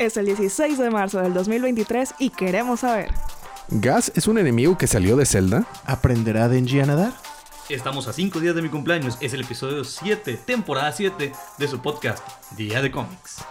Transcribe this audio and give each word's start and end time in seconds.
Es 0.00 0.16
el 0.16 0.24
16 0.24 0.78
de 0.78 0.88
marzo 0.88 1.20
del 1.20 1.34
2023 1.34 2.14
y 2.18 2.30
queremos 2.30 2.80
saber. 2.80 3.10
¿Gas 3.68 4.10
es 4.14 4.28
un 4.28 4.38
enemigo 4.38 4.78
que 4.78 4.86
salió 4.86 5.14
de 5.14 5.26
Zelda? 5.26 5.66
¿Aprenderá 5.84 6.48
Denji 6.48 6.80
a 6.80 6.86
nadar? 6.86 7.12
Estamos 7.68 8.08
a 8.08 8.14
5 8.14 8.40
días 8.40 8.54
de 8.54 8.62
mi 8.62 8.70
cumpleaños. 8.70 9.18
Es 9.20 9.34
el 9.34 9.42
episodio 9.42 9.84
7, 9.84 10.38
temporada 10.46 10.90
7 10.90 11.32
de 11.58 11.68
su 11.68 11.80
podcast, 11.80 12.26
Día 12.56 12.80
de 12.80 12.90
Cómics. 12.90 13.44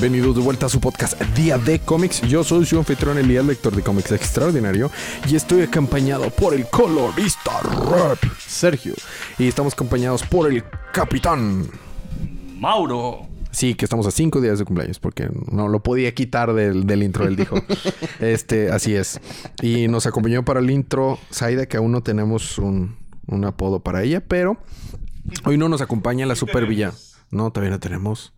Bienvenidos 0.00 0.36
de 0.36 0.42
vuelta 0.42 0.66
a 0.66 0.68
su 0.68 0.78
podcast 0.78 1.20
Día 1.34 1.58
de 1.58 1.80
Cómics. 1.80 2.22
Yo 2.22 2.44
soy 2.44 2.64
su 2.64 2.78
anfitrión 2.78 3.18
Elías, 3.18 3.44
lector 3.44 3.74
de 3.74 3.82
cómics 3.82 4.12
extraordinario, 4.12 4.92
y 5.28 5.34
estoy 5.34 5.62
acompañado 5.62 6.30
por 6.30 6.54
el 6.54 6.68
colorista 6.68 7.58
rap 7.62 8.16
Sergio. 8.38 8.94
Y 9.40 9.48
estamos 9.48 9.72
acompañados 9.72 10.22
por 10.22 10.52
el 10.52 10.62
capitán 10.92 11.68
Mauro. 12.54 13.26
Sí, 13.50 13.74
que 13.74 13.86
estamos 13.86 14.06
a 14.06 14.12
cinco 14.12 14.40
días 14.40 14.60
de 14.60 14.64
cumpleaños, 14.64 15.00
porque 15.00 15.30
no 15.50 15.66
lo 15.66 15.82
podía 15.82 16.14
quitar 16.14 16.52
del, 16.52 16.86
del 16.86 17.02
intro, 17.02 17.26
él 17.26 17.34
dijo. 17.34 17.56
este, 18.20 18.70
así 18.70 18.94
es. 18.94 19.20
Y 19.62 19.88
nos 19.88 20.06
acompañó 20.06 20.44
para 20.44 20.60
el 20.60 20.70
intro 20.70 21.18
Saida, 21.30 21.66
que 21.66 21.76
aún 21.76 21.90
no 21.90 22.04
tenemos 22.04 22.58
un, 22.58 22.94
un 23.26 23.44
apodo 23.44 23.80
para 23.80 24.04
ella, 24.04 24.20
pero 24.20 24.58
hoy 25.44 25.58
no 25.58 25.68
nos 25.68 25.80
acompaña 25.80 26.24
la 26.24 26.36
supervilla. 26.36 26.92
No, 27.32 27.50
todavía 27.50 27.72
no 27.72 27.80
tenemos. 27.80 28.32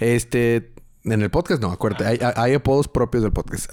Este, 0.00 0.72
en 1.04 1.22
el 1.22 1.30
podcast 1.30 1.60
no, 1.60 1.70
acuérdate, 1.70 2.06
hay, 2.06 2.18
hay 2.36 2.54
apodos 2.54 2.88
propios 2.88 3.22
del 3.22 3.32
podcast. 3.32 3.72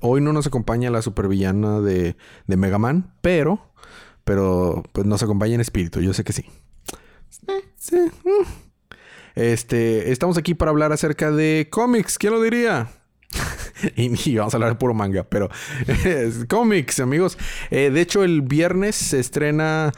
Hoy 0.00 0.20
no 0.20 0.32
nos 0.32 0.46
acompaña 0.46 0.90
la 0.90 1.02
supervillana 1.02 1.80
de, 1.80 2.16
de 2.46 2.56
Mega 2.56 2.78
Man, 2.78 3.14
pero, 3.20 3.72
pero 4.24 4.82
pues 4.92 5.06
nos 5.06 5.22
acompaña 5.22 5.54
en 5.54 5.60
espíritu, 5.60 6.00
yo 6.00 6.14
sé 6.14 6.24
que 6.24 6.32
sí. 6.32 6.44
Sí. 7.76 7.96
mm. 7.96 8.46
Este, 9.34 10.12
estamos 10.12 10.36
aquí 10.36 10.54
para 10.54 10.70
hablar 10.70 10.92
acerca 10.92 11.30
de 11.30 11.68
cómics, 11.70 12.18
¿quién 12.18 12.34
lo 12.34 12.42
diría? 12.42 12.90
y, 13.96 14.36
vamos 14.36 14.54
a 14.54 14.56
hablar 14.56 14.70
de 14.70 14.76
puro 14.76 14.94
manga, 14.94 15.24
pero 15.24 15.48
cómics, 16.48 17.00
amigos. 17.00 17.38
Eh, 17.70 17.90
de 17.90 18.00
hecho, 18.00 18.24
el 18.24 18.42
viernes 18.42 18.94
se 18.94 19.20
estrena 19.20 19.92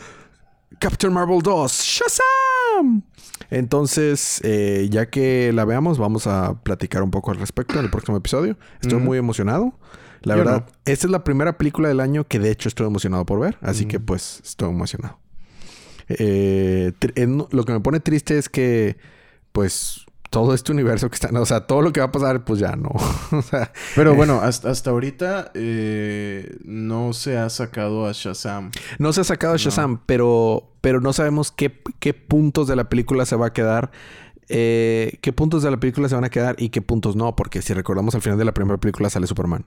Captain 0.78 1.12
Marvel 1.12 1.40
2, 1.42 1.72
Shazam. 1.72 3.02
Entonces, 3.50 4.40
eh, 4.44 4.88
ya 4.90 5.06
que 5.10 5.52
la 5.52 5.64
veamos, 5.64 5.98
vamos 5.98 6.26
a 6.26 6.60
platicar 6.62 7.02
un 7.02 7.10
poco 7.10 7.30
al 7.30 7.38
respecto 7.38 7.78
en 7.78 7.84
el 7.84 7.90
próximo 7.90 8.16
episodio. 8.16 8.56
Estoy 8.80 8.98
muy 9.00 9.18
emocionado. 9.18 9.78
La 10.22 10.34
Yo 10.34 10.38
verdad, 10.44 10.66
no. 10.66 10.72
esta 10.86 11.06
es 11.06 11.10
la 11.10 11.22
primera 11.24 11.58
película 11.58 11.88
del 11.88 12.00
año 12.00 12.24
que 12.26 12.38
de 12.38 12.50
hecho 12.50 12.68
estoy 12.68 12.86
emocionado 12.86 13.26
por 13.26 13.40
ver. 13.40 13.58
Así 13.60 13.86
que 13.86 14.00
pues 14.00 14.40
estoy 14.44 14.70
emocionado. 14.70 15.18
Eh, 16.08 16.92
en- 17.14 17.44
lo 17.50 17.64
que 17.64 17.72
me 17.72 17.80
pone 17.80 18.00
triste 18.00 18.38
es 18.38 18.48
que 18.48 18.96
pues 19.52 20.04
todo 20.34 20.52
este 20.52 20.72
universo 20.72 21.08
que 21.08 21.14
está... 21.14 21.28
O 21.40 21.46
sea, 21.46 21.60
todo 21.68 21.80
lo 21.80 21.92
que 21.92 22.00
va 22.00 22.06
a 22.06 22.10
pasar 22.10 22.44
pues 22.44 22.58
ya 22.58 22.74
no. 22.74 22.90
o 23.30 23.40
sea, 23.42 23.70
Pero 23.94 24.16
bueno, 24.16 24.40
hasta, 24.42 24.68
hasta 24.68 24.90
ahorita 24.90 25.52
eh, 25.54 26.56
no 26.64 27.12
se 27.12 27.38
ha 27.38 27.48
sacado 27.50 28.06
a 28.08 28.10
Shazam. 28.12 28.72
No 28.98 29.12
se 29.12 29.20
ha 29.20 29.24
sacado 29.24 29.56
Shazam, 29.56 30.00
pero, 30.06 30.72
pero 30.80 31.00
no 31.00 31.12
sabemos 31.12 31.52
qué, 31.52 31.80
qué 32.00 32.14
puntos 32.14 32.66
de 32.66 32.74
la 32.74 32.88
película 32.88 33.26
se 33.26 33.36
va 33.36 33.46
a 33.46 33.52
quedar. 33.52 33.92
eh, 34.48 35.18
qué 35.22 35.32
puntos 35.32 35.62
de 35.62 35.70
la 35.70 35.78
película 35.78 36.08
se 36.08 36.16
van 36.16 36.24
a 36.24 36.30
quedar 36.30 36.56
y 36.58 36.70
qué 36.70 36.82
puntos 36.82 37.14
no. 37.14 37.36
Porque 37.36 37.62
si 37.62 37.72
recordamos 37.72 38.16
al 38.16 38.22
final 38.22 38.36
de 38.36 38.44
la 38.44 38.52
primera 38.54 38.78
película 38.78 39.08
sale 39.10 39.28
Superman. 39.28 39.64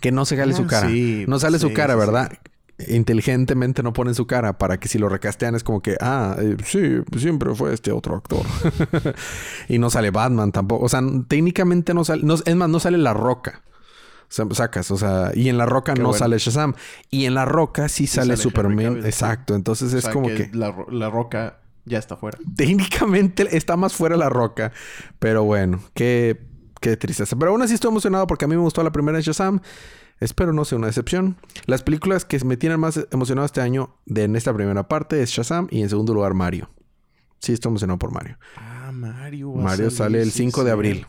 Que 0.00 0.10
no 0.10 0.24
se 0.24 0.36
sale 0.36 0.52
Ah, 0.52 0.56
su 0.56 0.66
cara. 0.66 0.88
sí, 0.88 1.24
no 1.28 1.38
sale 1.38 1.60
su 1.60 1.68
sí, 1.68 1.74
cara, 1.74 1.94
sí, 1.94 1.98
¿verdad? 2.00 2.32
Inteligentemente 2.88 3.82
no 3.82 3.92
ponen 3.92 4.14
su 4.14 4.26
cara 4.26 4.58
para 4.58 4.78
que 4.78 4.88
si 4.88 4.98
lo 4.98 5.08
recastean 5.08 5.54
es 5.54 5.64
como 5.64 5.80
que, 5.82 5.96
ah, 6.00 6.36
eh, 6.38 6.56
sí, 6.64 6.98
siempre 7.18 7.54
fue 7.54 7.72
este 7.74 7.92
otro 7.92 8.16
actor. 8.16 8.42
y 9.68 9.78
no 9.78 9.90
sale 9.90 10.10
Batman 10.10 10.52
tampoco. 10.52 10.84
O 10.84 10.88
sea, 10.88 11.00
técnicamente 11.28 11.94
no 11.94 12.04
sale. 12.04 12.22
no- 12.24 12.34
es 12.44 12.56
más, 12.56 12.68
no 12.68 12.80
sale 12.80 12.98
La 12.98 13.12
Roca. 13.14 13.62
Sacas, 14.28 14.90
o 14.92 14.96
sea, 14.96 15.32
y 15.34 15.48
en 15.48 15.58
La 15.58 15.66
Roca 15.66 15.92
Qué 15.94 16.02
no 16.02 16.10
bueno. 16.10 16.18
sale 16.20 16.38
Shazam. 16.38 16.74
Y 17.10 17.24
en 17.24 17.34
La 17.34 17.44
Roca 17.46 17.88
sí, 17.88 18.06
sale, 18.06 18.36
Superman. 18.36 19.04
Exacto. 19.04 19.56
Entonces 19.56 19.92
O 19.92 19.98
es 19.98 20.08
como 20.08 20.28
que, 20.28 20.48
La, 20.52 20.72
la 20.88 21.10
roca 21.10 21.58
ya 21.84 21.98
está 21.98 22.16
fuera. 22.16 22.38
técnicamente 22.54 23.56
está 23.56 23.76
más 23.76 23.92
fuera 23.92 24.16
La 24.16 24.28
Roca. 24.28 24.70
Pero 25.18 25.42
bueno, 25.42 25.80
qué, 25.94 26.40
qué 26.80 26.96
tristeza. 26.96 27.34
Pero 27.36 27.50
aún 27.50 27.62
así 27.62 27.74
estoy 27.74 27.90
emocionado 27.90 28.28
porque 28.28 28.44
a 28.44 28.48
mí 28.48 28.54
me 28.54 28.62
gustó 28.62 28.84
la 28.84 28.92
primera 28.92 29.18
de 29.18 29.22
Shazam. 29.24 29.60
Espero 30.20 30.52
no 30.52 30.64
sea 30.66 30.76
una 30.78 30.88
excepción. 30.88 31.36
Las 31.66 31.82
películas 31.82 32.24
que 32.24 32.38
me 32.44 32.56
tienen 32.56 32.78
más 32.78 33.06
emocionado 33.10 33.46
este 33.46 33.62
año 33.62 33.96
de, 34.04 34.24
en 34.24 34.36
esta 34.36 34.52
primera 34.54 34.86
parte 34.86 35.22
es 35.22 35.30
Shazam 35.30 35.66
y 35.70 35.80
en 35.80 35.88
segundo 35.88 36.12
lugar 36.12 36.34
Mario. 36.34 36.70
Sí, 37.38 37.54
estoy 37.54 37.70
emocionado 37.70 37.98
por 37.98 38.12
Mario. 38.12 38.38
Ah, 38.56 38.90
Mario. 38.92 39.54
va 39.54 39.60
a 39.60 39.64
Mario 39.64 39.90
salir, 39.90 39.96
sale 39.96 40.22
el 40.22 40.30
sí 40.30 40.42
5 40.44 40.60
es 40.60 40.64
de 40.66 40.70
abril. 40.70 41.06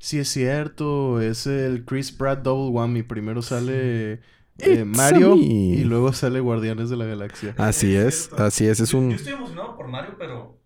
Sí, 0.00 0.18
es 0.18 0.28
cierto. 0.28 1.20
Es 1.20 1.46
el 1.46 1.84
Chris 1.84 2.10
Pratt 2.10 2.42
Double 2.42 2.70
Whammy. 2.72 3.04
Primero 3.04 3.42
sale 3.42 4.20
eh, 4.58 4.84
Mario 4.84 5.36
y 5.36 5.84
luego 5.84 6.12
sale 6.12 6.40
Guardianes 6.40 6.90
de 6.90 6.96
la 6.96 7.04
Galaxia. 7.04 7.54
Así 7.58 7.94
es, 7.94 8.32
así 8.32 8.66
es. 8.66 8.80
Es 8.80 8.90
Yo 8.90 8.98
un... 8.98 9.12
estoy 9.12 9.34
emocionado 9.34 9.76
por 9.76 9.86
Mario, 9.86 10.16
pero 10.18 10.58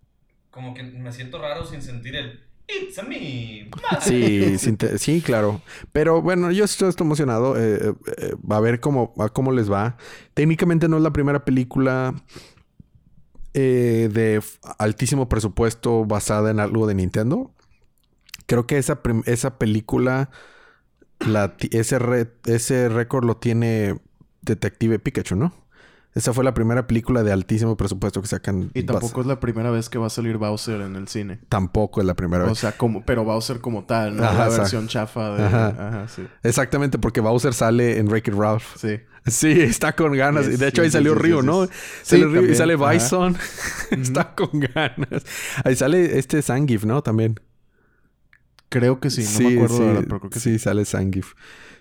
como 0.50 0.72
que 0.72 0.82
me 0.82 1.12
siento 1.12 1.38
raro 1.38 1.66
sin 1.66 1.82
sentir 1.82 2.16
el 2.16 2.40
It's 2.80 2.98
a 2.98 3.02
me. 3.02 3.68
Sí, 4.00 4.56
sí, 4.98 5.20
claro. 5.20 5.60
Pero 5.92 6.22
bueno, 6.22 6.50
yo 6.50 6.64
estoy, 6.64 6.88
estoy 6.88 7.04
emocionado. 7.06 7.56
eh, 7.56 7.76
eh, 7.88 7.94
eh, 8.18 8.34
va 8.50 8.56
a 8.56 8.60
ver 8.60 8.80
cómo, 8.80 9.12
a 9.18 9.28
cómo 9.28 9.52
les 9.52 9.70
va. 9.70 9.96
Técnicamente 10.34 10.88
no 10.88 10.96
es 10.96 11.02
la 11.02 11.12
primera 11.12 11.44
película 11.44 12.14
eh, 13.54 14.08
de 14.12 14.42
altísimo 14.78 15.28
presupuesto 15.28 16.04
basada 16.04 16.50
en 16.50 16.60
algo 16.60 16.86
de 16.86 16.94
Nintendo. 16.94 17.54
Creo 18.46 18.66
que 18.66 18.78
esa, 18.78 19.00
esa 19.26 19.58
película, 19.58 20.30
la 21.20 21.54
ese, 21.70 21.98
re- 21.98 22.32
ese 22.46 22.88
récord 22.88 23.24
lo 23.24 23.36
tiene 23.36 24.00
Detective 24.42 24.98
Pikachu, 24.98 25.36
¿no? 25.36 25.54
Esa 26.14 26.34
fue 26.34 26.44
la 26.44 26.52
primera 26.52 26.86
película 26.86 27.22
de 27.22 27.32
altísimo 27.32 27.76
presupuesto 27.76 28.20
que 28.20 28.28
sacan. 28.28 28.70
Y 28.74 28.82
tampoco 28.82 29.22
es 29.22 29.26
la 29.26 29.40
primera 29.40 29.70
vez 29.70 29.88
que 29.88 29.96
va 29.98 30.08
a 30.08 30.10
salir 30.10 30.36
Bowser 30.36 30.82
en 30.82 30.94
el 30.96 31.08
cine. 31.08 31.40
tampoco 31.48 32.00
es 32.00 32.06
la 32.06 32.14
primera 32.14 32.44
O 32.44 32.48
vez. 32.48 32.58
sea, 32.58 32.72
como, 32.72 33.02
pero 33.04 33.24
Bowser 33.24 33.60
como 33.60 33.84
tal, 33.84 34.16
¿no? 34.16 34.24
Ajá, 34.24 34.48
la 34.48 34.58
versión 34.58 34.88
chafa 34.88 35.34
de. 35.36 35.44
Ajá. 35.44 35.66
Ajá, 35.68 36.08
sí. 36.08 36.26
Exactamente, 36.42 36.98
porque 36.98 37.20
Bowser 37.20 37.54
sale 37.54 37.98
en 37.98 38.08
Wreck-It 38.08 38.34
Ralph. 38.34 38.76
Sí. 38.76 39.00
Sí, 39.24 39.52
está 39.60 39.94
con 39.94 40.12
ganas. 40.12 40.48
Yes, 40.48 40.58
de 40.58 40.68
hecho, 40.68 40.82
ahí 40.82 40.90
salió 40.90 41.14
yes, 41.14 41.22
Río, 41.22 41.42
¿no? 41.42 41.66
Sale 42.02 42.24
Sí, 42.24 42.24
Río 42.24 42.42
y 42.42 42.54
sale. 42.56 42.76
Bison. 42.76 43.36
está 43.92 44.34
con 44.34 44.50
ganas. 44.60 45.24
Ahí 45.64 45.76
sale 45.76 46.18
este 46.18 46.42
Zangief, 46.42 46.84
¿no? 46.84 47.02
También. 47.02 47.38
Creo 48.68 49.00
que 49.00 49.10
sí, 49.10 49.22
no 49.42 49.48
me 49.48 49.54
acuerdo 49.54 49.76
sí, 49.76 49.82
de 49.82 49.86
verdad, 49.88 50.04
pero 50.08 50.20
creo 50.20 50.30
que 50.30 50.40
sí. 50.40 50.52
sí. 50.52 50.58
sale 50.58 50.84
Zangief. 50.84 51.34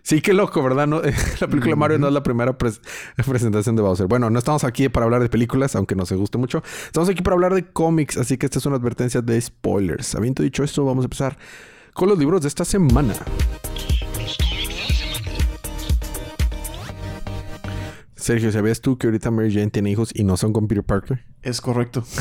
Sí, 0.04 0.20
qué 0.22 0.34
loco, 0.34 0.64
¿verdad? 0.64 0.88
No, 0.88 1.02
la 1.42 1.48
película 1.48 1.76
Mario 1.76 2.00
no 2.00 2.08
es 2.08 2.14
la 2.14 2.24
primera 2.24 2.58
pres- 2.58 2.82
presentación 3.26 3.76
de 3.76 3.82
Bowser. 3.84 4.08
Bueno, 4.08 4.30
no 4.30 4.40
estamos 4.40 4.64
aquí 4.64 4.90
para 4.90 5.06
hablar 5.06 5.22
de 5.22 5.30
películas, 5.30 5.76
aunque 5.76 5.96
nos 5.96 6.12
guste 6.12 6.38
mucho. 6.38 6.64
Estamos 6.86 7.08
aquí 7.10 7.22
para 7.22 7.36
hablar 7.36 7.54
de 7.54 7.66
cómics, 7.72 8.18
así 8.18 8.38
que 8.38 8.48
esta 8.48 8.60
es 8.60 8.66
una 8.66 8.78
advertencia 8.78 9.22
de 9.22 9.40
spoilers. 9.40 10.16
Habiendo 10.16 10.42
dicho 10.44 10.64
esto, 10.64 10.84
vamos 10.86 11.04
a 11.04 11.06
empezar 11.06 11.38
con 11.94 12.10
los 12.10 12.18
libros 12.18 12.42
de 12.42 12.48
esta 12.48 12.66
semana. 12.66 13.14
Sergio, 18.16 18.52
¿sabías 18.52 18.82
tú 18.82 18.98
que 18.98 19.08
ahorita 19.08 19.32
Mary 19.32 19.52
Jane 19.54 19.72
tiene 19.72 19.92
hijos 19.92 20.12
y 20.14 20.24
no 20.24 20.38
son 20.38 20.54
con 20.54 20.68
Peter 20.68 20.84
Parker? 20.84 21.24
Es 21.42 21.62
correcto. 21.62 22.04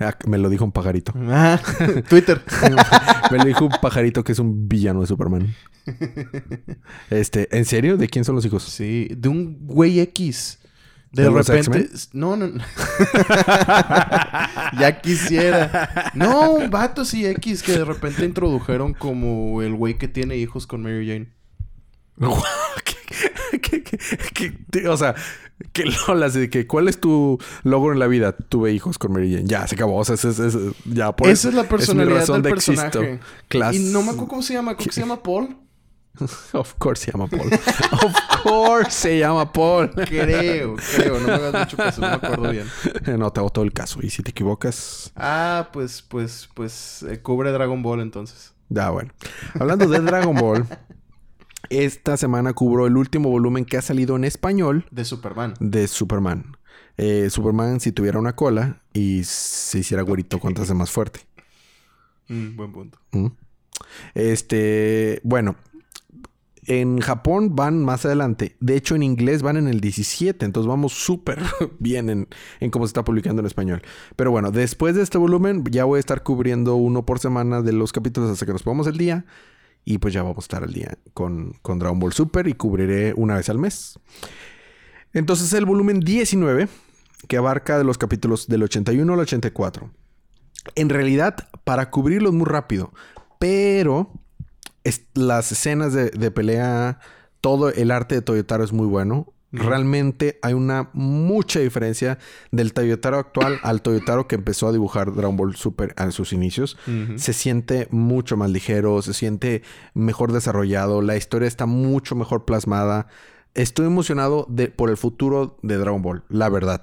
Ah, 0.00 0.16
me 0.26 0.38
lo 0.38 0.48
dijo 0.48 0.64
un 0.64 0.72
pajarito. 0.72 1.12
Ah, 1.28 1.60
Twitter. 2.08 2.42
Me 3.30 3.36
lo 3.38 3.44
dijo 3.44 3.66
un 3.66 3.72
pajarito 3.82 4.24
que 4.24 4.32
es 4.32 4.38
un 4.38 4.66
villano 4.66 5.02
de 5.02 5.06
Superman. 5.06 5.54
Este, 7.10 7.54
¿en 7.56 7.64
serio? 7.66 7.96
¿De 7.98 8.08
quién 8.08 8.24
son 8.24 8.34
los 8.34 8.44
hijos? 8.46 8.62
Sí, 8.64 9.08
de 9.14 9.28
un 9.28 9.58
güey 9.66 10.00
X. 10.00 10.58
De, 11.12 11.24
¿De 11.24 11.30
los 11.30 11.46
repente. 11.46 11.90
No, 12.12 12.34
no, 12.36 12.48
no. 12.48 12.64
ya 14.80 15.00
quisiera. 15.00 16.10
No, 16.14 16.52
un 16.52 16.70
vato 16.70 17.02
así 17.02 17.26
X 17.26 17.62
que 17.62 17.72
de 17.72 17.84
repente 17.84 18.24
introdujeron 18.24 18.94
como 18.94 19.62
el 19.62 19.74
güey 19.74 19.98
que 19.98 20.08
tiene 20.08 20.36
hijos 20.36 20.66
con 20.66 20.82
Mary 20.82 21.06
Jane. 21.06 21.28
¿Qué- 22.84 23.60
qué- 23.60 23.82
qué- 23.82 23.98
qué- 24.34 24.58
qué- 24.72 24.88
o 24.88 24.96
sea, 24.96 25.14
que 25.72 25.84
lolas 26.08 26.34
de 26.34 26.50
que 26.50 26.66
¿cuál 26.66 26.88
es 26.88 27.00
tu 27.00 27.38
logro 27.62 27.92
en 27.92 27.98
la 27.98 28.06
vida? 28.06 28.32
Tuve 28.36 28.72
hijos 28.72 28.98
con 28.98 29.12
Mary 29.12 29.32
Jane. 29.32 29.46
Ya, 29.46 29.66
se 29.66 29.74
acabó. 29.74 29.96
O 29.98 30.04
sea, 30.04 30.14
es, 30.14 30.24
es- 30.24 30.38
es- 30.38 30.56
ya 30.84 31.14
por 31.14 31.28
Esa 31.28 31.48
es 31.48 31.54
la 31.54 31.64
personalidad 31.68 32.18
razón 32.20 32.42
del 32.42 32.42
de 32.42 32.50
personaje. 32.50 33.20
Y 33.72 33.78
no 33.92 34.02
me 34.02 34.10
acuerdo 34.10 34.28
cómo 34.28 34.42
se 34.42 34.54
llama. 34.54 34.74
Creo 34.76 34.86
que 34.86 34.92
se 34.92 35.00
llama 35.00 35.22
Paul. 35.22 35.56
of 36.52 36.74
course 36.78 37.06
se 37.06 37.10
llama 37.12 37.26
Paul. 37.26 37.50
of 37.52 38.14
course 38.44 38.90
se 38.92 39.18
llama 39.18 39.52
Paul. 39.52 39.90
Creo, 40.06 40.76
creo. 40.96 41.18
No 41.18 41.26
me 41.26 41.32
hagas 41.34 41.54
mucho 41.64 41.76
caso. 41.76 42.00
No 42.00 42.08
me 42.08 42.14
acuerdo 42.14 42.50
bien. 42.50 42.66
no, 43.18 43.32
te 43.32 43.40
hago 43.40 43.50
todo 43.50 43.64
el 43.64 43.72
caso. 43.72 43.98
Y 44.02 44.10
si 44.10 44.22
te 44.22 44.30
equivocas... 44.30 45.10
Ah, 45.16 45.70
pues, 45.72 46.02
pues, 46.02 46.48
pues... 46.54 47.04
eh, 47.08 47.20
cubre 47.20 47.50
Dragon 47.50 47.82
Ball 47.82 48.00
entonces. 48.00 48.52
Ya, 48.68 48.90
bueno. 48.90 49.12
Hablando 49.58 49.88
de 49.88 49.98
Dragon 50.00 50.36
Ball... 50.36 50.66
Esta 51.70 52.16
semana 52.16 52.52
cubro 52.52 52.86
el 52.86 52.96
último 52.96 53.30
volumen 53.30 53.64
que 53.64 53.76
ha 53.76 53.82
salido 53.82 54.16
en 54.16 54.24
español 54.24 54.86
De 54.90 55.04
Superman. 55.04 55.54
de 55.60 55.88
Superman. 55.88 56.56
Eh, 56.96 57.28
Superman 57.30 57.80
si 57.80 57.92
tuviera 57.92 58.18
una 58.18 58.36
cola 58.36 58.82
y 58.92 59.22
se 59.24 59.80
hiciera 59.80 60.02
güerito, 60.02 60.38
¿cuánto 60.38 60.62
hace 60.62 60.74
más 60.74 60.90
fuerte? 60.90 61.20
Mm, 62.28 62.56
buen 62.56 62.72
punto. 62.72 62.98
¿Mm? 63.12 63.26
Este, 64.14 65.20
bueno, 65.24 65.56
en 66.66 67.00
Japón 67.00 67.54
van 67.54 67.84
más 67.84 68.04
adelante. 68.06 68.56
De 68.60 68.76
hecho, 68.76 68.94
en 68.94 69.02
inglés 69.02 69.42
van 69.42 69.56
en 69.56 69.68
el 69.68 69.80
17. 69.80 70.44
Entonces 70.44 70.68
vamos 70.68 70.92
súper 70.92 71.42
bien 71.78 72.08
en, 72.10 72.28
en 72.60 72.70
cómo 72.70 72.86
se 72.86 72.90
está 72.90 73.04
publicando 73.04 73.40
en 73.40 73.46
español. 73.46 73.82
Pero 74.16 74.30
bueno, 74.30 74.50
después 74.50 74.94
de 74.94 75.02
este 75.02 75.18
volumen 75.18 75.64
ya 75.70 75.84
voy 75.84 75.98
a 75.98 76.00
estar 76.00 76.22
cubriendo 76.22 76.76
uno 76.76 77.04
por 77.04 77.18
semana 77.18 77.62
de 77.62 77.72
los 77.72 77.92
capítulos 77.92 78.30
hasta 78.30 78.46
que 78.46 78.52
nos 78.52 78.62
pongamos 78.62 78.86
el 78.86 78.96
día. 78.96 79.24
Y 79.84 79.98
pues 79.98 80.14
ya 80.14 80.22
vamos 80.22 80.38
a 80.38 80.40
estar 80.46 80.64
al 80.64 80.72
día 80.72 80.96
con, 81.12 81.54
con 81.62 81.78
Dragon 81.78 81.98
Ball 81.98 82.12
Super 82.12 82.48
y 82.48 82.54
cubriré 82.54 83.12
una 83.16 83.36
vez 83.36 83.48
al 83.48 83.58
mes. 83.58 83.98
Entonces 85.12 85.52
el 85.52 85.66
volumen 85.66 86.00
19, 86.00 86.68
que 87.28 87.36
abarca 87.36 87.78
de 87.78 87.84
los 87.84 87.98
capítulos 87.98 88.48
del 88.48 88.62
81 88.62 89.12
al 89.12 89.20
84. 89.20 89.90
En 90.74 90.88
realidad, 90.88 91.48
para 91.64 91.90
cubrirlos 91.90 92.32
muy 92.32 92.46
rápido, 92.46 92.92
pero 93.38 94.10
las 95.12 95.52
escenas 95.52 95.92
de, 95.92 96.10
de 96.10 96.30
pelea, 96.30 96.98
todo 97.40 97.68
el 97.68 97.90
arte 97.90 98.14
de 98.14 98.22
Toyotaro 98.22 98.64
es 98.64 98.72
muy 98.72 98.86
bueno. 98.86 99.33
Realmente 99.58 100.38
hay 100.42 100.52
una 100.54 100.90
mucha 100.92 101.60
diferencia 101.60 102.18
del 102.50 102.72
Toyotaro 102.72 103.18
actual 103.18 103.58
al 103.62 103.82
Toyotaro 103.82 104.26
que 104.28 104.34
empezó 104.34 104.68
a 104.68 104.72
dibujar 104.72 105.14
Dragon 105.14 105.36
Ball 105.36 105.54
Super 105.56 105.94
a 105.96 106.10
sus 106.10 106.32
inicios. 106.32 106.76
Se 107.16 107.32
siente 107.32 107.88
mucho 107.90 108.36
más 108.36 108.50
ligero, 108.50 109.00
se 109.02 109.14
siente 109.14 109.62
mejor 109.94 110.32
desarrollado, 110.32 111.02
la 111.02 111.16
historia 111.16 111.48
está 111.48 111.66
mucho 111.66 112.14
mejor 112.14 112.44
plasmada. 112.44 113.06
Estoy 113.54 113.86
emocionado 113.86 114.46
de, 114.50 114.66
por 114.68 114.90
el 114.90 114.96
futuro 114.96 115.58
de 115.62 115.76
Dragon 115.76 116.02
Ball, 116.02 116.24
la 116.28 116.48
verdad. 116.48 116.82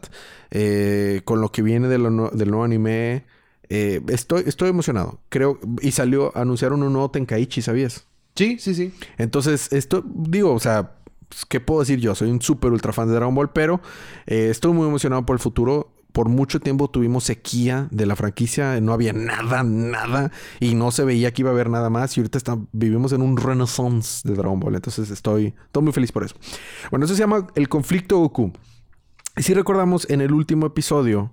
Eh, 0.52 1.22
con 1.26 1.42
lo 1.42 1.52
que 1.52 1.62
viene 1.62 1.88
de 1.90 1.98
lo 1.98 2.10
nue- 2.10 2.32
del 2.32 2.50
nuevo 2.50 2.64
anime, 2.64 3.26
eh, 3.70 4.02
estoy, 4.08 4.44
estoy 4.46 4.70
emocionado. 4.70 5.20
Creo, 5.30 5.60
y 5.82 5.92
salió, 5.92 6.36
anunciaron 6.38 6.82
un 6.84 6.94
nuevo 6.94 7.12
Tenkaichi, 7.12 7.62
¿sabías? 7.62 8.06
Sí, 8.36 8.58
sí, 8.60 8.74
sí. 8.74 8.94
Entonces, 9.18 9.74
esto, 9.74 10.04
digo, 10.06 10.54
o 10.54 10.60
sea, 10.62 10.94
pues, 11.32 11.46
¿qué 11.46 11.62
puedo 11.62 11.80
decir 11.80 12.00
yo? 12.00 12.14
Soy 12.14 12.30
un 12.30 12.42
súper 12.42 12.72
ultra 12.74 12.92
fan 12.92 13.08
de 13.08 13.16
Dragon 13.16 13.34
Ball, 13.34 13.52
pero 13.52 13.80
eh, 14.28 14.50
estoy 14.52 14.74
muy 14.74 14.86
emocionado 14.88 15.26
por 15.26 15.36
el 15.36 15.40
futuro. 15.40 15.94
Por 16.12 16.28
mucho 16.28 16.60
tiempo 16.60 16.90
tuvimos 16.90 17.24
sequía 17.24 17.88
de 17.90 18.06
la 18.06 18.18
franquicia, 18.18 18.82
no 18.82 18.92
había 18.92 19.14
nada, 19.14 19.64
nada, 19.64 20.30
y 20.60 20.76
no 20.76 20.92
se 20.92 21.06
veía 21.06 21.32
que 21.32 21.42
iba 21.44 21.52
a 21.52 21.54
haber 21.54 21.70
nada 21.70 21.90
más. 21.90 22.18
Y 22.18 22.20
ahorita 22.20 22.38
está- 22.38 22.58
vivimos 22.74 23.14
en 23.14 23.22
un 23.22 23.38
renaissance 23.38 24.28
de 24.28 24.36
Dragon 24.36 24.60
Ball, 24.60 24.76
entonces 24.76 25.10
estoy, 25.10 25.54
estoy 25.68 25.84
muy 25.84 25.94
feliz 25.94 26.12
por 26.12 26.26
eso. 26.26 26.36
Bueno, 26.90 27.06
eso 27.06 27.16
se 27.16 27.22
llama 27.22 27.48
el 27.56 27.70
conflicto 27.70 28.18
Goku. 28.18 28.52
Y 29.38 29.44
si 29.44 29.54
recordamos, 29.54 30.06
en 30.10 30.20
el 30.20 30.34
último 30.34 30.66
episodio, 30.66 31.32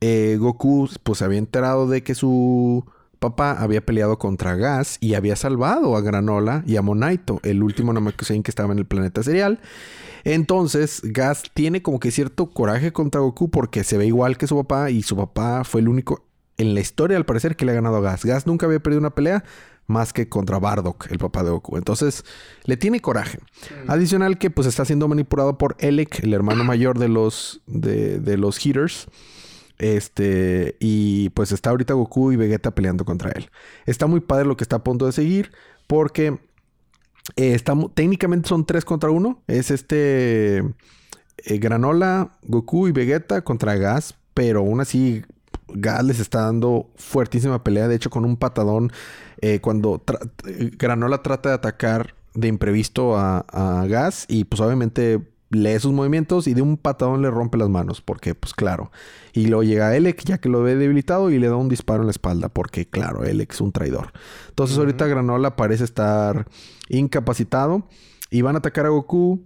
eh, 0.00 0.36
Goku 0.38 0.88
pues 1.02 1.18
se 1.18 1.24
había 1.24 1.38
enterado 1.38 1.88
de 1.88 2.04
que 2.04 2.14
su 2.14 2.84
papá 3.20 3.52
había 3.52 3.84
peleado 3.84 4.18
contra 4.18 4.56
Gas 4.56 4.96
y 5.00 5.14
había 5.14 5.36
salvado 5.36 5.96
a 5.96 6.00
Granola 6.00 6.64
y 6.66 6.76
a 6.76 6.82
Monaito, 6.82 7.38
el 7.44 7.62
último 7.62 7.92
Namekusei 7.92 8.42
que 8.42 8.50
estaba 8.50 8.72
en 8.72 8.78
el 8.78 8.86
planeta 8.86 9.22
cereal. 9.22 9.60
Entonces, 10.24 11.00
Gas 11.04 11.44
tiene 11.54 11.82
como 11.82 12.00
que 12.00 12.10
cierto 12.10 12.50
coraje 12.50 12.92
contra 12.92 13.20
Goku 13.20 13.50
porque 13.50 13.84
se 13.84 13.96
ve 13.96 14.06
igual 14.06 14.36
que 14.36 14.46
su 14.46 14.56
papá 14.56 14.90
y 14.90 15.02
su 15.02 15.16
papá 15.16 15.64
fue 15.64 15.82
el 15.82 15.88
único 15.88 16.24
en 16.56 16.74
la 16.74 16.80
historia, 16.80 17.16
al 17.16 17.24
parecer, 17.24 17.56
que 17.56 17.64
le 17.64 17.72
ha 17.72 17.74
ganado 17.74 17.96
a 17.96 18.00
Gas. 18.00 18.24
Gas 18.24 18.46
nunca 18.46 18.66
había 18.66 18.80
perdido 18.80 19.00
una 19.00 19.14
pelea 19.14 19.44
más 19.86 20.12
que 20.12 20.28
contra 20.28 20.58
Bardock, 20.58 21.10
el 21.10 21.18
papá 21.18 21.42
de 21.42 21.50
Goku. 21.50 21.76
Entonces, 21.76 22.24
le 22.64 22.76
tiene 22.76 23.00
coraje. 23.00 23.38
Adicional 23.86 24.38
que 24.38 24.50
pues 24.50 24.66
está 24.66 24.84
siendo 24.84 25.08
manipulado 25.08 25.58
por 25.58 25.76
Elec, 25.78 26.22
el 26.22 26.34
hermano 26.34 26.64
mayor 26.64 26.98
de 26.98 27.08
los, 27.08 27.62
de, 27.66 28.18
de 28.18 28.36
los 28.36 28.58
Heaters. 28.58 29.08
Este, 29.80 30.76
y 30.78 31.30
pues 31.30 31.52
está 31.52 31.70
ahorita 31.70 31.94
Goku 31.94 32.32
y 32.32 32.36
Vegeta 32.36 32.74
peleando 32.74 33.06
contra 33.06 33.30
él. 33.32 33.48
Está 33.86 34.06
muy 34.06 34.20
padre 34.20 34.44
lo 34.44 34.56
que 34.56 34.62
está 34.62 34.76
a 34.76 34.84
punto 34.84 35.06
de 35.06 35.12
seguir 35.12 35.52
porque 35.86 36.38
eh, 37.36 37.58
técnicamente 37.94 38.46
son 38.46 38.66
tres 38.66 38.84
contra 38.84 39.10
uno. 39.10 39.42
Es 39.46 39.70
este 39.70 40.58
eh, 40.58 41.58
Granola, 41.58 42.38
Goku 42.42 42.88
y 42.88 42.92
Vegeta 42.92 43.42
contra 43.42 43.74
Gas, 43.76 44.16
pero 44.34 44.60
aún 44.60 44.82
así 44.82 45.22
Gas 45.68 46.04
les 46.04 46.20
está 46.20 46.42
dando 46.42 46.90
fuertísima 46.96 47.64
pelea. 47.64 47.88
De 47.88 47.96
hecho, 47.96 48.10
con 48.10 48.26
un 48.26 48.36
patadón, 48.36 48.92
eh, 49.40 49.60
cuando 49.60 50.04
eh, 50.46 50.72
Granola 50.76 51.22
trata 51.22 51.48
de 51.48 51.54
atacar 51.54 52.14
de 52.34 52.48
imprevisto 52.48 53.16
a, 53.16 53.46
a 53.48 53.86
Gas 53.86 54.26
y 54.28 54.44
pues 54.44 54.60
obviamente 54.60 55.20
lee 55.50 55.78
sus 55.78 55.92
movimientos 55.92 56.46
y 56.46 56.54
de 56.54 56.62
un 56.62 56.76
patadón 56.76 57.22
le 57.22 57.30
rompe 57.30 57.58
las 57.58 57.68
manos, 57.68 58.00
porque 58.00 58.34
pues 58.34 58.54
claro. 58.54 58.90
Y 59.32 59.46
luego 59.46 59.62
llega 59.62 59.94
Elec 59.96 60.24
ya 60.24 60.38
que 60.38 60.48
lo 60.48 60.62
ve 60.62 60.76
debilitado 60.76 61.30
y 61.30 61.38
le 61.38 61.48
da 61.48 61.56
un 61.56 61.68
disparo 61.68 62.02
en 62.02 62.06
la 62.06 62.12
espalda, 62.12 62.48
porque 62.48 62.88
claro, 62.88 63.24
Elec 63.24 63.52
es 63.52 63.60
un 63.60 63.72
traidor. 63.72 64.12
Entonces 64.48 64.78
ahorita 64.78 65.06
Granola 65.06 65.56
parece 65.56 65.84
estar 65.84 66.46
incapacitado 66.88 67.86
y 68.30 68.42
van 68.42 68.54
a 68.54 68.58
atacar 68.58 68.86
a 68.86 68.90
Goku. 68.90 69.44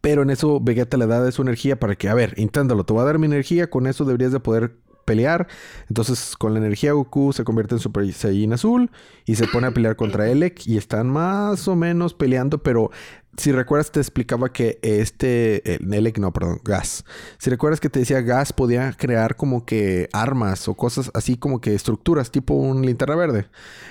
Pero 0.00 0.22
en 0.22 0.30
eso 0.30 0.58
Vegeta 0.58 0.96
le 0.96 1.06
da 1.06 1.22
de 1.22 1.32
su 1.32 1.42
energía 1.42 1.78
para 1.78 1.96
que, 1.96 2.08
a 2.08 2.14
ver, 2.14 2.32
inténtalo, 2.38 2.84
te 2.84 2.94
voy 2.94 3.02
a 3.02 3.04
dar 3.04 3.18
mi 3.18 3.26
energía, 3.26 3.68
con 3.68 3.86
eso 3.86 4.06
deberías 4.06 4.32
de 4.32 4.40
poder 4.40 4.78
pelear. 5.04 5.48
Entonces 5.88 6.34
con 6.36 6.54
la 6.54 6.60
energía 6.60 6.92
Goku 6.92 7.32
se 7.32 7.44
convierte 7.44 7.74
en 7.74 7.80
Super 7.80 8.10
Saiyan 8.12 8.52
azul 8.52 8.90
y 9.26 9.34
se 9.34 9.46
pone 9.46 9.66
a 9.66 9.70
pelear 9.72 9.96
contra 9.96 10.30
Elec 10.30 10.66
y 10.66 10.76
están 10.76 11.08
más 11.08 11.68
o 11.68 11.76
menos 11.76 12.14
peleando, 12.14 12.62
pero 12.62 12.90
si 13.36 13.50
recuerdas 13.52 13.90
te 13.90 14.00
explicaba 14.00 14.52
que 14.52 14.78
este, 14.82 15.76
el 15.76 15.92
Elec 15.92 16.18
no, 16.18 16.32
perdón, 16.32 16.60
Gas. 16.64 17.04
Si 17.38 17.48
recuerdas 17.50 17.80
que 17.80 17.88
te 17.88 18.00
decía 18.00 18.20
Gas 18.20 18.52
podía 18.52 18.92
crear 18.92 19.36
como 19.36 19.64
que 19.64 20.08
armas 20.12 20.68
o 20.68 20.74
cosas 20.74 21.10
así 21.14 21.36
como 21.36 21.60
que 21.60 21.74
estructuras, 21.74 22.30
tipo 22.30 22.54
un 22.54 22.84
linterna 22.84 23.16
verde. 23.16 23.46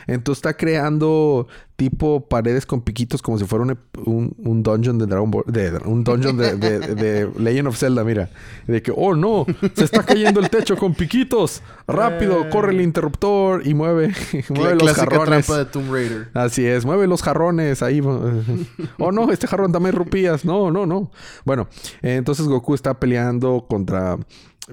Entonces 0.07 0.39
está 0.39 0.53
creando 0.55 1.47
tipo 1.75 2.27
paredes 2.27 2.67
con 2.67 2.81
piquitos 2.81 3.23
como 3.23 3.39
si 3.39 3.45
fuera 3.45 3.65
un, 3.65 3.75
un, 4.05 4.35
un 4.38 4.61
dungeon 4.61 4.99
de 4.99 5.07
Dragon 5.07 5.31
Ball, 5.31 5.43
de, 5.47 5.71
un 5.85 6.03
dungeon 6.03 6.38
de, 6.38 6.55
de- 6.55 6.79
de 6.79 7.31
Legend 7.39 7.69
of 7.69 7.77
Zelda, 7.77 8.03
mira. 8.03 8.29
De 8.67 8.83
que, 8.83 8.93
oh 8.95 9.15
no, 9.15 9.47
se 9.73 9.85
está 9.85 10.03
cayendo 10.03 10.39
el 10.39 10.51
techo 10.51 10.77
con 10.77 10.93
piquitos. 10.93 11.63
Rápido, 11.88 12.47
corre 12.51 12.73
el 12.73 12.81
interruptor 12.81 13.65
y 13.65 13.74
mueve, 13.74 14.13
mueve 14.50 14.74
los 14.75 14.83
Clásica 14.83 15.05
jarrones. 15.10 15.45
trampa 15.48 15.57
de 15.57 15.65
Tomb 15.65 15.91
Raider. 15.91 16.29
Así 16.36 16.63
es, 16.67 16.86
mueve 16.86 17.07
los 17.07 17.24
jarrones 17.24 17.81
ahí. 17.81 18.00
oh 19.00 19.12
no, 19.12 19.30
este 19.31 19.47
jarrón 19.47 19.71
dame 19.71 19.91
rupías. 19.91 20.45
No, 20.45 20.71
no, 20.71 20.85
no. 20.85 21.11
Bueno, 21.45 21.67
entonces 22.01 22.47
Goku 22.47 22.73
está 22.75 23.00
peleando 23.00 23.65
contra, 23.69 24.17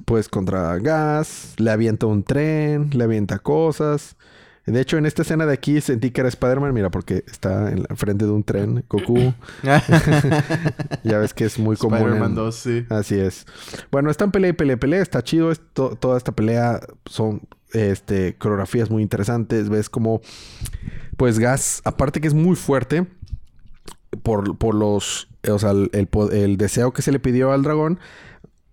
pues 0.04 0.28
contra 0.28 0.76
Gas, 0.78 1.54
le 1.58 1.70
avienta 1.70 2.06
un 2.06 2.22
tren, 2.22 2.90
le 2.92 3.04
avienta 3.04 3.38
cosas. 3.38 4.16
De 4.66 4.82
hecho, 4.82 4.98
en 4.98 5.06
esta 5.06 5.22
escena 5.22 5.46
de 5.46 5.54
aquí 5.54 5.80
sentí 5.80 6.10
que 6.10 6.20
era 6.20 6.28
Spider-Man, 6.28 6.74
mira, 6.74 6.90
porque 6.90 7.24
está 7.26 7.70
en 7.70 7.84
la 7.88 7.96
frente 7.96 8.26
de 8.26 8.32
un 8.32 8.44
tren, 8.44 8.84
Goku. 8.86 9.32
ya 11.04 11.18
ves 11.18 11.32
que 11.32 11.46
es 11.46 11.58
muy 11.58 11.76
común. 11.76 11.98
Spider-Man 11.98 12.30
en- 12.30 12.34
2, 12.34 12.54
sí. 12.54 12.86
Así 12.90 13.18
es. 13.18 13.46
Bueno, 13.90 14.10
están 14.10 14.30
pelea 14.30 14.50
y 14.50 14.52
pelea 14.52 14.76
pelea. 14.76 15.00
Está 15.00 15.22
chido. 15.22 15.54
toda 15.54 16.18
esta 16.18 16.32
pelea 16.32 16.80
son 17.06 17.40
este, 17.72 18.36
coreografías 18.36 18.90
muy 18.90 19.02
interesantes. 19.02 19.70
Ves 19.70 19.88
como, 19.88 20.20
pues, 21.16 21.38
Gas, 21.38 21.80
aparte 21.84 22.20
que 22.20 22.28
es 22.28 22.34
muy 22.34 22.54
fuerte 22.56 23.06
por, 24.22 24.56
por 24.58 24.74
los, 24.74 25.28
o 25.48 25.58
sea, 25.58 25.70
el, 25.70 26.08
el 26.32 26.56
deseo 26.56 26.92
que 26.92 27.02
se 27.02 27.12
le 27.12 27.20
pidió 27.20 27.52
al 27.52 27.62
dragón. 27.62 27.98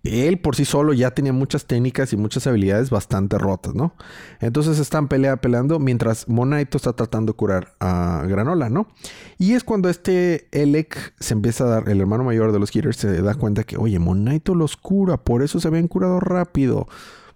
Él 0.03 0.37
por 0.37 0.55
sí 0.55 0.65
solo 0.65 0.93
ya 0.93 1.11
tenía 1.11 1.33
muchas 1.33 1.65
técnicas 1.65 2.13
y 2.13 2.17
muchas 2.17 2.45
habilidades 2.45 2.91
bastante 2.91 3.39
rotas, 3.39 3.73
¿no? 3.73 3.95
Entonces 4.39 4.77
están 4.77 5.07
pelea 5.07 5.37
peleando 5.37 5.79
mientras 5.79 6.27
Monaito 6.27 6.77
está 6.77 6.93
tratando 6.93 7.33
de 7.33 7.37
curar 7.37 7.73
a 7.79 8.23
Granola, 8.27 8.69
¿no? 8.69 8.87
Y 9.39 9.53
es 9.53 9.63
cuando 9.63 9.89
este 9.89 10.47
Elec 10.51 11.15
se 11.19 11.33
empieza 11.33 11.63
a 11.63 11.67
dar, 11.67 11.89
el 11.89 12.01
hermano 12.01 12.23
mayor 12.23 12.51
de 12.51 12.59
los 12.59 12.69
Heaters 12.69 12.97
se 12.97 13.21
da 13.21 13.33
cuenta 13.33 13.63
que, 13.63 13.77
oye, 13.77 13.97
Monaito 13.97 14.53
los 14.53 14.77
cura, 14.77 15.17
por 15.17 15.41
eso 15.41 15.59
se 15.59 15.67
habían 15.67 15.87
curado 15.87 16.19
rápido. 16.19 16.87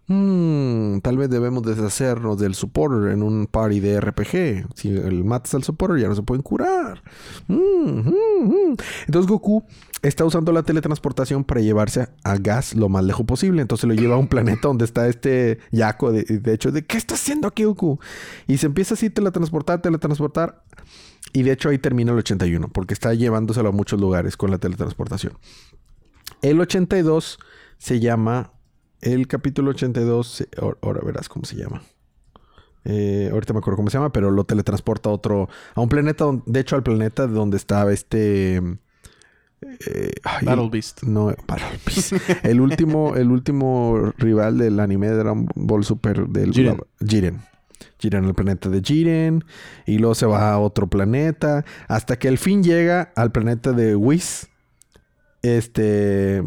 "Mm, 0.10 1.00
tal 1.02 1.18
vez 1.18 1.30
debemos 1.30 1.64
deshacernos 1.64 2.40
del 2.40 2.56
supporter 2.56 3.12
en 3.12 3.24
un 3.24 3.46
party 3.46 3.80
de 3.80 4.02
RPG. 4.02 4.68
Si 4.76 4.90
el 4.90 5.24
matas 5.24 5.54
al 5.54 5.64
supporter 5.64 6.00
ya 6.00 6.08
no 6.08 6.16
se 6.16 6.24
pueden 6.24 6.42
curar. 6.42 7.04
Mm, 7.48 7.56
mm, 7.56 8.72
mm". 8.72 8.76
Entonces 9.06 9.30
Goku 9.30 9.64
está 10.02 10.26
usando 10.26 10.52
la 10.52 10.64
teletransportación 10.64 11.44
para 11.44 11.62
llevarse 11.62 12.10
a, 12.24 12.38
Gas 12.38 12.74
lo 12.74 12.90
más 12.90 13.04
lejos 13.04 13.26
posible. 13.26 13.62
Entonces 13.62 13.88
lo 13.88 13.94
lleva 13.94 14.16
a 14.16 14.18
un 14.18 14.28
planeta 14.30 14.68
donde 14.68 14.86
está 14.86 15.08
este 15.08 15.60
Yaco. 15.72 16.12
De, 16.12 16.24
de 16.24 16.54
hecho, 16.54 16.72
de 16.72 16.86
¿qué 16.86 16.98
está 16.98 17.14
haciendo 17.14 17.48
aquí 17.48 17.64
Goku? 17.64 18.00
Y 18.48 18.58
se 18.58 18.66
empieza 18.66 18.96
así 18.96 19.06
a 19.06 19.14
teletransportar, 19.14 19.82
teletransportar. 19.82 20.64
Y 21.34 21.44
de 21.44 21.52
hecho 21.52 21.70
ahí 21.70 21.78
termina 21.78 22.12
el 22.12 22.18
81, 22.18 22.70
porque 22.70 22.94
está 22.94 23.14
llevándoselo 23.14 23.70
a 23.70 23.72
muchos 23.72 24.00
lugares 24.02 24.36
con 24.36 24.50
la 24.50 24.58
teletransportación. 24.58 25.38
El 26.42 26.60
82 26.60 27.40
se 27.78 28.00
llama. 28.00 28.54
El 29.02 29.28
capítulo 29.28 29.72
82. 29.72 30.28
se- 30.28 30.50
ahora- 30.62 30.78
Ahora 30.82 31.02
verás 31.06 31.30
cómo 31.30 31.46
se 31.46 31.56
llama. 31.56 31.82
Eh, 32.86 33.30
ahorita 33.32 33.54
me 33.54 33.60
acuerdo 33.60 33.78
cómo 33.78 33.90
se 33.90 33.98
llama, 33.98 34.12
pero 34.12 34.32
lo 34.32 34.44
teletransporta 34.46 35.10
a 35.10 35.14
otro. 35.14 35.50
A 35.76 35.82
un 35.82 35.90
planeta. 35.90 36.26
De 36.46 36.60
hecho, 36.60 36.76
al 36.76 36.84
planeta 36.84 37.28
donde 37.28 37.58
estaba 37.58 37.92
este. 37.94 38.58
eh, 39.62 40.12
ay, 40.24 40.46
Battle 40.46 40.70
Beast. 40.70 41.04
No, 41.04 41.26
Battle 41.48 41.80
Beast. 41.86 42.14
el 42.44 42.62
último, 42.62 43.16
el 43.16 43.30
último 43.32 44.14
rival 44.18 44.58
del 44.58 44.80
anime 44.80 45.10
de 45.10 45.16
Dragon 45.18 45.48
Ball 45.56 45.84
Super 45.84 46.28
del 46.28 46.54
Jiren. 46.54 46.78
Jiren. 47.06 47.42
Jiren, 48.00 48.24
el 48.26 48.34
planeta 48.34 48.70
de 48.70 48.82
Jiren. 48.82 49.44
Y 49.86 49.98
luego 49.98 50.16
se 50.16 50.26
va 50.26 50.52
a 50.54 50.60
otro 50.60 50.88
planeta. 50.88 51.66
Hasta 51.90 52.18
que 52.18 52.30
al 52.30 52.38
fin 52.38 52.64
llega 52.64 53.12
al 53.16 53.32
planeta 53.34 53.74
de 53.74 53.96
Whis. 53.98 54.48
Este. 55.42 56.44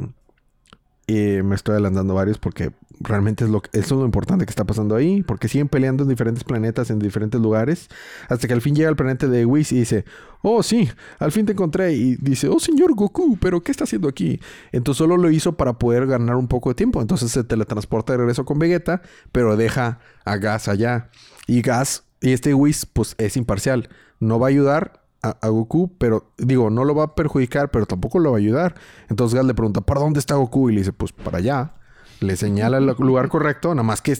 Me 1.14 1.54
estoy 1.54 1.72
adelantando 1.72 2.14
varios 2.14 2.38
porque 2.38 2.72
realmente 3.00 3.44
es 3.44 3.50
lo, 3.50 3.62
eso 3.72 3.94
es 3.94 4.00
lo 4.00 4.04
importante 4.04 4.44
que 4.44 4.50
está 4.50 4.64
pasando 4.64 4.94
ahí. 4.94 5.22
Porque 5.22 5.48
siguen 5.48 5.68
peleando 5.68 6.02
en 6.02 6.08
diferentes 6.08 6.44
planetas, 6.44 6.90
en 6.90 6.98
diferentes 6.98 7.40
lugares. 7.40 7.88
Hasta 8.28 8.46
que 8.46 8.54
al 8.54 8.60
fin 8.60 8.74
llega 8.74 8.88
al 8.88 8.96
planeta 8.96 9.26
de 9.26 9.44
Whis 9.44 9.72
y 9.72 9.80
dice: 9.80 10.04
Oh, 10.42 10.62
sí, 10.62 10.88
al 11.18 11.32
fin 11.32 11.46
te 11.46 11.52
encontré. 11.52 11.92
Y 11.94 12.16
dice: 12.16 12.48
Oh, 12.48 12.58
señor 12.58 12.94
Goku, 12.94 13.36
¿pero 13.38 13.62
qué 13.62 13.72
está 13.72 13.84
haciendo 13.84 14.08
aquí? 14.08 14.40
Entonces 14.72 14.98
solo 14.98 15.16
lo 15.16 15.30
hizo 15.30 15.56
para 15.56 15.74
poder 15.74 16.06
ganar 16.06 16.36
un 16.36 16.48
poco 16.48 16.70
de 16.70 16.74
tiempo. 16.74 17.00
Entonces 17.00 17.30
se 17.30 17.44
teletransporta 17.44 18.12
de 18.12 18.18
regreso 18.18 18.44
con 18.44 18.58
Vegeta, 18.58 19.02
pero 19.32 19.56
deja 19.56 20.00
a 20.24 20.36
Gas 20.36 20.68
allá. 20.68 21.10
Y 21.46 21.62
Gas, 21.62 22.04
y 22.20 22.32
este 22.32 22.54
Whis, 22.54 22.86
pues 22.86 23.14
es 23.18 23.36
imparcial. 23.36 23.88
No 24.20 24.38
va 24.38 24.46
a 24.46 24.50
ayudar 24.50 25.01
a, 25.22 25.30
a 25.40 25.48
Goku, 25.48 25.92
pero 25.98 26.32
digo, 26.38 26.70
no 26.70 26.84
lo 26.84 26.94
va 26.94 27.04
a 27.04 27.14
perjudicar, 27.14 27.70
pero 27.70 27.86
tampoco 27.86 28.18
lo 28.18 28.32
va 28.32 28.36
a 28.36 28.40
ayudar. 28.40 28.74
Entonces 29.08 29.34
Gas 29.36 29.46
le 29.46 29.54
pregunta, 29.54 29.80
¿para 29.80 30.00
dónde 30.00 30.18
está 30.20 30.34
Goku? 30.34 30.70
Y 30.70 30.74
le 30.74 30.80
dice, 30.80 30.92
pues 30.92 31.12
para 31.12 31.38
allá. 31.38 31.74
Le 32.20 32.36
señala 32.36 32.78
el 32.78 32.86
lugar 32.98 33.28
correcto, 33.28 33.74
nada 33.74 33.82
más 33.82 34.00
que 34.02 34.16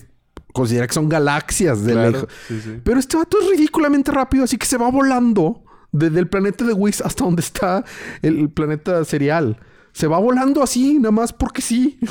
considera 0.52 0.87
que 0.87 0.92
son 0.94 1.09
galaxias 1.09 1.82
de 1.85 1.92
Claro, 1.92 2.11
lejos. 2.11 2.28
sí, 2.49 2.61
sí. 2.61 2.80
Pero 2.85 2.99
este 3.00 3.16
vato 3.16 3.37
es 3.40 3.49
ridículamente 3.50 4.11
rápido, 4.12 4.44
así 4.44 4.56
que 4.59 4.66
se 4.66 4.76
va 4.76 4.90
volando 4.90 5.64
desde 5.92 6.18
el 6.18 6.28
planeta 6.28 6.64
de 6.64 6.73
Whis 6.73 7.00
hasta 7.00 7.25
donde 7.25 7.40
está 7.42 7.85
el, 8.23 8.38
el 8.38 8.50
planeta 8.50 9.04
serial. 9.04 9.59
Se 9.92 10.06
va 10.06 10.18
volando 10.18 10.62
así, 10.62 10.99
nada 10.99 11.11
más 11.11 11.32
porque 11.32 11.62
sí. 11.62 11.99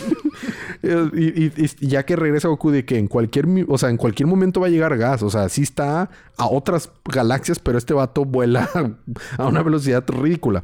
Eh, 0.83 1.51
y, 1.57 1.87
ya 1.87 2.03
que 2.07 2.15
regresa 2.15 2.47
Goku 2.47 2.71
de 2.71 2.85
que 2.85 2.97
en 2.97 3.07
cualquier, 3.07 3.45
o 3.67 3.77
sea, 3.77 3.91
en 3.91 3.97
cualquier 3.97 4.25
momento 4.25 4.59
va 4.59 4.65
a 4.65 4.69
llegar 4.71 4.97
gas. 4.97 5.21
O 5.21 5.29
sea, 5.29 5.47
sí 5.47 5.61
está 5.61 6.09
a 6.37 6.47
otras 6.47 6.89
galaxias, 7.05 7.59
pero 7.59 7.77
este 7.77 7.93
vato 7.93 8.25
vuela 8.25 8.67
a 9.37 9.45
una 9.45 9.61
velocidad 9.61 10.03
ridícula. 10.07 10.63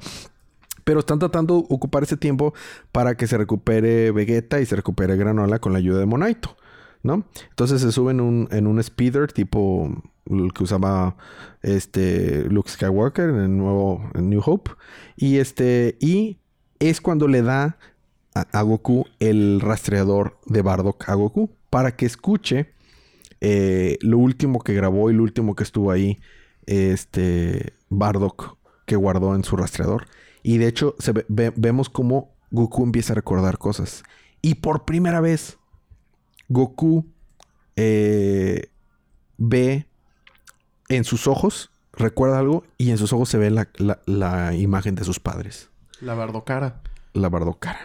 Pero 0.84 1.02
están 1.02 1.20
tratando 1.20 1.58
de 1.58 1.66
ocupar 1.70 2.02
ese 2.02 2.18
tiempo 2.18 2.56
para 2.92 3.16
que 3.16 3.28
se 3.28 3.38
recupere 3.38 4.10
Vegeta 4.10 4.60
y 4.60 4.66
se 4.66 4.76
recupere 4.76 5.16
Granola 5.18 5.60
con 5.60 5.72
la 5.72 5.78
ayuda 5.78 6.00
de 6.00 6.08
Monaito, 6.08 6.58
¿no? 7.04 7.28
Entonces 7.50 7.82
se 7.82 7.92
suben 7.92 8.20
un, 8.20 8.48
en 8.50 8.66
un 8.66 8.82
speeder 8.82 9.32
tipo 9.32 9.92
el 10.30 10.54
que 10.54 10.64
usaba 10.64 11.16
este 11.62 12.46
Luke 12.50 12.70
Skywalker 12.70 13.30
en 13.30 13.40
el 13.40 13.58
nuevo 13.58 14.10
New 14.16 14.42
Hope 14.44 14.72
y 15.16 15.38
este 15.38 15.98
y 16.00 16.38
es 16.80 17.02
cuando 17.02 17.28
le 17.28 17.42
da 17.42 17.78
a, 18.34 18.62
Goku 18.62 19.06
el 19.20 19.60
rastreador 19.62 20.38
de 20.46 20.62
Bardock 20.62 21.10
a 21.10 21.16
Goku 21.16 21.50
para 21.70 21.96
que 21.96 22.06
escuche 22.06 22.72
eh, 23.42 23.98
lo 24.02 24.18
último 24.18 24.60
que 24.60 24.74
grabó 24.74 25.10
y 25.10 25.14
lo 25.14 25.24
último 25.24 25.56
que 25.56 25.64
estuvo 25.64 25.92
ahí 25.92 26.20
este 26.66 27.74
Bardock 27.90 28.58
que 28.86 28.96
guardó 28.96 29.36
en 29.36 29.44
su 29.44 29.56
rastreador. 29.56 30.08
Y 30.44 30.58
de 30.60 30.68
hecho 30.68 30.96
vemos 31.28 31.90
cómo 31.90 32.30
Goku 32.52 32.84
empieza 32.84 33.14
a 33.14 33.16
recordar 33.16 33.58
cosas. 33.58 34.04
Y 34.42 34.56
por 34.56 34.86
primera 34.86 35.20
vez 35.20 35.58
Goku 36.48 37.06
eh, 37.76 38.70
ve 39.38 39.86
en 40.90 41.04
sus 41.04 41.28
ojos, 41.28 41.70
recuerda 41.94 42.40
algo, 42.40 42.64
y 42.78 42.92
en 42.92 42.98
sus 42.98 43.12
ojos 43.14 43.30
se 43.30 43.38
ve 43.38 43.50
la- 43.50 43.70
la 44.06 44.56
imagen 44.56 44.96
de 44.96 45.04
sus 45.04 45.20
padres, 45.20 45.70
La 46.02 46.14
bardocara. 46.14 46.82
la 47.14 47.30
Bardocara. 47.30 47.80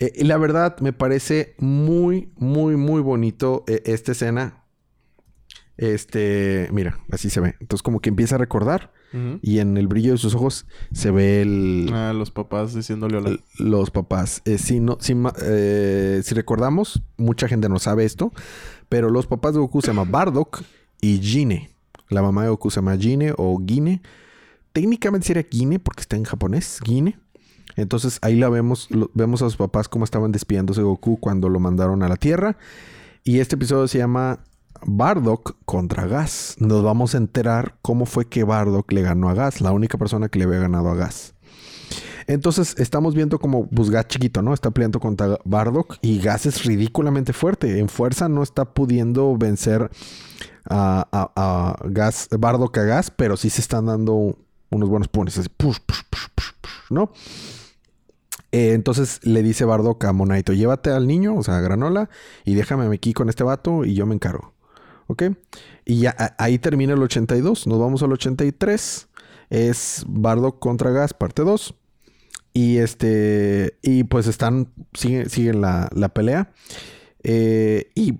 Eh, 0.00 0.12
y 0.14 0.24
la 0.24 0.36
verdad, 0.38 0.78
me 0.80 0.92
parece 0.92 1.54
muy, 1.58 2.30
muy, 2.36 2.76
muy 2.76 3.00
bonito 3.02 3.64
eh, 3.66 3.82
esta 3.86 4.12
escena. 4.12 4.62
Este, 5.76 6.68
mira, 6.72 6.98
así 7.10 7.30
se 7.30 7.40
ve. 7.40 7.56
Entonces, 7.60 7.82
como 7.82 8.00
que 8.00 8.08
empieza 8.08 8.34
a 8.34 8.38
recordar, 8.38 8.92
y 9.40 9.60
en 9.60 9.78
el 9.78 9.86
brillo 9.88 10.12
de 10.12 10.18
sus 10.18 10.34
ojos 10.34 10.66
se 10.92 11.10
ve 11.10 11.40
el, 11.40 11.88
Ah, 11.94 12.12
los 12.12 12.30
papás 12.30 12.74
diciéndole 12.74 13.16
hola. 13.16 13.38
Los 13.58 13.90
papás. 13.90 14.42
Eh, 14.44 14.58
si, 14.58 14.80
no, 14.80 14.98
si, 15.00 15.14
eh, 15.46 16.20
si 16.22 16.34
recordamos, 16.34 17.02
mucha 17.16 17.48
gente 17.48 17.70
no 17.70 17.78
sabe 17.78 18.04
esto, 18.04 18.32
pero 18.90 19.08
los 19.08 19.26
papás 19.26 19.54
de 19.54 19.60
Goku 19.60 19.80
se 19.80 19.88
llaman 19.88 20.12
Bardock 20.12 20.62
y 21.00 21.20
Gine. 21.22 21.70
La 22.10 22.20
mamá 22.20 22.42
de 22.42 22.50
Goku 22.50 22.70
se 22.70 22.76
llama 22.76 22.98
Gine 22.98 23.32
o 23.38 23.58
Gine. 23.66 24.02
Técnicamente 24.74 25.26
sería 25.26 25.46
Gine 25.50 25.78
porque 25.78 26.02
está 26.02 26.16
en 26.16 26.24
japonés, 26.24 26.78
Gine. 26.84 27.18
Entonces 27.78 28.18
ahí 28.22 28.36
la 28.36 28.48
vemos, 28.48 28.88
vemos 29.14 29.40
a 29.42 29.46
sus 29.46 29.56
papás 29.56 29.88
cómo 29.88 30.04
estaban 30.04 30.32
despidiéndose 30.32 30.80
de 30.80 30.86
Goku 30.86 31.18
cuando 31.18 31.48
lo 31.48 31.60
mandaron 31.60 32.02
a 32.02 32.08
la 32.08 32.16
Tierra. 32.16 32.56
Y 33.24 33.38
este 33.40 33.54
episodio 33.54 33.86
se 33.88 33.98
llama 33.98 34.40
Bardock 34.84 35.56
contra 35.64 36.06
Gas. 36.06 36.56
Nos 36.58 36.82
vamos 36.82 37.14
a 37.14 37.18
enterar 37.18 37.76
cómo 37.82 38.04
fue 38.06 38.26
que 38.26 38.42
Bardock 38.44 38.90
le 38.92 39.02
ganó 39.02 39.28
a 39.28 39.34
Gas, 39.34 39.60
la 39.60 39.72
única 39.72 39.96
persona 39.96 40.28
que 40.28 40.38
le 40.38 40.46
había 40.46 40.58
ganado 40.60 40.88
a 40.88 40.94
Gas. 40.94 41.34
Entonces 42.26 42.74
estamos 42.78 43.14
viendo 43.14 43.38
como 43.38 43.68
pues, 43.68 43.90
Gas 43.90 44.08
chiquito, 44.08 44.42
¿no? 44.42 44.52
Está 44.52 44.70
peleando 44.70 45.00
contra 45.00 45.38
Bardock 45.44 45.96
y 46.02 46.18
Gas 46.20 46.46
es 46.46 46.64
ridículamente 46.64 47.32
fuerte. 47.32 47.78
En 47.78 47.88
fuerza 47.88 48.28
no 48.28 48.42
está 48.42 48.66
pudiendo 48.66 49.36
vencer 49.36 49.90
a, 50.68 51.06
a- 51.12 51.32
a 51.36 51.76
Gas, 51.88 52.28
Bardock 52.38 52.76
a 52.78 52.82
Gas, 52.82 53.10
pero 53.10 53.36
sí 53.36 53.48
se 53.50 53.60
están 53.60 53.86
dando 53.86 54.36
unos 54.70 54.88
buenos 54.90 55.08
punes, 55.08 55.38
así, 55.38 55.48
push, 55.48 55.78
push, 55.86 56.02
push, 56.10 56.72
¿no? 56.90 57.10
Eh, 58.52 58.72
entonces 58.72 59.20
le 59.24 59.42
dice 59.42 59.64
Bardock 59.64 60.04
a 60.04 60.12
Monaito, 60.12 60.52
llévate 60.52 60.90
al 60.90 61.06
niño, 61.06 61.34
o 61.36 61.42
sea, 61.42 61.58
a 61.58 61.60
Granola, 61.60 62.08
y 62.44 62.54
déjame 62.54 62.86
aquí 62.94 63.12
con 63.12 63.28
este 63.28 63.44
vato 63.44 63.84
y 63.84 63.94
yo 63.94 64.06
me 64.06 64.14
encargo. 64.14 64.54
¿Ok? 65.06 65.22
Y 65.86 66.00
ya 66.00 66.34
ahí 66.38 66.58
termina 66.58 66.92
el 66.92 67.02
82. 67.02 67.66
Nos 67.66 67.78
vamos 67.78 68.02
al 68.02 68.12
83. 68.12 69.08
Es 69.50 70.04
Bardock 70.06 70.58
contra 70.58 70.90
Gas, 70.90 71.14
parte 71.14 71.42
2. 71.42 71.74
Y 72.52 72.76
este. 72.78 73.78
Y 73.82 74.04
pues 74.04 74.26
están. 74.26 74.68
Siguen, 74.92 75.60
la, 75.62 75.88
la 75.94 76.10
pelea. 76.10 76.50
Eh, 77.22 77.90
y 77.94 78.18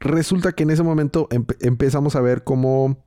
resulta 0.00 0.52
que 0.52 0.64
en 0.64 0.70
ese 0.70 0.82
momento 0.82 1.28
empe- 1.30 1.56
empezamos 1.60 2.16
a 2.16 2.20
ver 2.20 2.42
cómo 2.42 3.04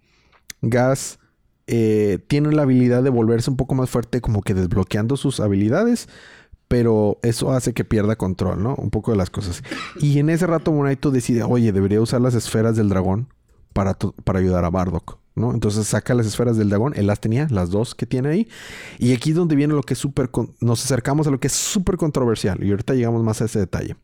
Gas 0.61 1.19
eh, 1.67 2.19
tiene 2.27 2.51
la 2.53 2.61
habilidad 2.63 3.03
de 3.03 3.09
volverse 3.09 3.49
un 3.49 3.57
poco 3.57 3.75
más 3.75 3.89
fuerte, 3.89 4.21
como 4.21 4.41
que 4.41 4.53
desbloqueando 4.53 5.17
sus 5.17 5.39
habilidades. 5.41 6.07
Pero 6.71 7.19
eso 7.21 7.51
hace 7.51 7.73
que 7.73 7.83
pierda 7.83 8.15
control, 8.15 8.63
¿no? 8.63 8.75
Un 8.75 8.91
poco 8.91 9.11
de 9.11 9.17
las 9.17 9.29
cosas. 9.29 9.61
Y 9.99 10.19
en 10.19 10.29
ese 10.29 10.47
rato 10.47 10.71
Monaito 10.71 11.11
decide, 11.11 11.43
oye, 11.43 11.73
debería 11.73 11.99
usar 11.99 12.21
las 12.21 12.33
esferas 12.33 12.77
del 12.77 12.87
dragón 12.87 13.27
para, 13.73 13.95
para 13.95 14.39
ayudar 14.39 14.63
a 14.63 14.69
Bardock, 14.69 15.19
¿no? 15.35 15.53
Entonces 15.53 15.85
saca 15.85 16.13
las 16.13 16.27
esferas 16.27 16.55
del 16.55 16.69
dragón. 16.69 16.93
Él 16.95 17.07
las 17.07 17.19
tenía, 17.19 17.45
las 17.51 17.71
dos 17.71 17.93
que 17.93 18.05
tiene 18.05 18.29
ahí. 18.29 18.47
Y 18.99 19.13
aquí 19.13 19.31
es 19.31 19.35
donde 19.35 19.57
viene 19.57 19.73
lo 19.73 19.81
que 19.83 19.95
es 19.95 19.99
súper... 19.99 20.29
Nos 20.61 20.85
acercamos 20.85 21.27
a 21.27 21.31
lo 21.31 21.41
que 21.41 21.47
es 21.47 21.53
súper 21.53 21.97
controversial. 21.97 22.63
Y 22.63 22.71
ahorita 22.71 22.93
llegamos 22.93 23.21
más 23.21 23.41
a 23.41 23.45
ese 23.45 23.59
detalle. 23.59 23.97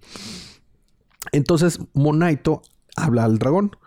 Entonces 1.32 1.80
Monaito 1.94 2.64
habla 2.98 3.24
al 3.24 3.40
dragón. 3.40 3.78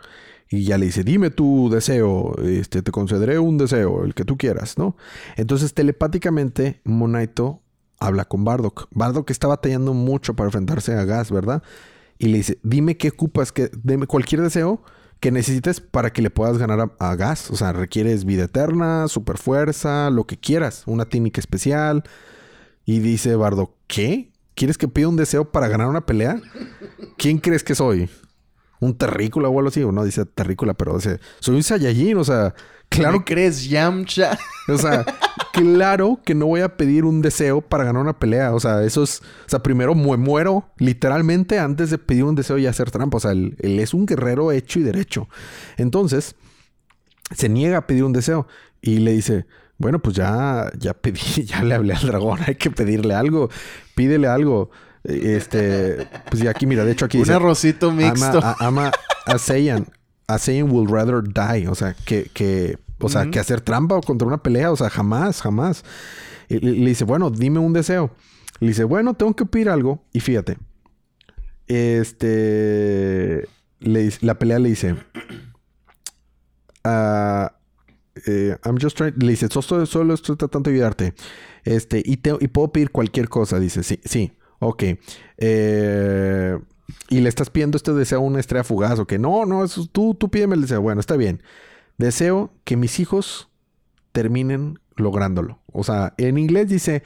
Y 0.48 0.64
ya 0.64 0.78
le 0.78 0.86
dice, 0.86 1.04
dime 1.04 1.28
tu 1.28 1.68
deseo, 1.68 2.34
este, 2.42 2.80
te 2.80 2.90
concederé 2.90 3.38
un 3.38 3.58
deseo, 3.58 4.04
el 4.04 4.14
que 4.14 4.24
tú 4.24 4.38
quieras, 4.38 4.78
¿no? 4.78 4.96
Entonces 5.36 5.74
telepáticamente 5.74 6.80
Monaito 6.84 7.60
habla 8.00 8.24
con 8.24 8.44
Bardock. 8.44 8.88
Bardock 8.90 9.30
está 9.30 9.46
batallando 9.46 9.94
mucho 9.94 10.34
para 10.34 10.48
enfrentarse 10.48 10.94
a 10.94 11.04
Gas, 11.04 11.30
¿verdad? 11.30 11.62
Y 12.18 12.28
le 12.28 12.38
dice, 12.38 12.58
dime 12.62 12.96
qué 12.96 13.08
ocupas, 13.08 13.52
que, 13.52 13.70
dime 13.82 14.06
cualquier 14.06 14.42
deseo 14.42 14.82
que 15.20 15.30
necesites 15.30 15.80
para 15.80 16.12
que 16.12 16.22
le 16.22 16.30
puedas 16.30 16.58
ganar 16.58 16.80
a, 16.80 16.90
a 16.98 17.14
Gas. 17.14 17.50
O 17.50 17.56
sea, 17.56 17.72
requieres 17.72 18.24
vida 18.24 18.44
eterna, 18.44 19.06
super 19.06 19.38
fuerza, 19.38 20.10
lo 20.10 20.26
que 20.26 20.38
quieras, 20.38 20.82
una 20.86 21.04
técnica 21.04 21.40
especial. 21.40 22.02
Y 22.84 22.98
dice 22.98 23.36
Bardock, 23.36 23.72
¿qué? 23.86 24.32
¿Quieres 24.54 24.78
que 24.78 24.88
pida 24.88 25.08
un 25.08 25.16
deseo 25.16 25.52
para 25.52 25.68
ganar 25.68 25.86
una 25.86 26.04
pelea? 26.06 26.40
¿Quién 27.16 27.38
crees 27.38 27.62
que 27.62 27.74
soy? 27.74 28.10
un 28.80 28.96
terrícola 28.96 29.48
o 29.48 29.58
algo 29.58 29.68
así. 29.68 29.82
O 29.82 29.92
no 29.92 30.04
dice 30.04 30.24
terrícola, 30.24 30.74
pero 30.74 30.96
dice, 30.96 31.20
soy 31.38 31.56
un 31.56 31.62
Saiyajin. 31.62 32.16
O 32.16 32.24
sea, 32.24 32.54
claro 32.88 33.18
¿Me 33.18 33.24
crees 33.24 33.68
Yamcha? 33.68 34.38
O 34.68 34.76
sea, 34.76 35.04
claro 35.52 36.20
que 36.24 36.34
no 36.34 36.46
voy 36.46 36.60
a 36.60 36.76
pedir 36.76 37.04
un 37.04 37.22
deseo 37.22 37.60
para 37.60 37.84
ganar 37.84 38.02
una 38.02 38.18
pelea. 38.18 38.54
O 38.54 38.60
sea, 38.60 38.82
eso 38.84 39.02
es. 39.02 39.20
O 39.46 39.48
sea, 39.48 39.62
primero 39.62 39.94
me 39.94 40.16
muero 40.16 40.70
literalmente 40.78 41.58
antes 41.58 41.90
de 41.90 41.98
pedir 41.98 42.24
un 42.24 42.34
deseo 42.34 42.58
y 42.58 42.66
hacer 42.66 42.90
trampa. 42.90 43.18
O 43.18 43.20
sea, 43.20 43.32
él, 43.32 43.56
él 43.60 43.78
es 43.78 43.94
un 43.94 44.06
guerrero 44.06 44.52
hecho 44.52 44.78
y 44.78 44.82
derecho. 44.82 45.28
Entonces, 45.76 46.34
se 47.34 47.48
niega 47.48 47.78
a 47.78 47.86
pedir 47.86 48.04
un 48.04 48.12
deseo 48.12 48.46
y 48.80 48.98
le 48.98 49.12
dice: 49.12 49.46
Bueno, 49.78 50.00
pues 50.00 50.16
ya, 50.16 50.70
ya 50.78 50.94
pedí, 50.94 51.20
ya 51.44 51.62
le 51.62 51.74
hablé 51.74 51.94
al 51.94 52.06
dragón, 52.06 52.40
hay 52.46 52.56
que 52.56 52.70
pedirle 52.70 53.14
algo, 53.14 53.50
pídele 53.94 54.28
algo. 54.28 54.70
Este, 55.04 56.06
pues 56.28 56.42
ya 56.42 56.50
aquí, 56.50 56.66
mira, 56.66 56.84
de 56.84 56.92
hecho 56.92 57.06
aquí 57.06 57.16
Un 57.16 57.24
dice, 57.24 57.34
arrocito 57.34 57.90
mixto. 57.90 58.38
Ama, 58.38 58.56
a, 58.58 58.66
ama 58.66 58.92
a 59.26 59.38
Saiyan. 59.38 59.86
A 60.26 60.38
Saiyan 60.38 60.70
will 60.70 60.88
rather 60.88 61.22
die. 61.22 61.66
O 61.68 61.74
sea, 61.74 61.94
que, 62.04 62.30
que, 62.34 62.78
o 63.00 63.08
sea, 63.08 63.30
que 63.30 63.38
hacer 63.38 63.60
trampa 63.60 63.96
o 63.96 64.00
contra 64.00 64.26
una 64.28 64.42
pelea. 64.42 64.70
O 64.72 64.76
sea, 64.76 64.90
jamás, 64.90 65.42
jamás. 65.42 65.84
Y 66.48 66.58
le, 66.58 66.72
le 66.72 66.88
dice, 66.90 67.04
bueno, 67.04 67.30
dime 67.30 67.58
un 67.58 67.72
deseo. 67.72 68.14
Le 68.60 68.68
dice, 68.68 68.84
bueno, 68.84 69.14
tengo 69.14 69.34
que 69.34 69.46
pedir 69.46 69.70
algo. 69.70 70.04
Y 70.12 70.20
fíjate. 70.20 70.58
Este. 71.66 73.48
le 73.78 74.12
la 74.20 74.38
pelea 74.38 74.58
le 74.58 74.68
dice. 74.70 74.96
ah, 76.84 77.56
eh, 78.26 78.56
I'm 78.64 78.78
just 78.80 78.96
trying. 78.96 79.14
Le 79.18 79.30
dice, 79.30 79.48
solo, 79.48 79.86
solo 79.86 80.14
estoy 80.14 80.36
tratando 80.36 80.68
de 80.70 80.76
ayudarte. 80.76 81.14
Este, 81.64 82.02
y, 82.04 82.16
te, 82.18 82.36
y 82.40 82.48
puedo 82.48 82.72
pedir 82.72 82.90
cualquier 82.90 83.28
cosa. 83.28 83.58
Dice, 83.60 83.82
sí, 83.82 84.00
sí. 84.04 84.32
Ok. 84.58 84.82
Eh, 85.38 86.58
y 87.08 87.20
le 87.20 87.28
estás 87.28 87.50
pidiendo 87.50 87.76
este 87.76 87.92
deseo 87.92 88.18
a 88.18 88.22
una 88.22 88.40
estrella 88.40 88.64
fugaz. 88.64 88.98
O 88.98 89.06
que 89.06 89.18
no, 89.18 89.46
no, 89.46 89.64
eso, 89.64 89.86
tú, 89.86 90.14
tú 90.14 90.30
pídeme 90.30 90.56
el 90.56 90.62
deseo. 90.62 90.82
Bueno, 90.82 91.00
está 91.00 91.16
bien. 91.16 91.42
Deseo 92.00 92.50
que 92.64 92.78
mis 92.78 92.98
hijos 92.98 93.50
terminen 94.12 94.78
lográndolo. 94.96 95.58
O 95.70 95.84
sea, 95.84 96.14
en 96.16 96.38
inglés 96.38 96.70
dice, 96.70 97.02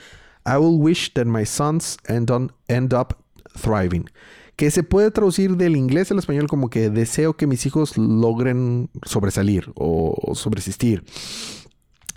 I 0.47 0.57
will 0.57 0.81
wish 0.81 1.13
that 1.15 1.27
my 1.27 1.45
sons 1.45 1.97
end, 2.07 2.31
up 2.95 3.17
thriving. 3.61 4.09
Que 4.55 4.71
se 4.71 4.85
puede 4.85 5.11
traducir 5.11 5.57
del 5.57 5.75
inglés 5.75 6.13
al 6.13 6.21
español 6.21 6.47
como 6.47 6.71
que 6.71 6.91
deseo 6.91 7.37
que 7.37 7.49
mis 7.49 7.67
hijos 7.67 7.99
logren 7.99 8.89
sobresalir 9.05 9.73
o, 9.75 10.17
o 10.17 10.37
sobresistir. 10.37 11.03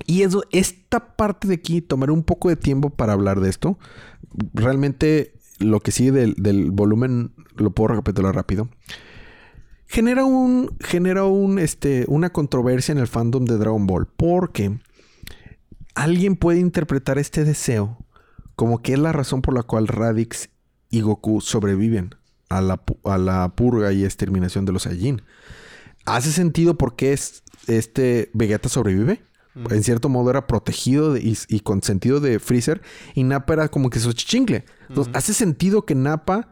Y 0.05 0.21
eso, 0.21 0.43
esta 0.51 1.15
parte 1.15 1.47
de 1.47 1.55
aquí, 1.55 1.81
tomaré 1.81 2.11
un 2.11 2.21
poco 2.21 2.49
de 2.49 2.57
tiempo 2.57 2.91
para 2.91 3.13
hablar 3.13 3.39
de 3.39 3.49
esto. 3.49 3.79
Realmente 4.53 5.33
lo 5.57 5.79
que 5.79 5.91
sigue 5.91 6.11
del, 6.11 6.35
del 6.35 6.69
volumen 6.69 7.31
lo 7.55 7.71
puedo 7.71 7.87
recapitular 7.87 8.35
rápido. 8.35 8.69
Genera 9.87 10.25
un. 10.25 10.75
Genera 10.79 11.23
un. 11.25 11.59
Este. 11.59 12.05
una 12.07 12.31
controversia 12.31 12.91
en 12.91 12.97
el 12.99 13.07
fandom 13.07 13.45
de 13.45 13.57
Dragon 13.57 13.87
Ball. 13.87 14.07
Porque 14.07 14.77
alguien 15.95 16.35
puede 16.35 16.59
interpretar 16.59 17.17
este 17.17 17.43
deseo 17.43 17.97
como 18.55 18.81
que 18.81 18.93
es 18.93 18.99
la 18.99 19.11
razón 19.11 19.41
por 19.41 19.53
la 19.53 19.63
cual 19.63 19.87
Radix 19.87 20.49
y 20.89 21.01
Goku 21.01 21.41
sobreviven 21.41 22.15
a 22.49 22.61
la, 22.61 22.81
a 23.03 23.17
la 23.17 23.49
purga 23.55 23.91
y 23.93 24.03
exterminación 24.03 24.65
de 24.65 24.71
los 24.71 24.83
Saiyajin. 24.83 25.21
¿Hace 26.05 26.31
sentido 26.31 26.77
por 26.77 26.95
qué 26.95 27.13
es, 27.13 27.43
este 27.67 28.31
Vegeta 28.33 28.69
sobrevive? 28.69 29.21
En 29.71 29.83
cierto 29.83 30.07
modo 30.07 30.29
era 30.29 30.45
protegido 30.47 31.13
de- 31.13 31.21
y, 31.21 31.37
y 31.49 31.59
con 31.61 31.81
sentido 31.81 32.19
de 32.19 32.39
Freezer. 32.39 32.81
Y 33.15 33.23
Nappa 33.23 33.53
era 33.53 33.67
como 33.69 33.89
que 33.89 33.99
su 33.99 34.13
chichincle. 34.13 34.65
Entonces, 34.87 35.13
hace 35.15 35.33
sentido 35.33 35.83
que 35.85 35.95
Nappa 35.95 36.49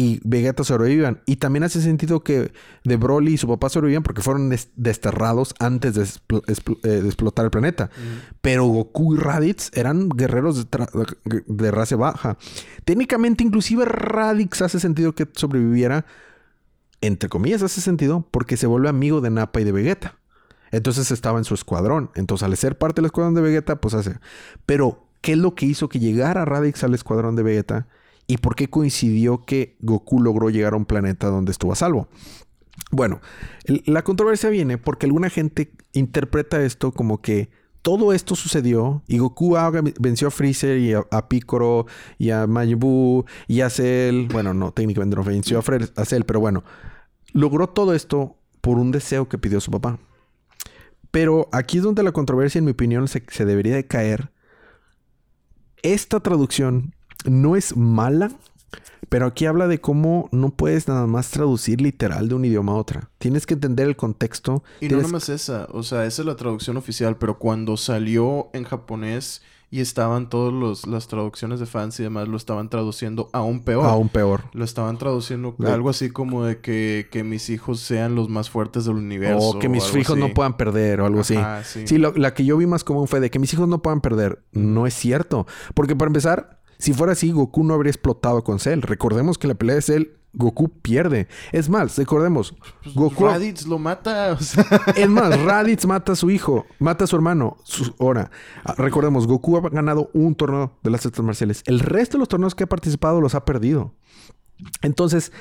y 0.00 0.18
Vegeta 0.24 0.64
sobrevivan. 0.64 1.20
Y 1.26 1.36
también 1.36 1.62
hace 1.62 1.82
sentido 1.82 2.20
que 2.24 2.52
de 2.84 2.96
Broly 2.96 3.34
y 3.34 3.36
su 3.36 3.46
papá 3.46 3.68
sobrevivan 3.68 4.02
porque 4.02 4.22
fueron 4.22 4.48
des- 4.48 4.70
desterrados 4.76 5.54
antes 5.58 5.94
de, 5.94 6.02
expl- 6.04 6.42
expl- 6.46 6.78
eh, 6.84 7.02
de 7.02 7.06
explotar 7.06 7.44
el 7.44 7.50
planeta. 7.50 7.90
Pero 8.40 8.64
Goku 8.64 9.14
y 9.14 9.18
Raditz 9.18 9.70
eran 9.74 10.08
guerreros 10.08 10.70
de, 10.70 10.86
de 11.46 11.70
raza 11.70 11.96
baja. 11.96 12.38
Técnicamente, 12.86 13.44
inclusive 13.44 13.84
Raditz 13.84 14.62
hace 14.62 14.80
sentido 14.80 15.14
que 15.14 15.28
sobreviviera. 15.34 16.06
Entre 17.02 17.28
comillas, 17.28 17.62
hace 17.62 17.80
sentido 17.82 18.26
porque 18.30 18.56
se 18.56 18.66
vuelve 18.66 18.88
amigo 18.88 19.20
de 19.20 19.30
Nappa 19.30 19.60
y 19.60 19.64
de 19.64 19.72
Vegeta. 19.72 20.16
Entonces 20.70 21.10
estaba 21.10 21.38
en 21.38 21.44
su 21.44 21.52
escuadrón. 21.54 22.10
Entonces, 22.14 22.46
al 22.46 22.56
ser 22.56 22.78
parte 22.78 23.00
del 23.00 23.06
escuadrón 23.06 23.34
de 23.34 23.40
Vegeta, 23.42 23.76
pues 23.80 23.92
hace. 23.92 24.18
Pero, 24.64 25.06
¿qué 25.20 25.32
es 25.32 25.38
lo 25.38 25.54
que 25.54 25.66
hizo 25.66 25.88
que 25.90 25.98
llegara 25.98 26.44
Radix 26.46 26.84
al 26.84 26.94
escuadrón 26.94 27.36
de 27.36 27.42
Vegeta? 27.42 27.86
¿Y 28.30 28.36
por 28.36 28.54
qué 28.54 28.70
coincidió 28.70 29.44
que 29.44 29.76
Goku 29.80 30.22
logró 30.22 30.50
llegar 30.50 30.74
a 30.74 30.76
un 30.76 30.84
planeta 30.84 31.26
donde 31.26 31.50
estuvo 31.50 31.72
a 31.72 31.74
salvo? 31.74 32.06
Bueno, 32.92 33.20
la 33.86 34.02
controversia 34.04 34.50
viene 34.50 34.78
porque 34.78 35.06
alguna 35.06 35.30
gente 35.30 35.72
interpreta 35.94 36.62
esto 36.62 36.92
como 36.92 37.20
que 37.20 37.50
todo 37.82 38.12
esto 38.12 38.36
sucedió 38.36 39.02
y 39.08 39.18
Goku 39.18 39.56
venció 39.98 40.28
a 40.28 40.30
Freezer 40.30 40.78
y 40.78 40.92
a, 40.92 41.04
a 41.10 41.28
Piccolo 41.28 41.86
y 42.18 42.30
a 42.30 42.46
Majin 42.46 42.78
y 43.48 43.62
a 43.62 43.68
Cell. 43.68 44.28
Bueno, 44.30 44.54
no, 44.54 44.70
técnicamente 44.70 45.16
no 45.16 45.24
venció 45.24 45.58
a, 45.58 45.62
Fre- 45.62 45.90
a 45.96 46.04
Cell, 46.04 46.22
pero 46.24 46.38
bueno, 46.38 46.62
logró 47.32 47.70
todo 47.70 47.94
esto 47.94 48.36
por 48.60 48.78
un 48.78 48.92
deseo 48.92 49.28
que 49.28 49.38
pidió 49.38 49.60
su 49.60 49.72
papá. 49.72 49.98
Pero 51.10 51.48
aquí 51.50 51.78
es 51.78 51.82
donde 51.82 52.04
la 52.04 52.12
controversia, 52.12 52.60
en 52.60 52.66
mi 52.66 52.70
opinión, 52.70 53.08
se, 53.08 53.24
se 53.28 53.44
debería 53.44 53.74
de 53.74 53.88
caer. 53.88 54.30
Esta 55.82 56.20
traducción 56.20 56.94
no 57.26 57.56
es 57.56 57.76
mala, 57.76 58.30
pero 59.08 59.26
aquí 59.26 59.46
habla 59.46 59.66
de 59.66 59.80
cómo 59.80 60.28
no 60.30 60.50
puedes 60.50 60.86
nada 60.86 61.06
más 61.06 61.30
traducir 61.30 61.80
literal 61.80 62.28
de 62.28 62.34
un 62.36 62.44
idioma 62.44 62.72
a 62.72 62.76
otra. 62.76 63.10
Tienes 63.18 63.46
que 63.46 63.54
entender 63.54 63.88
el 63.88 63.96
contexto. 63.96 64.62
Y 64.80 64.84
no 64.86 64.88
tienes- 64.90 65.02
nomás 65.06 65.28
esa, 65.28 65.66
o 65.72 65.82
sea, 65.82 66.04
esa 66.06 66.22
es 66.22 66.26
la 66.26 66.36
traducción 66.36 66.76
oficial, 66.76 67.16
pero 67.16 67.38
cuando 67.38 67.76
salió 67.76 68.50
en 68.52 68.64
japonés 68.64 69.42
y 69.72 69.80
estaban 69.80 70.28
todas 70.28 70.84
las 70.86 71.06
traducciones 71.06 71.60
de 71.60 71.66
fans 71.66 71.98
y 72.00 72.02
demás, 72.02 72.26
lo 72.26 72.36
estaban 72.36 72.68
traduciendo 72.68 73.30
aún 73.32 73.60
peor. 73.60 73.86
Aún 73.86 74.08
peor. 74.08 74.42
Lo 74.52 74.64
estaban 74.64 74.98
traduciendo 74.98 75.54
algo 75.64 75.90
así 75.90 76.10
como 76.10 76.44
de 76.44 76.58
que, 76.60 77.08
que 77.12 77.22
mis 77.22 77.50
hijos 77.50 77.78
sean 77.80 78.16
los 78.16 78.28
más 78.28 78.50
fuertes 78.50 78.84
del 78.84 78.96
universo. 78.96 79.38
O 79.50 79.58
que 79.60 79.68
mis 79.68 79.84
hijos 79.94 80.10
así. 80.18 80.20
no 80.20 80.34
puedan 80.34 80.56
perder 80.56 81.00
o 81.00 81.06
algo 81.06 81.20
así. 81.20 81.36
Sí. 81.64 81.86
Sí, 81.86 81.98
lo- 81.98 82.12
la 82.16 82.34
que 82.34 82.44
yo 82.44 82.56
vi 82.56 82.66
más 82.66 82.82
común 82.84 83.06
fue 83.06 83.20
de 83.20 83.30
que 83.30 83.38
mis 83.38 83.52
hijos 83.54 83.68
no 83.68 83.80
puedan 83.80 84.00
perder. 84.00 84.42
No 84.52 84.86
es 84.88 84.94
cierto. 84.94 85.46
Porque 85.74 85.94
para 85.94 86.08
empezar, 86.08 86.59
si 86.80 86.92
fuera 86.92 87.12
así, 87.12 87.30
Goku 87.30 87.62
no 87.64 87.74
habría 87.74 87.90
explotado 87.90 88.42
con 88.42 88.58
Cell. 88.58 88.80
Recordemos 88.82 89.38
que 89.38 89.46
la 89.48 89.54
pelea 89.54 89.76
de 89.76 89.82
Cell, 89.82 90.04
Goku 90.32 90.68
pierde. 90.68 91.26
Es 91.52 91.68
más, 91.68 91.96
recordemos, 91.96 92.54
Pues, 92.82 92.94
Goku... 92.94 93.24
Raditz 93.26 93.66
lo 93.66 93.78
mata, 93.78 94.32
o 94.38 94.40
sea... 94.40 94.64
Es 94.96 95.08
más, 95.08 95.40
Raditz 95.42 95.86
mata 95.86 96.12
a 96.12 96.16
su 96.16 96.30
hijo, 96.30 96.66
mata 96.78 97.04
a 97.04 97.06
su 97.06 97.16
hermano. 97.16 97.56
Su- 97.64 97.94
ahora, 97.98 98.30
ah, 98.64 98.74
recordemos, 98.78 99.26
Goku 99.26 99.56
ha 99.56 99.68
ganado 99.70 100.10
un 100.14 100.34
torneo 100.34 100.78
de 100.82 100.90
las 100.90 101.04
artes 101.04 101.22
marciales. 101.24 101.62
El 101.66 101.80
resto 101.80 102.16
de 102.16 102.20
los 102.20 102.28
torneos 102.28 102.54
que 102.54 102.64
ha 102.64 102.68
participado 102.68 103.20
los 103.20 103.34
ha 103.34 103.44
perdido. 103.44 103.94
Entonces, 104.82 105.32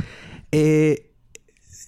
eh, 0.51 1.13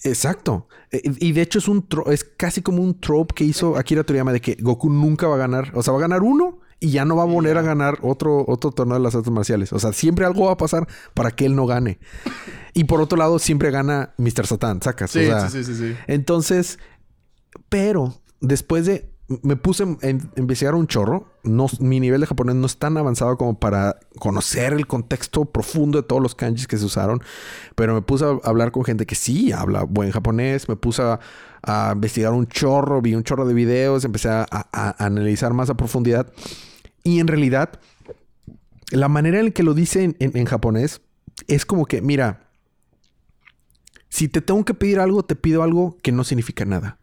exacto. 0.03 0.67
Eh, 0.91 1.01
y 1.19 1.31
de 1.31 1.41
hecho 1.41 1.59
es 1.59 1.67
un 1.67 1.87
tro- 1.87 2.11
es 2.11 2.23
casi 2.23 2.61
como 2.61 2.83
un 2.83 2.99
trope 2.99 3.33
que 3.33 3.43
hizo 3.45 3.77
Akira 3.77 4.03
Toriyama 4.03 4.31
de 4.33 4.41
que 4.41 4.57
Goku 4.59 4.89
nunca 4.89 5.27
va 5.27 5.35
a 5.35 5.39
ganar. 5.39 5.71
O 5.75 5.81
sea, 5.83 5.93
va 5.93 5.99
a 5.99 6.01
ganar 6.01 6.21
uno 6.23 6.59
y 6.81 6.89
ya 6.91 7.05
no 7.05 7.15
va 7.15 7.23
a 7.23 7.27
volver 7.27 7.57
a 7.57 7.61
ganar 7.61 7.99
otro, 8.01 8.43
otro 8.45 8.71
torneo 8.71 8.97
de 8.97 9.03
las 9.03 9.15
artes 9.15 9.31
marciales. 9.31 9.71
O 9.71 9.79
sea, 9.79 9.93
siempre 9.93 10.25
algo 10.25 10.47
va 10.47 10.53
a 10.53 10.57
pasar 10.57 10.87
para 11.13 11.31
que 11.31 11.45
él 11.45 11.55
no 11.55 11.65
gane. 11.67 11.99
Y 12.73 12.83
por 12.85 12.99
otro 12.99 13.17
lado, 13.17 13.39
siempre 13.39 13.71
gana 13.71 14.13
Mr. 14.17 14.47
Satan, 14.47 14.81
sacas. 14.81 15.11
Sí, 15.11 15.19
o 15.19 15.23
sea, 15.23 15.49
sí, 15.49 15.63
sí, 15.63 15.73
sí, 15.75 15.79
sí. 15.91 15.95
entonces, 16.07 16.79
pero 17.69 18.15
después 18.41 18.85
de 18.85 19.09
me 19.43 19.55
puse 19.55 19.83
en 20.01 20.29
investigar 20.35 20.75
un 20.75 20.87
chorro, 20.87 21.29
no, 21.43 21.67
mi 21.79 22.01
nivel 22.01 22.19
de 22.19 22.27
japonés 22.27 22.55
no 22.55 22.65
es 22.65 22.75
tan 22.77 22.97
avanzado 22.97 23.37
como 23.37 23.57
para 23.57 23.97
conocer 24.19 24.73
el 24.73 24.87
contexto 24.87 25.45
profundo 25.45 26.01
de 26.01 26.05
todos 26.05 26.21
los 26.21 26.35
kanjis 26.35 26.67
que 26.67 26.77
se 26.77 26.83
usaron, 26.83 27.21
pero 27.75 27.93
me 27.93 28.01
puse 28.01 28.25
a 28.25 28.37
hablar 28.43 28.73
con 28.73 28.83
gente 28.83 29.05
que 29.05 29.15
sí 29.15 29.53
habla 29.53 29.83
buen 29.83 30.11
japonés, 30.11 30.67
me 30.67 30.75
puse 30.75 31.01
a, 31.03 31.21
a 31.63 31.91
investigar 31.95 32.33
un 32.33 32.45
chorro, 32.47 33.01
vi 33.01 33.15
un 33.15 33.23
chorro 33.23 33.45
de 33.47 33.53
videos, 33.53 34.03
empecé 34.03 34.27
a, 34.27 34.45
a- 34.51 34.67
a 34.73 35.05
analizar 35.05 35.53
más 35.53 35.69
a 35.69 35.75
profundidad 35.75 36.27
y 37.03 37.19
en 37.19 37.27
realidad 37.27 37.79
la 38.91 39.07
manera 39.07 39.39
en 39.39 39.51
que 39.51 39.63
lo 39.63 39.73
dice 39.73 40.15
en- 40.19 40.45
japonés 40.45 41.01
es 41.47 41.65
como 41.65 41.85
que, 41.85 42.01
mira, 42.01 42.49
si 44.09 44.27
te 44.27 44.41
tengo 44.41 44.65
que 44.65 44.73
pedir 44.73 44.99
algo, 44.99 45.23
te 45.23 45.35
pido 45.35 45.63
algo 45.63 45.97
que 46.01 46.11
no 46.11 46.23
significa 46.23 46.65
nada. 46.65 46.99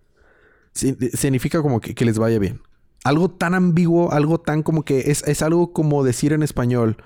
Si- 0.73 0.95
significa 1.15 1.63
como 1.63 1.81
que, 1.81 1.95
que 1.95 2.05
les 2.05 2.19
vaya 2.19 2.39
bien. 2.39 2.61
Algo 3.05 3.31
tan 3.31 3.55
ambiguo, 3.55 4.13
algo 4.13 4.39
tan 4.39 4.63
como 4.63 4.85
que 4.85 5.11
es, 5.11 5.27
es 5.27 5.43
algo 5.43 5.73
como 5.73 6.05
decir 6.05 6.33
en 6.33 6.43
español, 6.43 7.03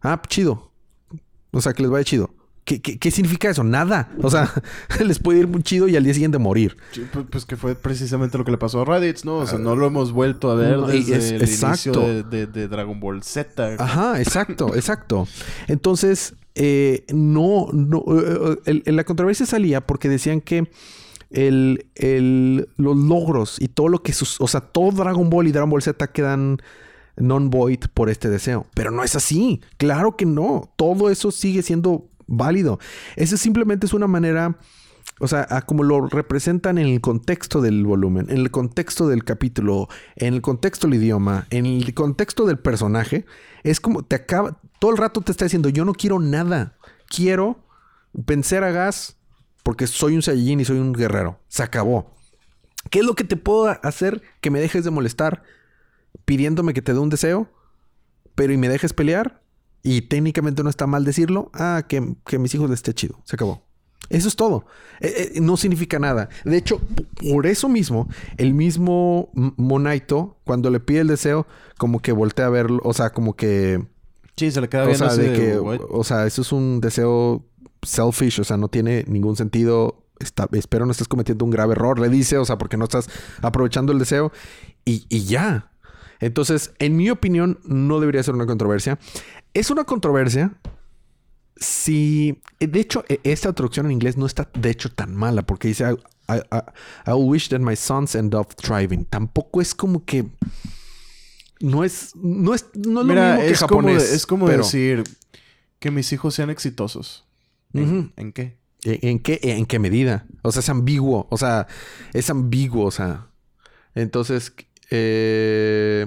ah, 0.00 0.22
chido. 0.28 0.72
O 1.50 1.60
sea, 1.60 1.72
que 1.72 1.82
les 1.82 1.90
vaya 1.90 2.04
chido. 2.04 2.34
¿Qué, 2.64 2.80
qué, 2.80 2.96
qué 2.98 3.10
significa 3.10 3.50
eso? 3.50 3.64
Nada. 3.64 4.10
O 4.22 4.30
sea, 4.30 4.52
les 5.04 5.18
puede 5.18 5.40
ir 5.40 5.48
muy 5.48 5.62
chido 5.64 5.88
y 5.88 5.96
al 5.96 6.04
día 6.04 6.14
siguiente 6.14 6.38
morir. 6.38 6.76
Sí, 6.92 7.04
pues, 7.12 7.26
pues 7.28 7.44
que 7.44 7.56
fue 7.56 7.74
precisamente 7.74 8.38
lo 8.38 8.44
que 8.44 8.52
le 8.52 8.58
pasó 8.58 8.82
a 8.82 8.84
Raditz, 8.84 9.24
¿no? 9.24 9.38
O 9.38 9.46
sea, 9.46 9.58
no 9.58 9.74
lo 9.74 9.86
hemos 9.86 10.12
vuelto 10.12 10.50
a 10.50 10.54
ver 10.54 10.80
desde 10.82 11.16
es- 11.16 11.30
el 11.32 11.42
exacto. 11.42 11.90
inicio 11.90 11.92
de, 11.92 12.22
de- 12.22 12.46
de 12.46 12.68
Dragon 12.68 13.00
Ball 13.00 13.22
Z. 13.24 13.76
Ajá, 13.78 14.20
exacto, 14.20 14.76
exacto. 14.76 15.26
Entonces, 15.66 16.34
eh, 16.54 17.04
no, 17.12 17.66
no, 17.72 18.04
eh, 18.16 18.58
el- 18.66 18.82
el- 18.86 18.96
la 18.96 19.04
controversia 19.04 19.44
salía 19.46 19.80
porque 19.80 20.08
decían 20.08 20.40
que 20.40 20.70
el, 21.30 21.86
el- 21.96 22.68
los 22.76 22.96
logros 22.96 23.56
y 23.60 23.68
todo 23.68 23.88
lo 23.88 24.02
que 24.02 24.12
sus, 24.12 24.40
o 24.40 24.46
sea, 24.46 24.60
todo 24.60 24.92
Dragon 24.92 25.28
Ball 25.30 25.48
y 25.48 25.52
Dragon 25.52 25.70
Ball 25.70 25.82
Z 25.82 26.06
quedan 26.12 26.58
non-void 27.16 27.80
por 27.92 28.08
este 28.08 28.28
deseo. 28.30 28.66
Pero 28.74 28.90
no 28.90 29.02
es 29.04 29.14
así. 29.16 29.60
Claro 29.76 30.16
que 30.16 30.24
no. 30.26 30.72
Todo 30.76 31.10
eso 31.10 31.30
sigue 31.30 31.62
siendo 31.62 32.06
válido. 32.32 32.80
Eso 33.16 33.36
simplemente 33.36 33.86
es 33.86 33.92
una 33.92 34.08
manera, 34.08 34.58
o 35.20 35.28
sea, 35.28 35.46
a 35.50 35.62
como 35.62 35.84
lo 35.84 36.06
representan 36.08 36.78
en 36.78 36.88
el 36.88 37.00
contexto 37.00 37.60
del 37.60 37.84
volumen, 37.84 38.26
en 38.30 38.38
el 38.38 38.50
contexto 38.50 39.06
del 39.06 39.24
capítulo, 39.24 39.88
en 40.16 40.34
el 40.34 40.42
contexto 40.42 40.88
del 40.88 41.00
idioma, 41.00 41.46
en 41.50 41.66
el 41.66 41.94
contexto 41.94 42.46
del 42.46 42.58
personaje. 42.58 43.26
Es 43.62 43.78
como 43.78 44.02
te 44.02 44.16
acaba, 44.16 44.58
todo 44.80 44.90
el 44.90 44.96
rato 44.96 45.20
te 45.20 45.30
está 45.30 45.44
diciendo, 45.44 45.68
yo 45.68 45.84
no 45.84 45.92
quiero 45.92 46.18
nada. 46.18 46.76
Quiero 47.06 47.64
vencer 48.12 48.64
a 48.64 48.72
Gas 48.72 49.18
porque 49.62 49.86
soy 49.86 50.16
un 50.16 50.22
Saiyajin 50.22 50.60
y 50.60 50.64
soy 50.64 50.78
un 50.78 50.92
guerrero. 50.92 51.38
Se 51.48 51.62
acabó. 51.62 52.14
¿Qué 52.90 53.00
es 53.00 53.04
lo 53.04 53.14
que 53.14 53.24
te 53.24 53.36
puedo 53.36 53.68
hacer 53.82 54.22
que 54.40 54.50
me 54.50 54.60
dejes 54.60 54.84
de 54.84 54.90
molestar 54.90 55.42
pidiéndome 56.24 56.74
que 56.74 56.82
te 56.82 56.92
dé 56.92 56.98
un 56.98 57.10
deseo, 57.10 57.48
pero 58.34 58.52
y 58.52 58.56
me 58.56 58.68
dejes 58.68 58.92
pelear? 58.92 59.41
Y 59.82 60.02
técnicamente 60.02 60.62
no 60.62 60.70
está 60.70 60.86
mal 60.86 61.04
decirlo. 61.04 61.50
Ah, 61.54 61.84
que, 61.88 62.14
que 62.26 62.36
a 62.36 62.38
mis 62.38 62.54
hijos 62.54 62.70
les 62.70 62.78
esté 62.78 62.94
chido. 62.94 63.20
Se 63.24 63.36
acabó. 63.36 63.62
Eso 64.08 64.28
es 64.28 64.36
todo. 64.36 64.66
Eh, 65.00 65.32
eh, 65.36 65.40
no 65.40 65.56
significa 65.56 65.98
nada. 65.98 66.28
De 66.44 66.56
hecho, 66.56 66.80
por 67.32 67.46
eso 67.46 67.68
mismo, 67.68 68.08
el 68.36 68.52
mismo 68.54 69.30
Monaito, 69.56 70.36
cuando 70.44 70.70
le 70.70 70.80
pide 70.80 71.00
el 71.00 71.08
deseo, 71.08 71.46
como 71.78 72.00
que 72.00 72.12
voltea 72.12 72.46
a 72.46 72.50
verlo, 72.50 72.80
o 72.84 72.92
sea, 72.92 73.10
como 73.10 73.34
que 73.34 73.84
Sí, 74.36 74.50
se 74.50 74.60
le 74.60 74.68
queda 74.68 74.84
o 74.84 74.86
bien 74.86 74.98
sea, 74.98 75.08
así 75.08 75.20
de 75.22 75.30
de, 75.30 75.38
que, 75.38 75.58
"What?". 75.58 75.80
o 75.90 76.04
sea, 76.04 76.26
eso 76.26 76.42
es 76.42 76.52
un 76.52 76.80
deseo 76.80 77.44
selfish, 77.82 78.40
o 78.40 78.44
sea, 78.44 78.56
no 78.56 78.68
tiene 78.68 79.04
ningún 79.08 79.36
sentido. 79.36 80.04
Está- 80.20 80.48
espero 80.52 80.84
no 80.86 80.92
estés 80.92 81.08
cometiendo 81.08 81.44
un 81.44 81.50
grave 81.50 81.72
error, 81.72 81.98
le 81.98 82.08
dice, 82.08 82.38
o 82.38 82.44
sea, 82.44 82.56
porque 82.58 82.76
no 82.76 82.84
estás 82.84 83.08
aprovechando 83.40 83.92
el 83.92 83.98
deseo 83.98 84.30
y, 84.84 85.06
y 85.08 85.24
ya. 85.24 85.70
Entonces, 86.20 86.72
en 86.78 86.96
mi 86.96 87.10
opinión, 87.10 87.58
no 87.64 87.98
debería 87.98 88.22
ser 88.22 88.34
una 88.34 88.46
controversia. 88.46 88.98
Es 89.54 89.70
una 89.70 89.84
controversia 89.84 90.52
si, 91.56 92.40
de 92.58 92.80
hecho, 92.80 93.04
e- 93.08 93.20
esta 93.24 93.52
traducción 93.52 93.86
en 93.86 93.92
inglés 93.92 94.16
no 94.16 94.26
está, 94.26 94.50
de 94.54 94.70
hecho, 94.70 94.90
tan 94.90 95.14
mala, 95.14 95.42
porque 95.42 95.68
dice, 95.68 95.84
I, 95.84 96.32
I- 96.32 96.38
I- 96.50 97.10
I 97.10 97.12
wish 97.12 97.48
that 97.50 97.60
my 97.60 97.76
sons 97.76 98.14
end 98.14 98.34
up 98.34 98.54
thriving. 98.56 99.04
Tampoco 99.04 99.60
es 99.60 99.74
como 99.74 100.04
que, 100.04 100.26
no 101.60 101.84
es, 101.84 102.16
no 102.16 102.54
es, 102.54 102.66
no 102.74 103.02
es 103.02 103.06
Mira, 103.06 103.36
lo 103.36 103.42
mismo 103.42 103.46
que 103.46 103.52
es 103.52 103.58
como, 103.60 103.68
japonés. 103.82 104.10
de- 104.10 104.16
es 104.16 104.26
como 104.26 104.46
pero- 104.46 104.62
decir 104.64 105.04
que 105.78 105.90
mis 105.90 106.12
hijos 106.12 106.34
sean 106.34 106.50
exitosos. 106.50 107.24
¿En, 107.74 107.82
Ujú. 107.98 108.12
¿en 108.16 108.32
qué? 108.32 108.56
¿En, 108.84 108.98
en 109.08 109.18
qué, 109.20 109.38
¿En 109.42 109.66
qué 109.66 109.78
medida? 109.78 110.26
O 110.42 110.50
sea, 110.52 110.60
es 110.60 110.68
ambiguo. 110.68 111.26
O 111.30 111.38
sea, 111.38 111.66
es 112.12 112.28
ambiguo. 112.30 112.84
O 112.86 112.90
sea. 112.90 113.28
Entonces. 113.94 114.52
eh, 114.90 116.06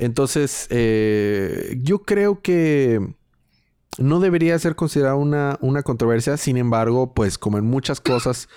entonces. 0.00 0.66
eh, 0.70 1.78
yo 1.82 2.02
creo 2.02 2.40
que. 2.42 3.14
No 3.98 4.20
debería 4.20 4.58
ser 4.58 4.76
considerada 4.76 5.16
una, 5.16 5.58
una 5.60 5.82
controversia. 5.82 6.36
Sin 6.36 6.56
embargo, 6.56 7.12
pues, 7.12 7.38
como 7.38 7.58
en 7.58 7.64
muchas 7.66 8.00
cosas. 8.00 8.48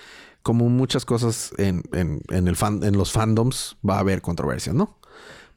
Como 0.42 0.68
muchas 0.68 1.04
cosas 1.06 1.52
en, 1.56 1.82
en- 1.92 2.20
en 2.30 2.96
los 2.98 3.12
fandoms, 3.12 3.76
va 3.88 3.96
a 3.96 4.00
haber 4.00 4.20
controversias, 4.20 4.74
¿no? 4.74 4.98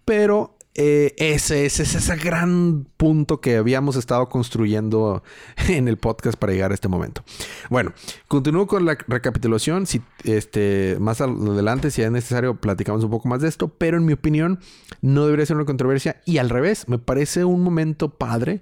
Pero 0.05 0.56
eh, 0.77 1.13
ese, 1.17 1.65
es 1.65 1.79
ese 1.79 2.15
gran 2.17 2.87
punto 2.97 3.41
que 3.41 3.57
habíamos 3.57 3.95
estado 3.95 4.29
construyendo 4.29 5.23
en 5.67 5.87
el 5.87 5.97
podcast 5.97 6.37
para 6.37 6.53
llegar 6.53 6.71
a 6.71 6.75
este 6.75 6.87
momento. 6.87 7.23
Bueno, 7.69 7.93
continúo 8.27 8.67
con 8.67 8.85
la 8.85 8.97
recapitulación. 9.07 9.87
Si 9.87 10.01
este 10.23 10.97
más 10.99 11.19
adelante, 11.19 11.91
si 11.91 12.03
es 12.03 12.11
necesario, 12.11 12.55
platicamos 12.55 13.03
un 13.03 13.09
poco 13.09 13.27
más 13.27 13.41
de 13.41 13.49
esto. 13.49 13.69
Pero 13.69 13.97
en 13.97 14.05
mi 14.05 14.13
opinión, 14.13 14.59
no 15.01 15.25
debería 15.25 15.45
ser 15.45 15.57
una 15.57 15.65
controversia. 15.65 16.21
Y 16.25 16.37
al 16.37 16.49
revés, 16.49 16.87
me 16.87 16.99
parece 16.99 17.43
un 17.43 17.61
momento 17.63 18.09
padre 18.09 18.61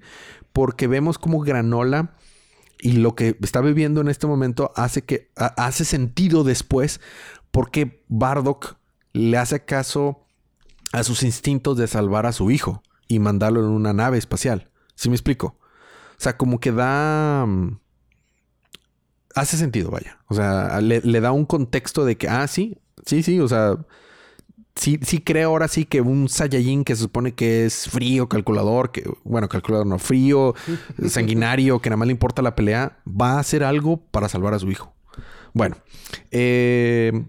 porque 0.54 0.88
vemos 0.88 1.18
como 1.20 1.42
Granola 1.42 2.16
y 2.80 2.94
lo 2.94 3.14
que 3.16 3.38
está 3.42 3.62
viviendo 3.62 4.02
en 4.02 4.08
este 4.08 4.26
momento 4.26 4.72
hace 4.76 5.02
que 5.02 5.30
ha- 5.36 5.54
hace 5.66 5.86
sentido 5.86 6.44
después 6.44 7.02
porque 7.52 8.02
Bardock 8.08 8.78
le 9.14 9.38
hace 9.38 9.64
caso 9.66 10.25
a 10.92 11.04
sus 11.04 11.24
instintos 11.24 11.78
de 11.78 11.88
salvar 11.88 12.26
a 12.26 12.32
su 12.32 12.52
hijo 12.52 12.84
y 13.08 13.20
mandarlo 13.20 13.60
en 13.62 13.68
una 13.72 13.94
nave 13.94 14.18
espacial. 14.18 14.70
¿Sí 14.96 15.10
me 15.10 15.16
explico? 15.16 15.58
O 16.18 16.18
sea, 16.18 16.38
como 16.38 16.60
que 16.60 16.72
da... 16.72 17.46
mm, 17.46 17.80
Hace 19.36 19.58
sentido, 19.58 19.92
vaya. 19.92 20.18
O 20.28 20.34
sea, 20.34 20.80
le, 20.80 21.02
le 21.02 21.20
da 21.20 21.34
un 21.34 21.46
contexto 21.46 22.06
de 22.06 22.16
que, 22.18 22.30
ah, 22.30 22.48
sí, 22.48 22.78
sí, 23.06 23.22
sí, 23.22 23.42
o 23.42 23.50
sea, 23.50 23.78
sí, 24.76 24.98
sí 25.02 25.20
creo 25.20 25.50
ahora 25.50 25.68
sí 25.68 25.84
que 25.84 26.00
un 26.00 26.30
Saiyajin 26.30 26.86
que 26.86 26.96
se 26.96 27.02
supone 27.02 27.34
que 27.34 27.66
es 27.66 27.90
frío, 27.90 28.30
calculador, 28.30 28.94
que, 28.94 29.04
bueno, 29.26 29.50
calculador 29.50 29.86
no, 29.88 30.00
frío, 30.00 30.56
sanguinario, 31.10 31.80
que 31.80 31.90
nada 31.90 31.98
más 31.98 32.08
le 32.08 32.14
importa 32.14 32.42
la 32.42 32.56
pelea, 32.56 33.00
va 33.06 33.34
a 33.34 33.40
hacer 33.40 33.66
algo 33.66 33.98
para 33.98 34.30
salvar 34.30 34.54
a 34.54 34.60
su 34.60 34.72
hijo. 34.72 34.94
Bueno, 35.54 35.76
eh, 36.32 37.26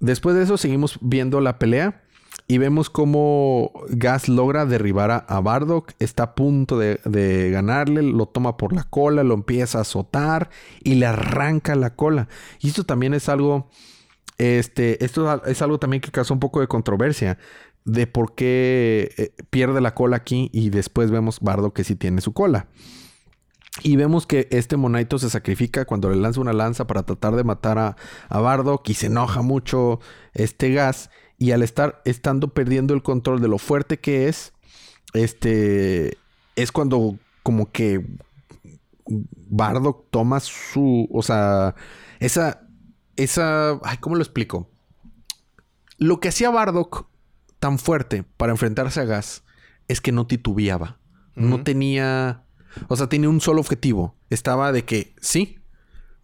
después 0.00 0.36
de 0.36 0.42
eso 0.42 0.56
seguimos 0.56 0.98
viendo 1.02 1.42
la 1.42 1.58
pelea 1.58 2.02
y 2.48 2.58
vemos 2.58 2.90
cómo 2.90 3.72
Gas 3.88 4.28
logra 4.28 4.66
derribar 4.66 5.24
a, 5.26 5.40
Bardock. 5.40 5.92
Está 5.98 6.22
a 6.22 6.34
punto 6.34 6.78
de, 6.78 7.00
de 7.04 7.50
ganarle, 7.50 8.02
lo 8.02 8.26
toma 8.26 8.56
por 8.56 8.72
la 8.72 8.84
cola, 8.84 9.24
lo 9.24 9.34
empieza 9.34 9.78
a 9.78 9.82
azotar 9.82 10.50
y 10.82 10.94
le 10.94 11.06
arranca 11.06 11.74
la 11.74 11.94
cola. 11.94 12.28
Y 12.60 12.68
esto 12.68 12.84
también 12.84 13.14
es 13.14 13.28
algo, 13.28 13.68
este, 14.38 15.04
esto 15.04 15.42
es 15.44 15.60
algo 15.62 15.78
también 15.78 16.00
que 16.00 16.10
causó 16.10 16.34
un 16.34 16.40
poco 16.40 16.60
de 16.60 16.68
controversia 16.68 17.38
de 17.84 18.06
por 18.06 18.34
qué 18.34 19.12
eh, 19.16 19.32
pierde 19.48 19.80
la 19.80 19.94
cola 19.94 20.16
aquí 20.16 20.50
y 20.52 20.70
después 20.70 21.10
vemos 21.10 21.40
Bardock 21.40 21.74
que 21.74 21.84
sí 21.84 21.96
tiene 21.96 22.20
su 22.20 22.32
cola. 22.32 22.68
Y 23.82 23.96
vemos 23.96 24.26
que 24.26 24.48
este 24.50 24.76
Monaito 24.76 25.18
se 25.18 25.30
sacrifica 25.30 25.84
cuando 25.84 26.10
le 26.10 26.16
lanza 26.16 26.40
una 26.40 26.52
lanza 26.52 26.86
para 26.86 27.02
tratar 27.02 27.36
de 27.36 27.44
matar 27.44 27.78
a, 27.78 27.96
a 28.28 28.40
Bardock 28.40 28.88
y 28.88 28.94
se 28.94 29.06
enoja 29.06 29.42
mucho 29.42 30.00
este 30.32 30.72
gas. 30.72 31.10
Y 31.38 31.50
al 31.52 31.62
estar 31.62 32.00
estando 32.04 32.48
perdiendo 32.48 32.94
el 32.94 33.02
control 33.02 33.40
de 33.40 33.48
lo 33.48 33.58
fuerte 33.58 33.98
que 33.98 34.28
es, 34.28 34.52
este 35.12 36.16
es 36.56 36.72
cuando 36.72 37.18
como 37.42 37.70
que 37.70 38.04
Bardock 39.06 40.10
toma 40.10 40.40
su, 40.40 41.08
o 41.12 41.22
sea, 41.22 41.74
esa, 42.18 42.66
esa, 43.16 43.78
ay, 43.82 43.98
¿cómo 43.98 44.16
lo 44.16 44.22
explico? 44.22 44.70
Lo 45.98 46.20
que 46.20 46.28
hacía 46.28 46.50
Bardock 46.50 47.08
tan 47.58 47.78
fuerte 47.78 48.24
para 48.36 48.52
enfrentarse 48.52 49.00
a 49.00 49.04
Gas 49.04 49.44
es 49.88 50.00
que 50.00 50.12
no 50.12 50.26
titubeaba, 50.26 50.98
no 51.34 51.62
tenía, 51.62 52.44
o 52.88 52.96
sea, 52.96 53.08
tenía 53.08 53.28
un 53.28 53.40
solo 53.40 53.60
objetivo. 53.60 54.16
Estaba 54.30 54.72
de 54.72 54.84
que 54.84 55.14
sí, 55.20 55.58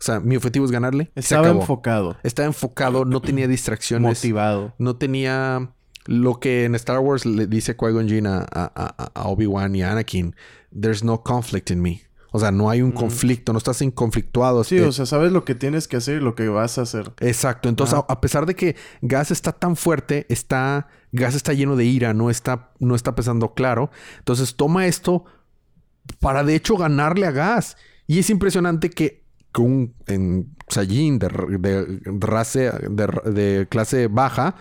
o 0.03 0.05
sea, 0.05 0.19
mi 0.19 0.35
objetivo 0.35 0.65
es 0.65 0.73
ganarle. 0.73 1.13
Estaba 1.15 1.49
enfocado, 1.49 2.17
Estaba 2.25 2.47
enfocado, 2.47 3.05
no 3.05 3.21
tenía 3.23 3.47
distracciones. 3.47 4.19
motivado. 4.19 4.75
No 4.79 4.97
tenía 4.97 5.71
lo 6.07 6.41
que 6.41 6.65
en 6.65 6.75
Star 6.75 6.99
Wars 6.99 7.25
le 7.25 7.47
dice 7.47 7.77
Qui-Gon 7.77 8.09
Jinn 8.09 8.27
a, 8.27 8.39
a- 8.53 9.11
a- 9.15 9.29
Obi-Wan 9.29 9.77
y 9.77 9.83
a 9.83 9.93
Anakin. 9.93 10.35
There's 10.79 11.05
no 11.05 11.23
conflict 11.23 11.71
in 11.71 11.81
me. 11.81 12.03
O 12.33 12.41
sea, 12.41 12.51
no 12.51 12.69
hay 12.71 12.83
un 12.83 12.91
conflicto, 12.93 13.53
no 13.53 13.59
estás 13.59 13.81
inconflictuado. 13.83 14.65
Sí, 14.65 14.79
Eh, 14.79 14.85
o 14.87 14.91
sea, 14.93 15.07
sabes 15.07 15.31
lo 15.31 15.45
que 15.45 15.55
tienes 15.55 15.87
que 15.87 15.99
hacer 15.99 16.17
y 16.21 16.25
lo 16.25 16.35
que 16.35 16.49
vas 16.49 16.79
a 16.79 16.83
hacer. 16.83 17.13
Exacto. 17.21 17.69
Entonces, 17.69 17.95
a, 17.95 17.99
a 18.09 18.21
pesar 18.21 18.47
de 18.47 18.57
que 18.57 18.75
Gas 19.03 19.31
está 19.31 19.53
tan 19.53 19.77
fuerte, 19.77 20.27
está... 20.31 20.89
Gas 21.13 21.35
está 21.37 21.53
lleno 21.53 21.77
de 21.77 21.85
ira, 21.85 22.15
no 22.15 22.29
está, 22.31 22.71
no 22.81 22.95
está 22.97 23.15
pensando 23.15 23.53
claro. 23.55 23.91
Entonces, 24.19 24.57
toma 24.57 24.87
esto 24.87 25.27
para 26.21 26.43
de 26.43 26.55
hecho 26.55 26.77
ganarle 26.77 27.27
a 27.27 27.31
Gas. 27.31 27.77
Y 28.07 28.19
es 28.19 28.31
impresionante 28.31 28.91
que, 28.91 29.22
que 29.53 29.61
un 29.61 29.95
en 30.07 30.55
de, 31.19 31.27
r- 31.27 31.59
de, 33.31 33.67
clase 33.69 34.09
baja 34.09 34.57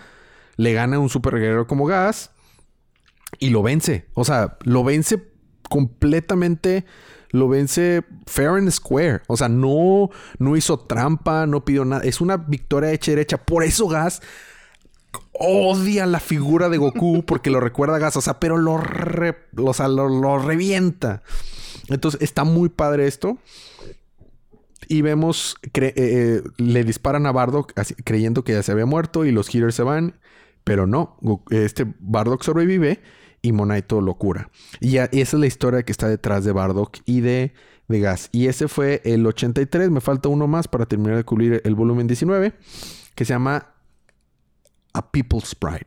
le 0.56 0.72
gana 0.74 0.96
a 0.96 1.00
un 1.00 1.08
super 1.08 1.34
guerrero 1.34 1.66
como 1.66 1.86
Gas 1.86 2.30
y 3.38 3.50
lo 3.50 3.62
vence. 3.62 4.06
O 4.14 4.24
sea, 4.24 4.58
lo 4.62 4.84
vence 4.84 5.22
completamente. 5.68 6.84
Lo 7.30 7.48
vence 7.48 8.04
fair 8.26 8.50
and 8.50 8.70
square. 8.70 9.22
O 9.26 9.38
sea, 9.38 9.48
no, 9.48 10.10
no 10.38 10.54
hizo 10.54 10.80
trampa, 10.80 11.46
no 11.46 11.64
pidió 11.64 11.86
nada. 11.86 12.04
Es 12.04 12.20
una 12.20 12.36
victoria 12.36 12.92
hecha 12.92 13.10
y 13.10 13.14
derecha. 13.14 13.38
Por 13.38 13.64
eso 13.64 13.88
Gas 13.88 14.20
odia 15.32 16.04
la 16.04 16.20
figura 16.20 16.68
de 16.68 16.76
Goku 16.76 17.24
porque 17.24 17.48
lo 17.48 17.60
recuerda 17.60 17.96
a 17.96 18.00
Gas. 18.00 18.18
O 18.18 18.20
sea, 18.20 18.38
pero 18.38 18.58
lo, 18.58 18.78
lo, 19.52 20.08
lo 20.08 20.38
revienta. 20.38 21.22
Entonces 21.88 22.20
está 22.20 22.44
muy 22.44 22.68
padre 22.68 23.06
esto. 23.06 23.38
Y 24.92 25.00
vemos, 25.00 25.56
eh, 25.72 25.94
eh, 25.96 26.42
le 26.58 26.84
disparan 26.84 27.24
a 27.24 27.32
Bardock 27.32 27.72
creyendo 28.04 28.44
que 28.44 28.52
ya 28.52 28.62
se 28.62 28.72
había 28.72 28.84
muerto 28.84 29.24
y 29.24 29.32
los 29.32 29.48
Healers 29.48 29.74
se 29.74 29.82
van. 29.82 30.20
Pero 30.64 30.86
no, 30.86 31.16
este 31.48 31.86
Bardock 31.98 32.42
sobrevive 32.42 33.00
y 33.40 33.52
Monaito 33.52 34.02
lo 34.02 34.16
cura. 34.16 34.50
Y, 34.80 34.98
esa 34.98 35.08
es 35.12 35.32
la 35.32 35.46
historia 35.46 35.82
que 35.82 35.92
está 35.92 36.10
detrás 36.10 36.44
de 36.44 36.52
Bardock 36.52 36.98
y 37.06 37.22
de, 37.22 37.54
de 37.88 38.00
Gas. 38.00 38.28
Y 38.32 38.48
ese 38.48 38.68
fue 38.68 39.00
el 39.06 39.26
83. 39.26 39.90
Me 39.90 40.02
falta 40.02 40.28
uno 40.28 40.46
más 40.46 40.68
para 40.68 40.84
terminar 40.84 41.16
de 41.16 41.24
cubrir 41.24 41.62
el 41.64 41.74
volumen 41.74 42.06
19, 42.06 42.52
que 43.14 43.24
se 43.24 43.32
llama 43.32 43.72
A 44.92 45.10
People's 45.10 45.54
Pride. 45.54 45.86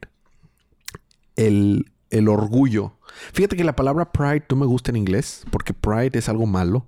El, 1.35 1.91
el 2.09 2.27
orgullo. 2.27 2.97
Fíjate 3.33 3.55
que 3.55 3.63
la 3.63 3.75
palabra 3.75 4.11
pride 4.11 4.45
no 4.49 4.55
me 4.55 4.65
gusta 4.65 4.89
en 4.89 4.97
inglés, 4.97 5.45
porque 5.51 5.75
pride 5.75 6.17
es 6.17 6.27
algo 6.27 6.47
malo. 6.47 6.87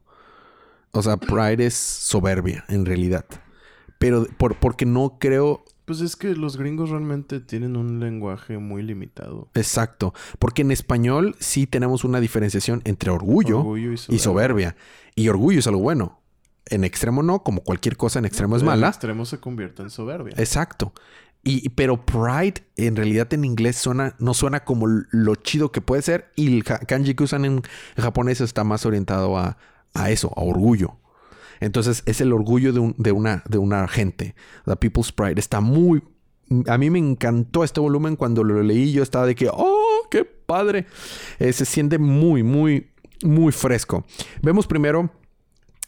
O 0.97 1.03
sea, 1.03 1.17
pride 1.17 1.65
es 1.65 1.75
soberbia, 1.75 2.65
en 2.67 2.85
realidad. 2.85 3.25
Pero 3.99 4.25
por, 4.37 4.59
porque 4.59 4.85
no 4.85 5.17
creo 5.19 5.63
pues 5.87 6.01
es 6.01 6.17
que 6.17 6.35
los 6.35 6.57
gringos 6.57 6.89
realmente 6.89 7.39
tienen 7.39 7.77
un 7.77 8.01
lenguaje 8.01 8.57
muy 8.57 8.83
limitado. 8.83 9.47
Exacto, 9.53 10.13
porque 10.37 10.63
en 10.63 10.71
español 10.71 11.37
sí 11.39 11.65
tenemos 11.65 12.03
una 12.03 12.19
diferenciación 12.19 12.81
entre 12.83 13.09
orgullo, 13.09 13.77
y, 13.77 13.95
soberbia. 14.19 14.75
y, 15.15 15.29
orgullo 15.29 15.59
es 15.59 15.67
algo 15.67 15.79
bueno. 15.79 16.19
En 16.65 16.83
extremo 16.83 17.23
no, 17.23 17.41
como 17.41 17.61
cualquier 17.61 17.95
cosa 17.95 18.19
en 18.19 18.25
extremo 18.25 18.57
es 18.57 18.63
mala. 18.63 18.87
En 18.87 18.91
extremo 18.91 19.23
se 19.23 19.39
convierte 19.39 19.81
en 19.81 19.89
soberbia. 19.89 20.33
Exacto. 20.35 20.91
Y, 21.41 21.69
pero 21.69 22.05
pride 22.05 22.65
en 22.75 22.97
realidad 22.97 23.33
en 23.33 23.45
inglés 23.45 23.77
suena, 23.77 24.13
no 24.19 24.33
suena 24.33 24.65
como 24.65 24.87
lo 24.87 25.35
chido 25.35 25.71
que 25.71 25.79
puede 25.79 26.01
ser. 26.01 26.33
Y 26.35 26.57
el 26.57 26.65
kanji 26.65 27.13
que 27.13 27.23
usan 27.23 27.45
en 27.45 27.61
japonés 27.95 28.41
está 28.41 28.65
más 28.65 28.85
orientado 28.85 29.37
a, 29.37 29.57
a 29.93 30.11
eso, 30.11 30.31
a 30.35 30.41
orgullo. 30.41 30.97
Entonces 31.59 32.03
es 32.05 32.21
el 32.21 32.33
orgullo 32.33 32.71
de, 32.73 33.11
una, 33.11 33.43
de 33.47 33.57
una 33.57 33.87
gente. 33.87 34.35
The 34.65 34.75
People's 34.75 35.11
Pride. 35.11 35.39
Está 35.39 35.61
muy... 35.61 36.03
A 36.67 36.77
mí 36.77 36.89
me 36.89 36.99
encantó 36.99 37.63
este 37.63 37.79
volumen 37.79 38.15
cuando 38.15 38.43
lo 38.43 38.61
leí. 38.63 38.91
Yo 38.91 39.03
estaba 39.03 39.25
de 39.25 39.35
que, 39.35 39.49
¡oh, 39.51 40.07
qué 40.09 40.23
padre! 40.23 40.85
Eh, 41.39 41.51
se 41.51 41.65
siente 41.65 41.97
muy, 41.97 42.43
muy, 42.43 42.91
muy 43.23 43.51
fresco. 43.51 44.05
Vemos 44.41 44.67
primero 44.67 45.11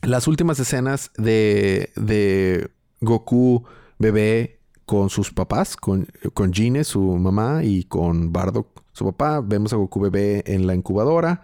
las 0.02 0.28
últimas 0.28 0.60
escenas 0.60 1.12
de, 1.18 1.92
de 1.96 2.72
Goku 3.02 3.64
bebé 3.98 4.60
con 4.86 5.10
sus 5.10 5.32
papás, 5.32 5.76
con, 5.76 6.08
con 6.34 6.52
Gine, 6.52 6.84
su 6.84 7.00
mamá, 7.00 7.64
y 7.64 7.84
con 7.84 8.34
Bardock, 8.34 8.84
su 8.92 9.06
papá. 9.06 9.42
Vemos 9.42 9.72
a 9.72 9.76
Goku 9.76 10.00
bebé 10.00 10.44
en 10.48 10.68
la 10.68 10.74
incubadora. 10.74 11.44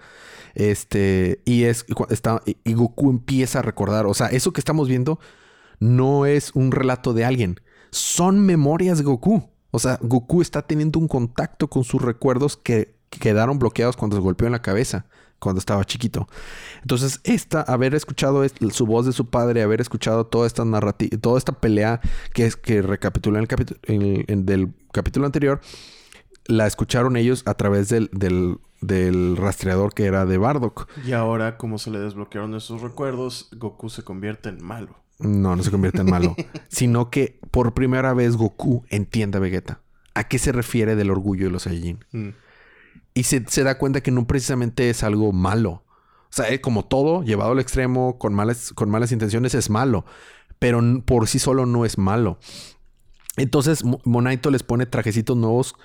Este, 0.55 1.41
y 1.45 1.63
es, 1.63 1.85
está, 2.09 2.41
y 2.45 2.73
Goku 2.73 3.09
empieza 3.11 3.59
a 3.59 3.61
recordar, 3.61 4.05
o 4.05 4.13
sea, 4.13 4.27
eso 4.27 4.53
que 4.53 4.61
estamos 4.61 4.87
viendo 4.87 5.19
no 5.79 6.25
es 6.25 6.51
un 6.55 6.71
relato 6.71 7.13
de 7.13 7.25
alguien, 7.25 7.59
son 7.91 8.39
memorias 8.39 8.97
de 8.97 9.03
Goku. 9.03 9.49
O 9.71 9.79
sea, 9.79 9.99
Goku 10.01 10.41
está 10.41 10.61
teniendo 10.61 10.99
un 10.99 11.09
contacto 11.09 11.69
con 11.69 11.83
sus 11.83 12.01
recuerdos 12.01 12.55
que 12.55 12.95
quedaron 13.09 13.59
bloqueados 13.59 13.97
cuando 13.97 14.15
se 14.15 14.21
golpeó 14.21 14.47
en 14.47 14.53
la 14.53 14.61
cabeza 14.61 15.05
cuando 15.39 15.59
estaba 15.59 15.83
chiquito. 15.85 16.27
Entonces, 16.81 17.19
esta, 17.23 17.61
haber 17.61 17.93
escuchado 17.93 18.43
su 18.71 18.85
voz 18.85 19.05
de 19.05 19.11
su 19.11 19.29
padre, 19.29 19.61
haber 19.61 19.81
escuchado 19.81 20.25
toda 20.25 20.47
esta 20.47 20.65
narrativa, 20.65 21.17
toda 21.19 21.37
esta 21.37 21.53
pelea 21.53 22.01
que 22.33 22.45
es 22.45 22.55
que 22.55 22.81
recapituló 22.81 23.37
en 23.37 23.43
el 23.43 23.47
capítulo 23.47 23.79
del 23.87 24.73
capítulo 24.91 25.25
anterior, 25.25 25.61
la 26.47 26.67
escucharon 26.67 27.17
ellos 27.17 27.43
a 27.45 27.55
través 27.55 27.89
del, 27.89 28.09
del, 28.81 29.37
rastreador 29.37 29.93
que 29.93 30.05
era 30.05 30.25
de 30.25 30.37
Bardock. 30.37 30.87
Y 31.05 31.13
ahora, 31.13 31.57
como 31.57 31.77
se 31.77 31.91
le 31.91 31.99
desbloquearon 31.99 32.55
esos 32.55 32.81
recuerdos, 32.81 33.49
Goku 33.55 33.89
se 33.89 34.03
convierte 34.03 34.49
en 34.49 34.63
malo. 34.63 34.95
No, 35.19 35.55
no 35.55 35.63
se 35.63 35.71
convierte 35.71 36.01
en 36.01 36.09
malo. 36.09 36.35
sino 36.67 37.09
que 37.09 37.39
por 37.51 37.73
primera 37.73 38.13
vez 38.13 38.35
Goku 38.35 38.83
entiende 38.89 39.37
a 39.37 39.41
Vegeta. 39.41 39.81
¿A 40.13 40.27
qué 40.27 40.39
se 40.39 40.51
refiere 40.51 40.95
del 40.95 41.11
orgullo 41.11 41.45
de 41.45 41.51
los 41.51 41.63
Saiyajin? 41.63 42.05
Mm. 42.11 42.29
Y 43.13 43.23
se, 43.23 43.63
da 43.63 43.77
cuenta 43.77 44.01
que 44.01 44.11
no 44.11 44.27
precisamente 44.27 44.89
es 44.89 45.03
algo 45.03 45.31
malo. 45.31 45.83
O 46.29 46.33
sea, 46.35 46.61
como 46.61 46.85
todo, 46.85 47.23
llevado 47.23 47.53
al 47.53 47.59
extremo, 47.59 48.17
con 48.17 48.33
malas, 48.33 48.73
con 48.73 48.89
malas 48.89 49.13
intenciones, 49.13 49.55
es 49.55 49.69
malo. 49.69 50.05
Pero 50.59 50.81
por 51.05 51.27
sí 51.27 51.39
solo 51.39 51.65
no 51.65 51.85
es 51.85 51.97
malo. 51.97 52.39
Entonces, 53.37 53.83
Monaito 54.03 54.51
les 54.51 54.63
pone 54.63 54.85
trajecitos 54.85 55.35
nuevos 55.37 55.75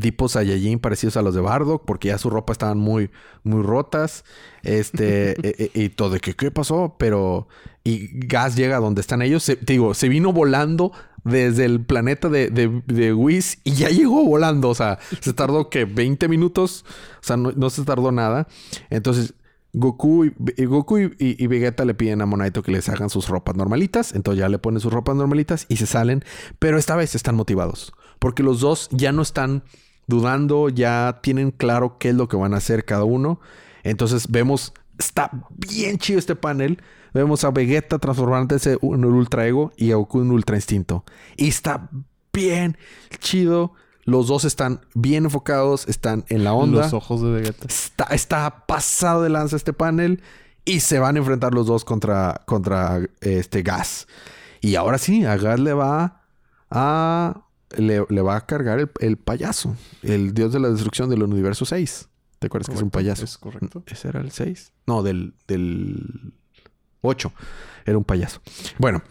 tipos 0.00 0.32
Saiyajin 0.32 0.78
parecidos 0.78 1.16
a 1.16 1.22
los 1.22 1.34
de 1.34 1.40
Bardock, 1.40 1.84
porque 1.84 2.08
ya 2.08 2.18
su 2.18 2.30
ropa 2.30 2.52
estaban 2.52 2.78
muy, 2.78 3.10
muy 3.42 3.62
rotas. 3.62 4.24
Este, 4.62 5.30
e, 5.42 5.70
e, 5.74 5.84
y, 5.84 5.88
todo 5.90 6.10
de 6.10 6.20
que, 6.20 6.34
¿qué 6.34 6.50
pasó? 6.50 6.96
Pero, 6.98 7.48
y 7.84 8.26
Gas 8.26 8.56
llega 8.56 8.76
a 8.76 8.80
donde 8.80 9.00
están 9.00 9.22
ellos. 9.22 9.44
te 9.44 9.56
digo, 9.64 9.94
se 9.94 10.08
vino 10.08 10.32
volando 10.32 10.92
desde 11.24 11.64
el 11.64 11.84
planeta 11.84 12.28
de, 12.28 12.50
de, 12.50 13.12
Whis 13.12 13.58
y 13.64 13.72
ya 13.72 13.88
llegó 13.88 14.24
volando. 14.24 14.68
O 14.68 14.74
sea, 14.74 14.98
se 15.20 15.32
tardó 15.32 15.70
que 15.70 15.84
20 15.84 16.28
minutos. 16.28 16.84
O 17.20 17.24
sea, 17.24 17.36
no, 17.36 17.70
se 17.70 17.84
tardó 17.84 18.12
nada. 18.12 18.48
Entonces, 18.90 19.34
Goku, 19.72 20.24
y, 20.24 20.64
Goku 20.64 20.98
y, 20.98 21.46
Vegeta 21.46 21.84
le 21.84 21.94
piden 21.94 22.22
a 22.22 22.26
Monaito 22.26 22.62
que 22.62 22.72
les 22.72 22.88
hagan 22.88 23.10
sus 23.10 23.28
ropas 23.28 23.56
normalitas. 23.56 24.14
Entonces 24.14 24.40
ya 24.40 24.48
le 24.48 24.58
ponen 24.58 24.80
sus 24.80 24.92
ropas 24.92 25.16
normalitas 25.16 25.66
y 25.68 25.76
se 25.76 25.86
salen. 25.86 26.24
Pero 26.58 26.78
esta 26.78 26.96
vez 26.96 27.14
están 27.14 27.36
motivados. 27.36 27.92
Porque 28.18 28.42
los 28.42 28.60
dos 28.60 28.88
ya 28.90 29.12
no 29.12 29.22
están 29.22 29.62
dudando, 30.06 30.68
ya 30.68 31.20
tienen 31.22 31.52
claro 31.52 31.98
qué 31.98 32.08
es 32.08 32.14
lo 32.14 32.28
que 32.28 32.36
van 32.36 32.54
a 32.54 32.56
hacer 32.56 32.84
cada 32.84 33.04
uno. 33.04 33.40
Entonces 33.84 34.28
vemos, 34.28 34.72
está 34.98 35.30
bien 35.50 35.98
chido 35.98 36.18
este 36.18 36.34
panel. 36.34 36.82
Vemos 37.14 37.44
a 37.44 37.50
Vegeta 37.50 37.98
transformándose 37.98 38.72
en 38.72 38.78
un 38.82 39.04
Ultra 39.04 39.46
Ego 39.46 39.72
y 39.76 39.92
a 39.92 39.96
Goku 39.96 40.20
en 40.20 40.30
Ultra 40.30 40.56
Instinto. 40.56 41.04
Y 41.36 41.48
está 41.48 41.88
bien 42.32 42.76
chido. 43.20 43.72
Los 44.04 44.26
dos 44.26 44.44
están 44.44 44.80
bien 44.94 45.24
enfocados, 45.24 45.86
están 45.86 46.24
en 46.28 46.42
la 46.42 46.54
onda. 46.54 46.82
Los 46.82 46.94
ojos 46.94 47.22
de 47.22 47.30
Vegeta. 47.30 47.66
Está, 47.66 48.04
está 48.04 48.66
pasado 48.66 49.22
de 49.22 49.28
lanza 49.28 49.56
este 49.56 49.72
panel. 49.72 50.22
Y 50.64 50.80
se 50.80 50.98
van 50.98 51.16
a 51.16 51.18
enfrentar 51.18 51.54
los 51.54 51.66
dos 51.66 51.84
contra, 51.84 52.42
contra 52.46 53.00
este 53.20 53.62
Gas. 53.62 54.06
Y 54.60 54.74
ahora 54.76 54.98
sí, 54.98 55.24
a 55.24 55.36
Gas 55.36 55.60
le 55.60 55.72
va 55.72 56.22
a 56.70 57.47
le, 57.76 58.00
va 58.22 58.36
a 58.36 58.46
cargar 58.46 58.90
el, 59.00 59.16
payaso, 59.16 59.76
el 60.02 60.32
dios 60.32 60.52
de 60.52 60.60
la 60.60 60.70
destrucción 60.70 61.10
del 61.10 61.22
universo 61.22 61.64
6. 61.64 62.08
¿Te 62.38 62.46
acuerdas 62.46 62.68
que 62.68 62.76
es 62.76 62.82
un 62.82 62.90
payaso? 62.90 63.24
Es 63.24 63.36
correcto. 63.36 63.82
¿Ese 63.86 64.08
era 64.08 64.20
el 64.20 64.30
6? 64.30 64.72
No, 64.86 65.02
del, 65.02 65.34
del 65.48 66.32
8. 67.02 67.32
Era 67.84 67.98
un 67.98 68.04
payaso. 68.04 68.40
Bueno, 68.78 69.02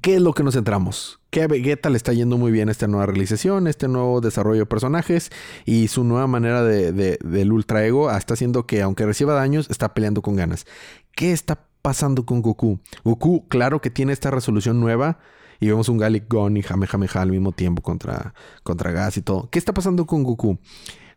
¿qué 0.00 0.16
es 0.16 0.20
lo 0.20 0.32
que 0.32 0.42
nos 0.42 0.54
centramos? 0.54 1.20
Que 1.30 1.42
a 1.42 1.46
Vegeta 1.46 1.88
le 1.88 1.96
está 1.96 2.12
yendo 2.12 2.36
muy 2.36 2.50
bien 2.50 2.68
esta 2.68 2.88
nueva 2.88 3.06
realización, 3.06 3.68
este 3.68 3.86
nuevo 3.86 4.20
desarrollo 4.20 4.60
de 4.60 4.66
personajes 4.66 5.30
y 5.64 5.88
su 5.88 6.02
nueva 6.02 6.26
manera 6.26 6.64
de, 6.64 6.92
del 6.92 7.52
ultra 7.52 7.84
ego 7.86 8.10
está 8.10 8.34
haciendo 8.34 8.66
que, 8.66 8.82
aunque 8.82 9.06
reciba 9.06 9.34
daños, 9.34 9.70
está 9.70 9.94
peleando 9.94 10.20
con 10.20 10.34
ganas. 10.34 10.66
¿Qué 11.12 11.32
está 11.32 11.68
pasando 11.80 12.26
con 12.26 12.42
Goku? 12.42 12.80
Goku, 13.04 13.46
claro 13.48 13.80
que 13.80 13.90
tiene 13.90 14.12
esta 14.12 14.32
resolución 14.32 14.80
nueva 14.80 15.20
y 15.60 15.68
vemos 15.68 15.88
un 15.88 15.98
Gallic 15.98 16.32
Gun 16.32 16.56
y 16.56 16.62
Jamejameja 16.62 17.22
al 17.22 17.30
mismo 17.30 17.52
tiempo 17.52 17.82
contra, 17.82 18.34
contra 18.62 18.92
Gas 18.92 19.16
y 19.16 19.22
todo. 19.22 19.48
¿Qué 19.50 19.58
está 19.58 19.72
pasando 19.72 20.06
con 20.06 20.22
Goku? 20.22 20.58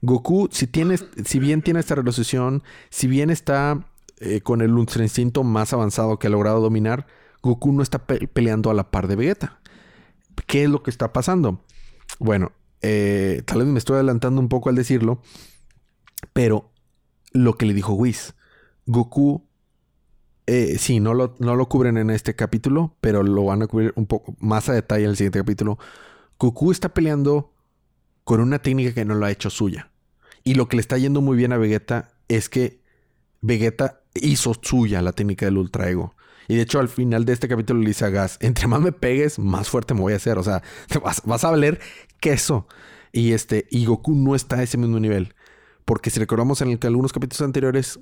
Goku, 0.01 0.47
si, 0.51 0.67
tiene, 0.67 0.97
si 1.25 1.39
bien 1.39 1.61
tiene 1.61 1.79
esta 1.79 1.95
resolución, 1.95 2.63
si 2.89 3.07
bien 3.07 3.29
está 3.29 3.85
eh, 4.19 4.41
con 4.41 4.61
el 4.61 4.71
Ultra 4.73 5.03
Instinto 5.03 5.43
más 5.43 5.73
avanzado 5.73 6.19
que 6.19 6.27
ha 6.27 6.29
logrado 6.29 6.61
dominar, 6.61 7.05
Goku 7.41 7.71
no 7.71 7.83
está 7.83 8.05
peleando 8.05 8.69
a 8.69 8.73
la 8.73 8.91
par 8.91 9.07
de 9.07 9.15
Vegeta. 9.15 9.59
¿Qué 10.45 10.63
es 10.63 10.69
lo 10.69 10.83
que 10.83 10.89
está 10.89 11.11
pasando? 11.13 11.63
Bueno, 12.19 12.51
eh, 12.81 13.43
tal 13.45 13.59
vez 13.59 13.67
me 13.67 13.79
estoy 13.79 13.95
adelantando 13.95 14.41
un 14.41 14.49
poco 14.49 14.69
al 14.69 14.75
decirlo, 14.75 15.21
pero 16.33 16.71
lo 17.31 17.53
que 17.55 17.65
le 17.65 17.73
dijo 17.73 17.93
Whis, 17.93 18.35
Goku 18.85 19.48
eh, 20.51 20.79
sí, 20.79 20.99
no 20.99 21.13
lo, 21.13 21.35
no 21.37 21.55
lo 21.55 21.69
cubren 21.69 21.97
en 21.97 22.09
este 22.09 22.35
capítulo, 22.35 22.95
pero 23.01 23.21
lo 23.21 23.45
van 23.45 23.61
a 23.61 23.67
cubrir 23.67 23.93
un 23.95 24.07
poco 24.07 24.35
más 24.39 24.67
a 24.67 24.73
detalle 24.73 25.03
en 25.03 25.11
el 25.11 25.15
siguiente 25.15 25.37
capítulo. 25.37 25.77
Goku 26.39 26.71
está 26.71 26.89
peleando 26.89 27.53
con 28.23 28.41
una 28.41 28.57
técnica 28.57 28.95
que 28.95 29.05
no 29.05 29.13
lo 29.13 29.27
ha 29.27 29.31
hecho 29.31 29.51
suya. 29.51 29.91
Y 30.43 30.55
lo 30.55 30.67
que 30.67 30.77
le 30.77 30.81
está 30.81 30.97
yendo 30.97 31.21
muy 31.21 31.37
bien 31.37 31.53
a 31.53 31.57
Vegeta 31.57 32.13
es 32.29 32.49
que 32.49 32.81
Vegeta 33.41 34.01
hizo 34.15 34.55
suya 34.59 35.03
la 35.03 35.11
técnica 35.11 35.45
del 35.45 35.59
Ultra 35.59 35.87
Ego. 35.87 36.15
Y 36.47 36.55
de 36.55 36.63
hecho, 36.63 36.79
al 36.79 36.89
final 36.89 37.25
de 37.25 37.33
este 37.33 37.47
capítulo 37.47 37.81
le 37.81 37.89
dice 37.89 38.05
a 38.05 38.09
Gas: 38.09 38.39
Entre 38.41 38.65
más 38.65 38.81
me 38.81 38.91
pegues, 38.91 39.37
más 39.37 39.69
fuerte 39.69 39.93
me 39.93 40.01
voy 40.01 40.13
a 40.13 40.15
hacer. 40.15 40.39
O 40.39 40.43
sea, 40.43 40.63
vas, 41.25 41.43
a 41.43 41.51
valer 41.51 41.79
queso. 42.19 42.67
Y 43.11 43.33
este, 43.33 43.67
y 43.69 43.85
Goku 43.85 44.15
no 44.15 44.33
está 44.33 44.55
a 44.55 44.63
ese 44.63 44.79
mismo 44.79 44.99
nivel. 44.99 45.35
Porque 45.85 46.09
si 46.09 46.19
recordamos 46.19 46.59
en 46.61 46.79
algunos 46.81 47.13
capítulos 47.13 47.41
anteriores, 47.43 47.99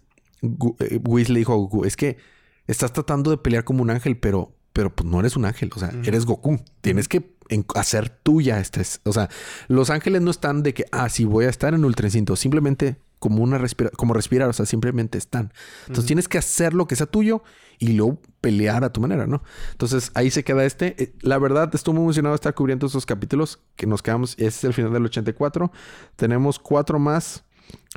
eh, 0.80 1.00
Whis 1.04 1.28
le 1.28 1.40
dijo 1.40 1.52
a 1.52 1.58
Goku: 1.58 1.84
Es 1.84 1.98
que 1.98 2.37
estás 2.67 2.93
tratando 2.93 3.32
de 3.32 3.38
pelear 3.38 3.63
como 3.63 3.82
un 3.82 3.89
ángel, 3.89 4.17
pero, 4.17 4.53
pero 4.73 4.93
pues 4.95 5.10
no 5.10 5.19
eres 5.19 5.36
un 5.36 5.45
ángel, 5.45 5.71
o 5.75 5.80
sea, 5.80 5.91
eres 6.03 6.25
Goku. 6.25 6.60
Tienes 6.82 7.08
que 7.08 7.36
hacer 7.75 8.10
tuya 8.10 8.60
este, 8.60 8.82
o 9.03 9.13
sea, 9.13 9.30
los 9.67 9.89
ángeles 9.89 10.21
no 10.21 10.32
están 10.32 10.63
de 10.63 10.73
que, 10.73 10.86
ah, 10.91 11.10
sí, 11.10 11.25
voy 11.25 11.45
a 11.45 11.49
estar 11.49 11.73
en 11.73 11.86
ultra 11.86 12.08
instinto, 12.08 12.36
simplemente 12.36 12.97
como 13.19 13.41
una 13.41 13.58
respira 13.58 13.89
como 13.91 14.13
respirar, 14.13 14.49
o 14.49 14.53
sea, 14.53 14.65
simplemente 14.65 15.17
están. 15.17 15.51
Entonces 15.82 16.06
tienes 16.06 16.27
que 16.27 16.38
hacer 16.38 16.73
lo 16.73 16.88
que 16.88 16.95
sea 16.95 17.08
tuyo 17.08 17.41
y 17.80 17.93
luego 17.93 18.19
pelear 18.41 18.84
a 18.84 18.91
tu 18.91 19.01
manera, 19.01 19.27
¿no? 19.27 19.43
Entonces 19.71 20.12
ahí 20.13 20.30
se 20.30 20.43
queda 20.43 20.65
este. 20.65 21.01
Eh, 21.01 21.13
la 21.21 21.39
verdad, 21.39 21.73
estoy 21.73 21.93
muy 21.93 22.03
emocionado 22.03 22.36
estar 22.36 22.53
cubriendo 22.53 22.86
estos 22.86 23.06
capítulos 23.06 23.60
que 23.75 23.88
nos 23.88 24.03
quedamos. 24.03 24.32
Este 24.34 24.45
es 24.45 24.63
el 24.65 24.73
final 24.73 24.93
del 24.93 25.06
84. 25.06 25.71
Tenemos 26.15 26.60
cuatro 26.60 26.99
más 26.99 27.43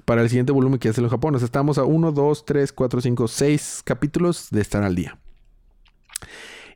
para 0.04 0.22
el 0.22 0.28
siguiente 0.28 0.52
volumen 0.52 0.78
que 0.78 0.88
es 0.88 0.98
el 0.98 1.08
Japón. 1.08 1.34
O 1.34 1.38
sea, 1.38 1.46
estamos 1.46 1.78
a 1.78 1.84
1, 1.84 2.12
2, 2.12 2.44
3, 2.44 2.72
4, 2.72 3.00
5, 3.00 3.28
6 3.28 3.82
capítulos 3.84 4.48
de 4.50 4.60
estar 4.60 4.82
al 4.82 4.94
día. 4.94 5.18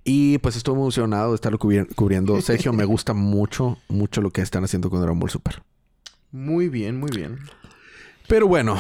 Y 0.05 0.39
pues 0.39 0.57
estoy 0.57 0.75
emocionado 0.75 1.31
de 1.31 1.35
estarlo 1.37 1.59
cubri- 1.59 1.89
cubriendo. 1.95 2.41
Sergio, 2.43 2.73
me 2.73 2.85
gusta 2.85 3.15
mucho, 3.15 3.79
mucho 3.89 4.21
lo 4.21 4.31
que 4.31 4.43
están 4.43 4.65
haciendo 4.65 4.91
con 4.91 5.01
Dragon 5.01 5.19
Ball 5.19 5.31
Super. 5.31 5.63
Muy 6.33 6.69
bien, 6.69 6.99
muy 6.99 7.11
bien. 7.11 7.39
Pero 8.29 8.47
bueno, 8.49 8.77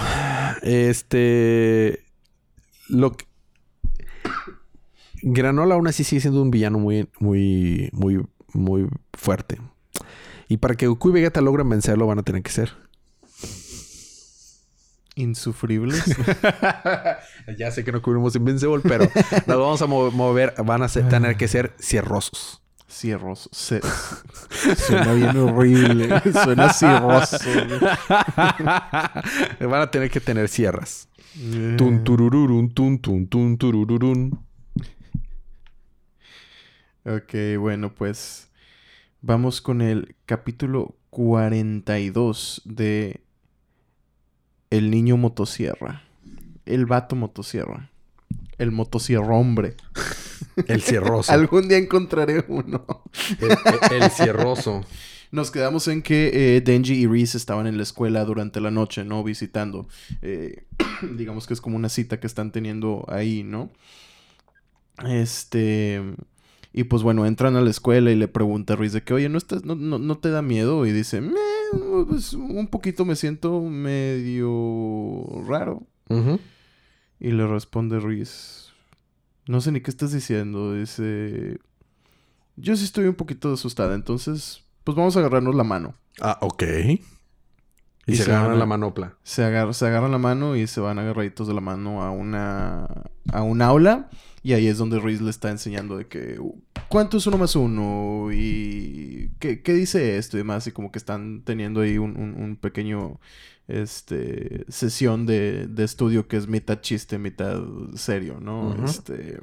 este. 0.62 2.04
Lo 2.88 3.12
que- 3.12 3.26
Granola 5.22 5.74
aún 5.74 5.86
así 5.86 6.04
sigue 6.04 6.20
siendo 6.20 6.42
un 6.42 6.50
villano 6.50 6.78
muy, 6.78 7.08
muy, 7.18 7.88
muy, 7.92 8.22
muy 8.52 8.86
fuerte. 9.14 9.58
Y 10.48 10.58
para 10.58 10.74
que 10.74 10.86
Goku 10.86 11.08
y 11.08 11.12
Vegeta 11.12 11.40
logren 11.40 11.68
vencerlo, 11.68 12.06
van 12.06 12.18
a 12.18 12.22
tener 12.22 12.42
que 12.42 12.50
ser. 12.50 12.72
Insufribles. 15.16 16.04
ya 17.58 17.70
sé 17.70 17.84
que 17.84 17.92
no 17.92 18.02
cubrimos 18.02 18.34
Invincible, 18.36 18.80
pero 18.82 19.04
nos 19.46 19.58
vamos 19.58 19.82
a 19.82 19.86
mo- 19.86 20.10
mover, 20.10 20.54
van 20.64 20.82
a 20.82 20.88
ser- 20.88 21.08
tener 21.08 21.36
que 21.36 21.46
ser 21.48 21.72
cierrosos. 21.78 22.60
Cierros. 22.88 23.48
Se- 23.52 23.80
Suena 24.76 25.12
bien 25.14 25.36
horrible. 25.36 26.20
Suena 26.32 26.72
cierroso. 26.72 27.38
van 29.60 29.80
a 29.82 29.90
tener 29.90 30.10
que 30.10 30.20
tener 30.20 30.48
sierras. 30.48 31.08
Eh, 31.36 31.74
Tun 31.76 32.04
turururun, 32.04 32.72
tun 32.72 32.98
tun 33.00 33.26
tun 33.26 33.58
turururun. 33.58 34.38
Ok, 37.06 37.34
bueno, 37.58 37.92
pues 37.92 38.48
vamos 39.20 39.60
con 39.60 39.80
el 39.82 40.14
capítulo 40.26 40.94
42 41.10 42.62
de 42.64 43.23
El 44.70 44.90
niño 44.90 45.16
motosierra. 45.16 46.02
El 46.66 46.86
vato 46.86 47.16
motosierra. 47.16 47.90
El 48.58 48.72
motosierra 48.72 49.34
hombre. 49.34 49.76
El 50.68 50.82
cierroso. 50.82 51.32
Algún 51.32 51.68
día 51.68 51.78
encontraré 51.78 52.44
uno. 52.48 52.84
El, 53.40 53.50
el- 53.96 54.02
el 54.02 54.10
cierroso. 54.10 54.84
Nos 55.32 55.50
quedamos 55.50 55.88
en 55.88 56.00
que 56.02 56.56
eh, 56.56 56.60
Denji 56.60 56.94
y 56.94 57.06
Reese 57.08 57.36
estaban 57.36 57.66
en 57.66 57.76
la 57.76 57.82
escuela 57.82 58.24
durante 58.24 58.60
la 58.60 58.70
noche, 58.70 59.04
¿no? 59.04 59.24
Visitando. 59.24 59.88
Eh, 60.22 60.64
digamos 61.16 61.46
que 61.48 61.54
es 61.54 61.60
como 61.60 61.76
una 61.76 61.88
cita 61.88 62.20
que 62.20 62.26
están 62.28 62.52
teniendo 62.52 63.04
ahí, 63.08 63.42
¿no? 63.42 63.70
Este... 65.04 66.00
Y 66.76 66.84
pues 66.84 67.04
bueno, 67.04 67.24
entran 67.24 67.54
a 67.54 67.60
la 67.60 67.70
escuela 67.70 68.10
y 68.10 68.16
le 68.16 68.26
pregunta 68.26 68.72
a 68.72 68.76
Reese 68.76 68.96
de 68.98 69.04
que, 69.04 69.14
oye, 69.14 69.28
¿no, 69.28 69.38
estás, 69.38 69.64
no, 69.64 69.76
no, 69.76 70.00
no 70.00 70.18
te 70.18 70.30
da 70.30 70.42
miedo? 70.42 70.84
Y 70.86 70.90
dice, 70.92 71.20
"Meh, 71.20 71.32
pues, 72.08 72.32
un 72.32 72.66
poquito 72.66 73.04
me 73.04 73.14
siento 73.14 73.60
medio 73.60 75.24
raro. 75.46 75.86
Y 77.20 77.30
le 77.30 77.46
responde 77.46 78.00
Reese, 78.00 78.72
no 79.46 79.60
sé 79.60 79.70
ni 79.70 79.80
qué 79.82 79.90
estás 79.90 80.12
diciendo. 80.12 80.74
Dice, 80.74 81.58
yo 82.56 82.76
sí 82.76 82.84
estoy 82.84 83.06
un 83.06 83.14
poquito 83.14 83.52
asustada, 83.52 83.94
entonces, 83.94 84.64
pues 84.82 84.96
vamos 84.96 85.16
a 85.16 85.20
agarrarnos 85.20 85.54
la 85.54 85.64
mano. 85.64 85.94
Ah, 86.20 86.38
ok. 86.40 86.62
Y, 86.66 87.00
Y 88.06 88.16
se 88.16 88.24
se 88.24 88.32
agarran 88.32 88.58
la 88.58 88.66
manopla. 88.66 89.16
Se, 89.22 89.42
se 89.74 89.86
agarran 89.86 90.10
la 90.10 90.18
mano 90.18 90.56
y 90.56 90.66
se 90.66 90.80
van 90.80 90.98
agarraditos 90.98 91.46
de 91.46 91.54
la 91.54 91.60
mano 91.60 92.02
a 92.02 92.10
una 92.10 92.88
a 93.32 93.42
un 93.42 93.62
aula. 93.62 94.08
Y 94.42 94.52
ahí 94.52 94.66
es 94.66 94.76
donde 94.76 95.00
Reese 95.00 95.22
le 95.24 95.30
está 95.30 95.50
enseñando 95.50 95.96
de 95.96 96.06
que 96.06 96.38
¿cuánto 96.88 97.16
es 97.16 97.26
uno 97.26 97.38
más 97.38 97.56
uno? 97.56 98.28
Y 98.30 99.30
¿qué, 99.38 99.62
qué 99.62 99.72
dice 99.72 100.18
esto? 100.18 100.36
Y 100.36 100.40
demás. 100.40 100.66
Y 100.66 100.72
como 100.72 100.92
que 100.92 100.98
están 100.98 101.42
teniendo 101.44 101.80
ahí 101.80 101.96
un, 101.96 102.16
un- 102.18 102.34
un 102.42 102.56
pequeño 102.56 103.18
este 103.68 104.66
sesión 104.68 105.24
de, 105.24 105.66
de 105.66 105.84
estudio 105.84 106.28
que 106.28 106.36
es 106.36 106.46
mitad 106.46 106.82
chiste, 106.82 107.16
mitad 107.18 107.62
serio, 107.94 108.38
¿no? 108.38 108.74
Este. 108.84 109.38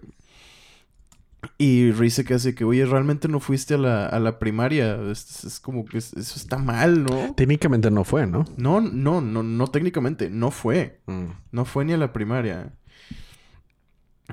Y 1.57 1.89
Reese 1.91 2.17
se 2.17 2.25
queda 2.25 2.35
así 2.35 2.53
que, 2.53 2.63
oye, 2.65 2.85
realmente 2.85 3.27
no 3.27 3.39
fuiste 3.39 3.73
a 3.73 3.77
la, 3.79 4.05
a 4.05 4.19
la 4.19 4.37
primaria. 4.37 5.01
Es, 5.11 5.43
es 5.43 5.59
como 5.59 5.85
que 5.85 5.97
es- 5.97 6.13
eso 6.13 6.35
está 6.35 6.59
mal, 6.59 7.03
¿no? 7.03 7.33
Técnicamente 7.33 7.89
no 7.89 8.03
fue, 8.03 8.27
¿no? 8.27 8.45
No, 8.57 8.79
no, 8.79 9.21
no, 9.21 9.41
no 9.41 9.67
técnicamente, 9.67 10.29
no 10.29 10.51
fue. 10.51 10.99
Mm. 11.07 11.25
No 11.51 11.65
fue 11.65 11.85
ni 11.85 11.93
a 11.93 11.97
la 11.97 12.13
primaria. 12.13 12.73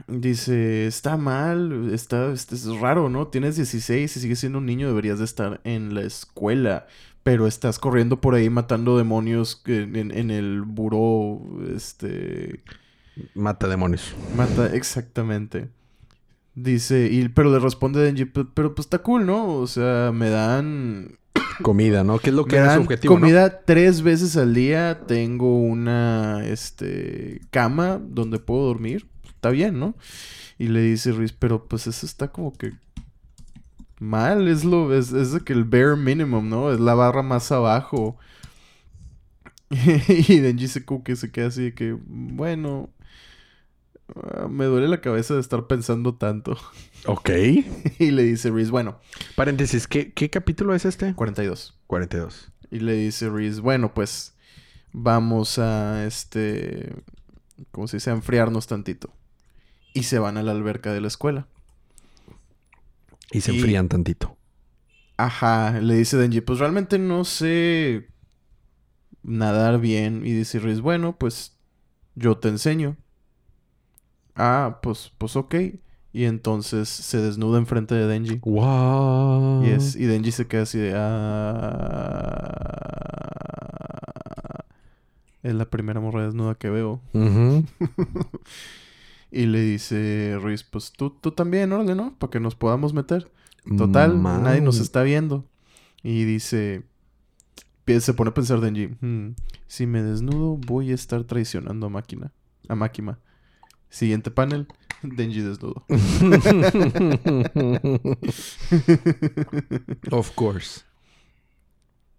Dice, 0.07 0.87
está 0.87 1.17
mal, 1.17 1.91
está, 1.93 2.33
este, 2.33 2.55
es 2.55 2.67
raro, 2.79 3.09
¿no? 3.09 3.29
Tienes 3.29 3.57
16 3.57 4.17
y 4.17 4.21
sigues 4.21 4.39
siendo 4.39 4.59
un 4.59 4.67
niño, 4.67 4.87
deberías 4.89 5.19
de 5.19 5.25
estar 5.25 5.61
en 5.65 5.95
la 5.95 6.03
escuela. 6.03 6.87
Pero 7.25 7.47
estás 7.47 7.79
corriendo 7.79 8.21
por 8.21 8.35
ahí 8.35 8.49
matando 8.49 8.97
demonios 8.97 9.63
en, 9.67 9.97
en 9.97 10.31
el 10.31 10.63
buró, 10.63 11.41
este... 11.75 12.63
Mata 13.35 13.67
demonios. 13.69 14.15
Mata, 14.37 14.75
exactamente. 14.75 15.69
Dice, 16.55 17.09
y, 17.11 17.29
pero 17.29 17.51
le 17.53 17.59
responde 17.59 18.01
Denji, 18.01 18.25
"Pe- 18.25 18.47
pero 18.55 18.75
pues 18.75 18.87
está 18.87 18.99
cool, 18.99 19.27
¿no? 19.27 19.55
O 19.57 19.67
sea, 19.67 20.11
me 20.15 20.31
dan 20.31 21.19
Comida, 21.63 22.03
¿no? 22.05 22.19
¿Qué 22.19 22.31
es 22.31 22.37
lo 22.37 22.45
que 22.47 22.57
me 22.57 22.63
era 22.63 22.75
su 22.77 22.81
objetivo, 22.83 23.15
no? 23.15 23.21
comida 23.21 23.61
tres 23.65 24.03
veces 24.03 24.37
al 24.37 24.55
día. 24.55 25.01
Tengo 25.07 25.61
una 25.61 26.45
este 26.47 27.41
cama 27.51 28.01
donde 28.03 28.39
puedo 28.39 28.67
dormir. 28.67 29.07
Está 29.38 29.51
bien, 29.51 29.79
¿no? 29.79 29.94
Y 30.59 30.66
le 30.66 30.81
dice 30.81 31.12
Reese, 31.12 31.37
pero 31.38 31.66
pues 31.68 31.87
eso 31.87 32.05
está 32.05 32.33
como 32.33 32.53
que 32.53 32.72
mal. 34.01 34.48
Es 34.48 34.64
lo, 34.64 34.92
es, 34.92 35.12
es 35.12 35.31
de 35.31 35.40
que 35.42 35.53
el 35.53 35.62
bare 35.62 35.94
minimum, 35.94 36.48
¿no? 36.48 36.72
Es 36.72 36.81
la 36.81 36.94
barra 36.94 37.22
más 37.22 37.53
abajo. 37.53 38.18
y 39.70 40.40
Denji 40.40 40.66
se 40.66 40.85
que 41.05 41.14
se 41.14 41.31
queda 41.31 41.46
así 41.46 41.62
de 41.62 41.74
que, 41.74 41.92
bueno. 41.92 42.90
ah, 44.16 44.48
Me 44.48 44.64
duele 44.64 44.88
la 44.88 45.01
cabeza 45.01 45.35
de 45.35 45.40
estar 45.40 45.66
pensando 45.68 46.14
tanto. 46.14 46.59
Ok. 47.07 47.31
y 48.01 48.11
le 48.11 48.24
dice 48.24 48.51
Reese, 48.51 48.72
bueno, 48.72 48.98
Paréntesis, 49.37 49.87
¿qué, 49.87 50.12
qué 50.12 50.31
capítulo 50.31 50.74
es 50.74 50.85
este? 50.85 51.14
42. 51.14 51.79
42. 51.87 52.51
Y 52.72 52.81
le 52.81 52.94
dice 52.94 53.31
Reese, 53.31 53.61
bueno, 53.61 53.94
pues 53.94 54.35
vamos 54.92 55.61
a, 55.61 56.05
este, 56.07 56.92
¿cómo 57.70 57.87
se 57.87 57.98
dice? 57.98 58.11
A 58.11 58.14
enfriarnos 58.14 58.66
tantito. 58.66 59.12
Y 59.99 60.03
se 60.05 60.19
van 60.19 60.37
a 60.37 60.43
la 60.43 60.53
alberca 60.53 60.93
de 60.93 61.01
la 61.01 61.09
escuela. 61.09 61.47
Y 63.33 63.41
se 63.41 63.53
Y- 63.53 63.57
enfrían 63.57 63.89
tantito. 63.89 64.37
Ajá, 65.17 65.81
le 65.81 65.95
dice 65.97 66.17
Denji, 66.17 66.41
pues 66.41 66.61
realmente 66.61 66.99
no 66.99 67.25
sé 67.25 68.09
nadar 69.25 69.81
bien. 69.81 70.25
Y 70.25 70.33
dice 70.33 70.61
Reese, 70.61 70.81
bueno, 70.81 71.17
pues 71.19 71.57
yo 72.15 72.39
te 72.39 72.49
enseño. 72.49 72.97
Ah, 74.37 74.79
pues, 74.83 75.11
pues 75.19 75.35
ok. 75.35 75.55
Y 76.13 76.25
entonces 76.25 76.89
se 76.89 77.19
desnuda 77.21 77.59
enfrente 77.59 77.95
de 77.97 78.07
Denji. 78.07 78.37
Wow. 78.45 79.65
Y, 79.67 79.71
es, 79.71 79.97
y 79.97 80.05
Denji 80.07 80.31
se 80.33 80.47
queda 80.47 80.63
así 80.63 80.79
de... 80.79 80.93
"Ah". 83.29 84.65
Es 85.43 85.55
la 85.55 85.65
primera 85.67 86.01
morra 86.01 86.25
desnuda 86.25 86.55
que 86.55 86.71
veo. 86.71 87.01
Ujú. 87.13 87.65
Y 89.31 89.47
le 89.47 89.61
dice 89.61 90.38
Reese, 90.43 90.64
pues 90.71 90.93
tú, 90.93 91.11
tú 91.11 91.33
también, 91.33 91.73
órale, 91.73 91.95
¿no? 91.95 92.14
Para 92.19 92.31
que 92.31 92.41
nos 92.41 92.55
podamos 92.55 92.93
meter. 92.95 93.31
Total, 93.77 94.17
Man. 94.17 94.45
nadie 94.45 94.61
nos 94.62 94.79
está 94.81 95.03
viendo. 95.03 95.45
Y 96.03 96.25
dice... 96.25 96.85
Se 98.01 98.12
pone 98.12 98.29
a 98.31 98.35
pensar 98.35 98.61
Denji, 98.61 98.88
"Hmm, 99.01 99.31
si 99.67 99.87
me 99.87 100.03
desnudo 100.03 100.59
voy 100.59 100.91
a 100.91 100.95
estar 100.95 101.25
traicionando 101.25 101.87
a 101.87 101.88
Máquina. 101.88 102.33
A 102.69 102.75
Máquina. 102.75 103.19
Siguiente 103.88 104.31
panel, 104.31 104.67
Denji 105.03 105.41
desnudo. 105.41 105.87
of 110.11 110.31
course. 110.35 110.83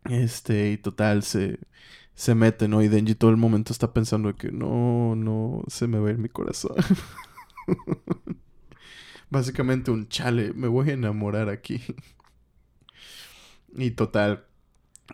Este, 0.06 0.72
y 0.72 0.78
total, 0.78 1.22
se, 1.24 1.60
se 2.20 2.36
mete, 2.36 2.68
¿no? 2.68 2.82
Y 2.82 2.90
Denji 2.90 3.16
todo 3.16 3.32
el 3.32 3.38
momento 3.38 3.72
está 3.72 3.94
pensando 3.94 4.36
que 4.36 4.52
no, 4.52 5.16
no, 5.16 5.64
se 5.70 5.88
me 5.88 6.00
va 6.00 6.10
a 6.10 6.12
ir 6.12 6.18
mi 6.18 6.28
corazón. 6.28 6.76
Básicamente 9.30 9.90
un 9.90 10.10
chale, 10.10 10.52
me 10.52 10.68
voy 10.68 10.90
a 10.90 10.94
enamorar 10.96 11.48
aquí. 11.48 11.82
y 13.74 13.92
total, 13.92 14.44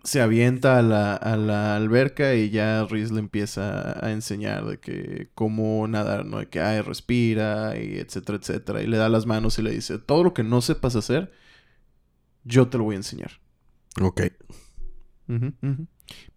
se 0.04 0.20
avienta 0.20 0.80
a 0.80 0.82
la, 0.82 1.16
a 1.16 1.38
la 1.38 1.76
alberca 1.76 2.34
y 2.34 2.50
ya 2.50 2.84
Reese 2.86 3.14
le 3.14 3.20
empieza 3.20 4.04
a 4.04 4.12
enseñar 4.12 4.66
de 4.66 4.80
que 4.80 5.30
cómo 5.36 5.88
nadar, 5.88 6.26
¿no? 6.26 6.40
De 6.40 6.48
que, 6.48 6.60
ay, 6.60 6.82
respira 6.82 7.78
y 7.78 8.00
etcétera, 8.00 8.40
etcétera. 8.40 8.82
Y 8.82 8.88
le 8.88 8.98
da 8.98 9.10
las 9.10 9.28
manos 9.28 9.60
y 9.60 9.62
le 9.62 9.70
dice, 9.70 10.00
todo 10.00 10.24
lo 10.24 10.34
que 10.34 10.44
no 10.44 10.60
sepas 10.60 10.96
hacer, 10.96 11.32
yo 12.44 12.68
te 12.68 12.80
lo 12.80 12.86
voy 12.86 12.96
a 12.96 12.98
enseñar. 12.98 13.34
Ok. 14.02 14.22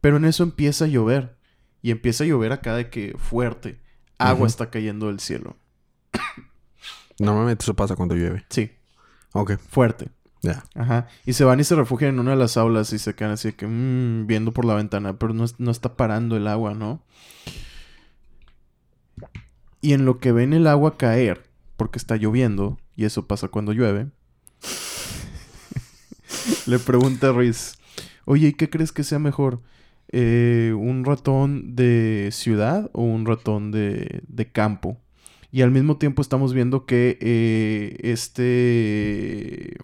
Pero 0.01 0.17
en 0.17 0.25
eso 0.25 0.43
empieza 0.43 0.87
a 0.87 0.89
llover. 0.89 1.37
Y 1.83 1.91
empieza 1.91 2.25
a 2.25 2.27
llover 2.27 2.53
acá 2.53 2.75
de 2.75 2.91
que 2.91 3.15
fuerte. 3.19 3.81
Agua 4.19 4.47
está 4.47 4.71
cayendo 4.71 5.07
del 5.07 5.21
cielo. 5.21 5.57
Normalmente 7.21 7.63
eso 7.63 7.75
pasa 7.75 7.97
cuando 7.97 8.15
llueve. 8.17 8.45
Sí, 8.51 8.71
Ok. 9.33 9.59
fuerte. 9.59 10.09
Ya. 10.43 10.65
Ajá. 10.75 11.09
Y 11.27 11.33
se 11.33 11.45
van 11.45 11.61
y 11.61 11.65
se 11.65 11.75
refugian 11.75 12.15
en 12.15 12.21
una 12.21 12.33
de 12.33 12.37
las 12.37 12.57
aulas 12.57 12.93
y 12.93 12.99
se 12.99 13.15
quedan 13.15 13.33
así 13.33 13.49
de 13.49 13.55
que 13.57 13.67
mm, 13.67 14.27
viendo 14.27 14.53
por 14.53 14.65
la 14.65 14.75
ventana, 14.75 15.19
pero 15.19 15.35
no, 15.35 15.45
no 15.59 15.71
está 15.71 15.97
parando 15.97 16.37
el 16.37 16.47
agua, 16.47 16.75
¿no? 16.75 17.03
Y 19.81 19.93
en 19.95 20.05
lo 20.05 20.19
que 20.19 20.33
ven 20.33 20.53
el 20.53 20.67
agua 20.67 20.97
caer, 20.97 21.49
porque 21.77 21.99
está 21.99 22.17
lloviendo, 22.17 22.79
y 22.97 23.05
eso 23.05 23.27
pasa 23.27 23.49
cuando 23.49 23.73
llueve, 23.73 24.09
le 26.67 26.79
pregunta 26.79 27.31
a 27.31 27.33
Reese, 27.33 27.77
oye, 28.29 28.49
¿y 28.49 28.53
qué 28.53 28.69
crees 28.71 28.93
que 28.93 29.05
sea 29.05 29.19
mejor? 29.19 29.63
Eh, 30.11 30.75
¿Un 30.77 31.05
ratón 31.05 31.77
de 31.77 32.29
ciudad 32.33 32.91
o 32.93 33.03
un 33.03 33.27
ratón 33.27 33.71
de, 33.73 34.23
de 34.29 34.53
campo? 34.53 34.99
Y 35.51 35.63
al 35.63 35.71
mismo 35.71 35.97
tiempo 35.97 36.21
estamos 36.21 36.53
viendo 36.53 36.85
que 36.85 37.19
eh, 37.21 37.97
este 38.03 39.79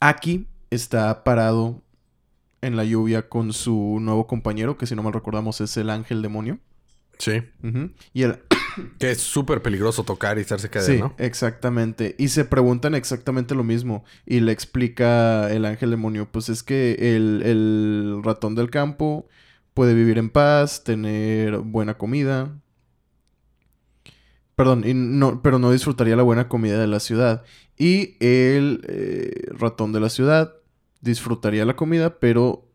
Aki 0.00 0.46
está 0.70 1.24
parado 1.24 1.82
en 2.60 2.76
la 2.76 2.84
lluvia 2.84 3.28
con 3.28 3.52
su 3.52 3.98
nuevo 4.00 4.26
compañero, 4.26 4.76
que 4.76 4.86
si 4.86 4.94
no 4.94 5.02
mal 5.02 5.14
recordamos 5.14 5.60
es 5.62 5.76
el 5.78 5.88
ángel 5.88 6.20
demonio. 6.20 6.58
Sí. 7.18 7.42
Y 8.12 8.22
el... 8.22 8.38
Que 8.98 9.10
es 9.10 9.18
súper 9.20 9.60
peligroso 9.60 10.04
tocar 10.04 10.38
y 10.38 10.42
estarse 10.42 10.70
quedando, 10.70 10.92
Sí, 10.92 10.98
¿no? 11.00 11.14
exactamente. 11.18 12.14
Y 12.16 12.28
se 12.28 12.44
preguntan 12.44 12.94
exactamente 12.94 13.56
lo 13.56 13.64
mismo. 13.64 14.04
Y 14.24 14.38
le 14.38 14.52
explica 14.52 15.50
el 15.52 15.64
ángel 15.64 15.90
demonio, 15.90 16.28
pues 16.30 16.48
es 16.48 16.62
que 16.62 17.16
el, 17.16 17.42
el 17.44 18.20
ratón 18.22 18.54
del 18.54 18.70
campo 18.70 19.26
puede 19.74 19.94
vivir 19.94 20.18
en 20.18 20.30
paz, 20.30 20.84
tener 20.84 21.58
buena 21.58 21.94
comida. 21.98 22.56
Perdón, 24.54 24.84
y 24.86 24.94
no, 24.94 25.40
pero 25.42 25.58
no 25.58 25.70
disfrutaría 25.72 26.16
la 26.16 26.22
buena 26.24 26.48
comida 26.48 26.80
de 26.80 26.86
la 26.88 27.00
ciudad. 27.00 27.44
Y 27.76 28.16
el 28.20 28.84
eh, 28.88 29.50
ratón 29.52 29.92
de 29.92 30.00
la 30.00 30.08
ciudad 30.08 30.54
disfrutaría 31.00 31.64
la 31.64 31.76
comida, 31.76 32.18
pero 32.18 32.67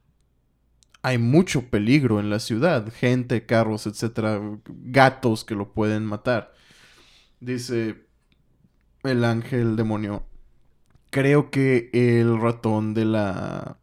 hay 1.04 1.18
mucho 1.18 1.70
peligro 1.70 2.22
en 2.22 2.30
la 2.30 2.40
ciudad. 2.40 2.92
Gente, 2.92 3.46
carros, 3.46 3.86
etcétera. 3.86 4.42
Gatos 4.66 5.44
que 5.44 5.54
lo 5.54 5.74
pueden 5.74 6.06
matar. 6.06 6.54
Dice 7.42 8.08
el 9.04 9.26
ángel 9.26 9.76
demonio. 9.76 10.26
Creo 11.10 11.52
que 11.52 11.90
el 11.94 12.40
ratón 12.40 12.94
de 12.94 13.06
la 13.06 13.78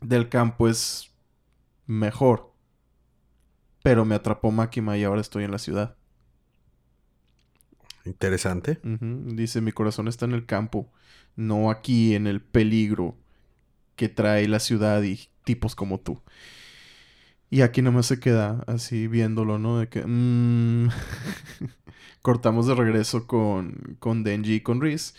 del 0.00 0.30
campo 0.30 0.66
es 0.66 1.12
mejor. 1.86 2.54
Pero 3.82 4.06
me 4.06 4.14
atrapó 4.14 4.50
Máquina 4.50 4.96
y 4.96 5.04
ahora 5.04 5.20
estoy 5.20 5.44
en 5.44 5.50
la 5.50 5.58
ciudad. 5.58 5.96
Interesante. 8.06 8.80
Dice, 8.82 9.60
mi 9.60 9.72
corazón 9.72 10.08
está 10.08 10.24
en 10.24 10.32
el 10.32 10.46
campo, 10.46 10.90
no 11.34 11.70
aquí 11.70 12.14
en 12.14 12.26
el 12.26 12.40
peligro 12.40 13.16
que 13.94 14.08
trae 14.08 14.48
la 14.48 14.60
ciudad 14.60 15.02
y 15.02 15.28
tipos 15.46 15.74
como 15.76 16.00
tú. 16.00 16.20
Y 17.48 17.60
aquí 17.62 17.80
nomás 17.80 18.06
se 18.06 18.18
queda 18.18 18.64
así 18.66 19.06
viéndolo, 19.06 19.58
¿no? 19.58 19.78
De 19.78 19.88
que... 19.88 20.04
mm. 20.04 20.88
Cortamos 22.22 22.66
de 22.66 22.74
regreso 22.74 23.26
con, 23.26 23.96
con 24.00 24.24
Denji 24.24 24.54
y 24.54 24.60
con 24.60 24.80
Reese. 24.80 25.14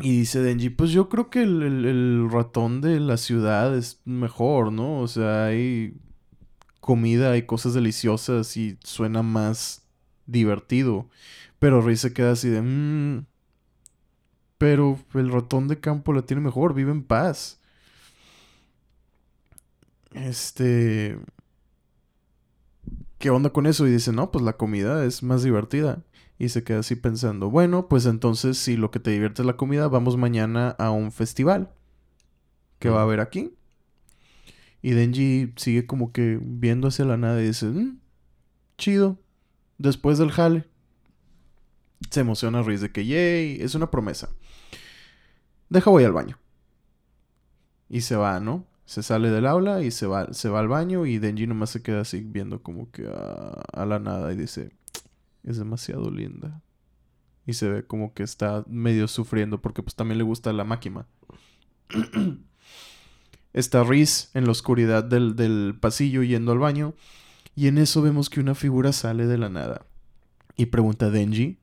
Y 0.00 0.18
dice 0.18 0.40
Denji, 0.42 0.68
pues 0.70 0.90
yo 0.90 1.08
creo 1.08 1.30
que 1.30 1.42
el, 1.42 1.62
el- 1.62 1.84
el 1.86 2.30
ratón 2.30 2.80
de 2.82 3.00
la 3.00 3.16
ciudad 3.16 3.76
es 3.76 4.00
mejor, 4.04 4.70
¿no? 4.72 5.00
O 5.00 5.08
sea, 5.08 5.46
hay 5.46 5.94
comida, 6.80 7.32
hay 7.32 7.44
cosas 7.44 7.74
deliciosas 7.74 8.56
y 8.56 8.78
suena 8.84 9.22
más 9.22 9.84
divertido. 10.26 11.08
Pero 11.60 11.82
Reese 11.82 12.10
se 12.10 12.14
queda 12.14 12.32
así 12.32 12.48
de... 12.50 12.62
"Mm, 12.62 13.26
pero 14.58 14.98
el 15.14 15.30
ratón 15.32 15.68
de 15.68 15.80
campo 15.80 16.12
la 16.12 16.22
tiene 16.22 16.40
mejor, 16.42 16.74
vive 16.74 16.90
en 16.92 17.02
paz. 17.02 17.60
Este... 20.16 21.18
¿Qué 23.18 23.30
onda 23.30 23.50
con 23.50 23.66
eso? 23.66 23.86
Y 23.86 23.90
dice, 23.90 24.12
no, 24.12 24.30
pues 24.30 24.44
la 24.44 24.56
comida 24.56 25.04
es 25.04 25.22
más 25.22 25.42
divertida. 25.42 26.04
Y 26.38 26.50
se 26.50 26.64
queda 26.64 26.80
así 26.80 26.96
pensando, 26.96 27.48
bueno, 27.48 27.88
pues 27.88 28.04
entonces 28.04 28.58
si 28.58 28.76
lo 28.76 28.90
que 28.90 29.00
te 29.00 29.10
divierte 29.10 29.40
es 29.40 29.46
la 29.46 29.56
comida, 29.56 29.88
vamos 29.88 30.18
mañana 30.18 30.70
a 30.78 30.90
un 30.90 31.10
festival 31.10 31.72
que 32.78 32.90
va 32.90 33.00
a 33.00 33.02
haber 33.04 33.20
aquí. 33.20 33.54
Y 34.82 34.90
Denji 34.90 35.54
sigue 35.56 35.86
como 35.86 36.12
que 36.12 36.38
viendo 36.42 36.88
hacia 36.88 37.06
la 37.06 37.16
nada 37.16 37.40
y 37.42 37.46
dice, 37.46 37.66
"Mm, 37.66 37.98
chido, 38.76 39.18
después 39.78 40.18
del 40.18 40.30
jale. 40.30 40.66
Se 42.10 42.20
emociona 42.20 42.62
Riz 42.62 42.82
de 42.82 42.92
que, 42.92 43.06
yay, 43.06 43.58
es 43.62 43.74
una 43.74 43.90
promesa. 43.90 44.28
Deja 45.70 45.90
voy 45.90 46.04
al 46.04 46.12
baño. 46.12 46.38
Y 47.88 48.02
se 48.02 48.14
va, 48.16 48.38
¿no? 48.40 48.66
Se 48.86 49.02
sale 49.02 49.30
del 49.30 49.46
aula 49.46 49.82
y 49.82 49.90
se 49.90 50.06
va, 50.06 50.32
se 50.32 50.48
va 50.48 50.60
al 50.60 50.68
baño 50.68 51.06
y 51.06 51.18
Denji 51.18 51.46
nomás 51.46 51.70
se 51.70 51.82
queda 51.82 52.02
así 52.02 52.20
viendo 52.20 52.62
como 52.62 52.90
que 52.90 53.06
a, 53.06 53.84
la 53.84 53.98
nada 53.98 54.32
y 54.32 54.36
dice, 54.36 54.70
es 55.42 55.58
demasiado 55.58 56.10
linda. 56.10 56.62
Y 57.46 57.54
se 57.54 57.68
ve 57.68 57.84
como 57.84 58.14
que 58.14 58.22
está 58.22 58.64
medio 58.68 59.08
sufriendo 59.08 59.60
porque 59.60 59.82
pues 59.82 59.96
también 59.96 60.18
le 60.18 60.24
gusta 60.24 60.52
la 60.52 60.64
máquina. 60.64 61.06
está 63.52 63.82
Riz 63.82 64.30
en 64.34 64.44
la 64.44 64.52
oscuridad 64.52 65.02
del, 65.02 65.34
del 65.34 65.76
pasillo 65.80 66.22
yendo 66.22 66.52
al 66.52 66.58
baño 66.58 66.94
y 67.56 67.68
en 67.68 67.78
eso 67.78 68.02
vemos 68.02 68.30
que 68.30 68.40
una 68.40 68.54
figura 68.54 68.92
sale 68.92 69.26
de 69.26 69.38
la 69.38 69.48
nada 69.48 69.86
y 70.56 70.66
pregunta 70.66 71.06
a 71.06 71.10
Denji. 71.10 71.58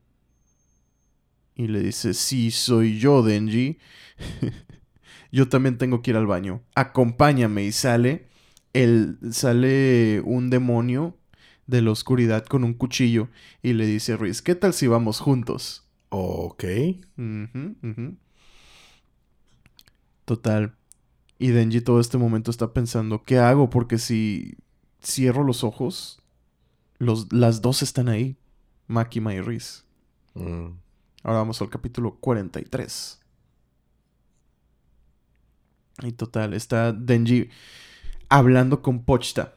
Y 1.55 1.67
le 1.67 1.82
dice, 1.82 2.13
sí, 2.13 2.51
soy 2.51 2.99
yo, 2.99 3.21
Denji. 3.24 3.78
yo 5.34 5.49
también 5.49 5.79
tengo 5.79 6.03
que 6.03 6.11
ir 6.11 6.17
al 6.17 6.27
baño. 6.27 6.61
Acompáñame. 6.75 7.63
Y 7.63 7.71
sale, 7.71 8.27
el, 8.71 9.17
sale 9.31 10.21
un 10.23 10.51
demonio 10.51 11.17
de 11.65 11.81
la 11.81 11.89
oscuridad 11.89 12.45
con 12.45 12.63
un 12.63 12.75
cuchillo 12.75 13.29
y 13.63 13.73
le 13.73 13.88
dice 13.88 14.13
a 14.13 14.17
Ruiz, 14.17 14.43
¿qué 14.43 14.53
tal 14.53 14.75
si 14.75 14.86
vamos 14.86 15.19
juntos? 15.19 15.88
Ok. 16.09 16.63
Total. 20.25 20.75
Y 21.39 21.47
Denji 21.47 21.81
todo 21.81 21.99
este 21.99 22.19
momento 22.19 22.51
está 22.51 22.71
pensando, 22.71 23.23
¿qué 23.23 23.39
hago? 23.39 23.71
Porque 23.71 23.97
si 23.97 24.55
cierro 25.03 25.43
los 25.43 25.63
ojos, 25.63 26.21
los, 26.99 27.34
las 27.34 27.63
dos 27.63 27.81
están 27.81 28.07
ahí. 28.07 28.38
Makima 28.86 29.34
y 29.34 29.41
Riz. 29.41 29.84
Mm. 30.36 30.67
Ahora 31.23 31.39
vamos 31.39 31.59
al 31.59 31.71
capítulo 31.71 32.17
43. 32.19 33.22
Y 36.01 36.11
total, 36.13 36.53
está 36.53 36.91
Denji 36.91 37.49
hablando 38.29 38.81
con 38.81 39.03
Pochta. 39.03 39.55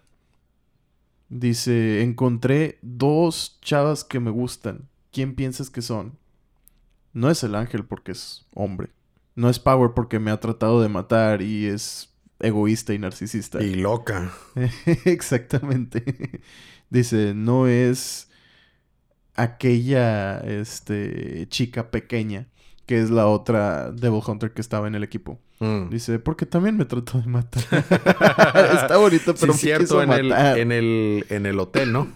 Dice, 1.28 2.03
encontré 2.03 2.78
dos 2.82 3.59
chavas 3.62 4.05
que 4.05 4.20
me 4.20 4.30
gustan. 4.30 4.89
¿Quién 5.12 5.34
piensas 5.34 5.70
que 5.70 5.82
son? 5.82 6.18
No 7.12 7.30
es 7.30 7.43
el 7.43 7.55
ángel 7.55 7.84
porque 7.84 8.12
es 8.12 8.47
hombre. 8.55 8.91
No 9.34 9.49
es 9.49 9.59
Power 9.59 9.93
porque 9.95 10.18
me 10.18 10.30
ha 10.30 10.41
tratado 10.41 10.82
de 10.82 10.89
matar 10.89 11.43
y 11.43 11.66
es 11.66 12.14
egoísta 12.39 12.93
y 12.95 12.99
narcisista. 12.99 13.62
Y 13.62 13.74
loca. 13.74 14.32
Exactamente. 15.05 16.43
Dice, 16.91 17.34
no 17.34 17.66
es 17.66 18.28
aquella 19.34 20.39
este, 20.41 21.47
chica 21.49 21.91
pequeña 21.91 22.49
que 22.87 23.01
es 23.01 23.11
la 23.11 23.26
otra 23.26 23.91
Devil 23.91 24.22
Hunter 24.26 24.53
que 24.53 24.61
estaba 24.61 24.87
en 24.87 24.95
el 24.95 25.03
equipo. 25.03 25.41
Mm. 25.59 25.89
Dice, 25.89 26.19
porque 26.19 26.47
también 26.47 26.77
me 26.77 26.85
trató 26.85 27.21
de 27.21 27.27
matar. 27.27 27.63
Está 27.73 28.99
bonito, 28.99 29.33
Sí, 29.33 29.39
pero 29.41 29.53
es 29.53 29.65
me 29.65 29.71
quiso 29.79 29.97
cierto, 29.97 30.03
en 30.03 30.13
el, 30.13 30.33
en, 30.33 30.73
el, 30.73 31.27
en 31.31 31.47
el 31.47 31.59
hotel, 31.59 31.93
¿no? 31.93 32.09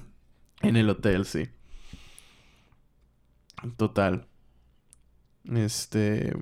En 0.60 0.76
el 0.76 0.90
hotel, 0.90 1.24
sí. 1.24 1.48
Total. 3.76 4.26
Este. 5.54 6.34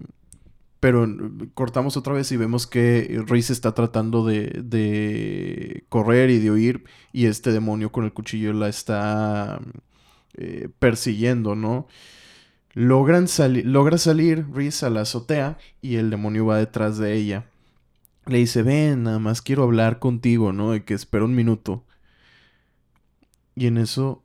Pero 0.81 1.09
cortamos 1.55 1.97
otra 1.97 2.13
vez 2.13 2.31
y 2.31 2.37
vemos 2.37 2.69
que 2.69 3.21
Reese 3.27 3.53
está 3.53 3.75
tratando 3.75 4.25
de, 4.25 4.61
de 4.63 5.85
correr 5.89 6.31
y 6.31 6.39
de 6.39 6.51
huir. 6.53 6.85
Y 7.13 7.27
este 7.27 7.51
demonio 7.51 7.91
con 7.91 8.05
el 8.05 8.13
cuchillo 8.13 8.53
la 8.53 8.69
está 8.69 9.61
eh, 10.35 10.69
persiguiendo, 10.79 11.57
¿no? 11.57 11.89
Logran 12.79 13.27
sali- 13.27 13.65
logra 13.65 13.99
salir 13.99 14.47
Reese 14.53 14.87
a 14.87 14.91
la 14.91 15.01
azotea 15.01 15.59
y 15.83 15.97
el 15.97 16.11
demonio 16.11 16.47
va 16.47 16.59
detrás 16.59 16.97
de 16.97 17.15
ella. 17.15 17.45
Le 18.27 18.39
dice, 18.39 18.63
ven, 18.63 19.03
nada 19.03 19.19
más 19.19 19.43
quiero 19.43 19.65
hablar 19.65 19.99
contigo, 19.99 20.53
¿no? 20.53 20.71
De 20.71 20.85
que 20.85 20.95
espera 20.95 21.25
un 21.25 21.35
minuto. 21.35 21.85
Y 23.57 23.67
en 23.67 23.79
eso, 23.79 24.23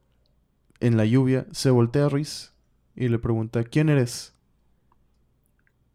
en 0.80 0.98
la 0.98 1.06
lluvia, 1.06 1.48
se 1.52 1.72
voltea 1.72 2.06
a 2.06 2.10
Reese 2.10 2.50
y 2.96 3.08
le 3.08 3.18
pregunta, 3.18 3.64
¿quién 3.64 3.90
eres? 3.90 4.36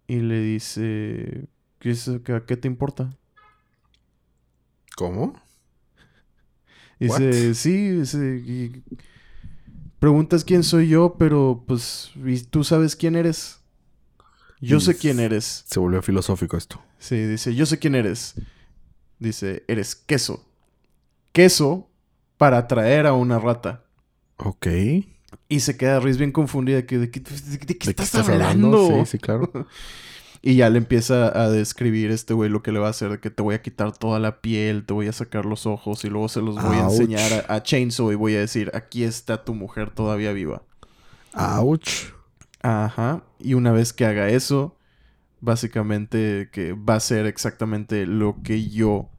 Y 0.09 0.16
le 0.16 0.40
dice, 0.40 1.46
¿qué, 1.78 1.90
es- 1.90 2.11
qué- 2.24 2.42
qué 2.44 2.56
te 2.56 2.66
importa? 2.66 3.16
¿Cómo? 4.96 5.34
Dice, 6.98 7.54
sí, 7.54 7.90
dice, 7.90 8.82
preguntas 9.99 10.44
quién 10.44 10.62
soy 10.62 10.88
yo, 10.88 11.16
pero 11.18 11.64
pues, 11.66 12.11
¿y 12.24 12.40
tú 12.40 12.64
sabes 12.64 12.96
quién 12.96 13.16
eres? 13.16 13.61
Yo 14.61 14.78
Y 14.78 14.80
sé 14.80 14.96
quién 14.96 15.20
eres. 15.20 15.64
Se 15.68 15.78
volvió 15.78 16.03
filosófico 16.03 16.57
esto. 16.57 16.80
Sí, 16.99 17.16
dice, 17.16 17.55
yo 17.55 17.64
sé 17.66 17.78
quién 17.78 17.94
eres. 17.94 18.34
Dice, 19.18 19.64
eres 19.68 19.94
queso. 19.94 20.44
Queso 21.32 21.88
para 22.36 22.59
atraer 22.59 23.07
a 23.07 23.12
una 23.12 23.38
rata. 23.38 23.84
Ok. 24.36 24.66
Y 25.49 25.61
se 25.61 25.76
queda 25.76 26.01
Riz 26.01 26.16
bien 26.18 26.32
confundida. 26.32 26.84
Que, 26.86 26.99
¿De 26.99 27.11
qué, 27.11 27.20
de- 27.20 27.59
de 27.59 27.78
qué 27.78 27.90
estás, 27.90 28.14
hablando? 28.14 28.86
Sí, 29.05 29.12
sí, 29.12 29.18
claro. 29.18 29.51
Y 30.41 30.57
ya 30.57 30.70
le 30.70 30.78
empieza 30.78 31.41
a 31.41 31.51
describir 31.51 32.11
este 32.11 32.32
güey 32.34 32.49
lo 32.49 32.62
que 32.62 32.72
le 32.72 32.78
va 32.78 32.86
a 32.86 32.91
hacer. 32.91 33.11
de 33.11 33.20
Que 33.20 33.30
te 33.30 33.43
voy 33.43 33.55
a 33.55 33.62
quitar 33.62 33.97
toda 33.97 34.18
la 34.18 34.41
piel, 34.41 34.84
te 34.84 34.95
voy 34.95 35.09
a 35.09 35.12
sacar 35.12 35.45
los 35.45 35.66
ojos 35.66 36.05
y 36.05 36.09
luego 36.09 36.28
se 36.28 36.41
los 36.41 36.62
voy 36.62 36.76
a 36.76 36.84
enseñar 36.84 37.47
a, 37.49 37.55
a 37.55 37.62
Chainsaw 37.62 38.12
y 38.12 38.14
voy 38.14 38.36
a 38.36 38.41
decir, 38.41 38.70
aquí 38.74 39.03
está 39.03 39.45
tu 39.45 39.55
mujer 39.55 39.91
todavía 39.91 40.32
viva. 40.32 40.62
Ouch. 41.34 42.12
Ajá. 42.62 43.24
Y 43.39 43.55
una 43.55 43.72
vez 43.72 43.93
que 43.93 44.07
haga 44.07 44.28
eso, 44.28 44.76
básicamente 45.41 46.51
que 46.53 46.72
va 46.72 46.95
a 46.95 47.01
ser 47.01 47.26
exactamente 47.26 48.07
lo 48.07 48.43
que 48.43 48.68
yo 48.68 49.11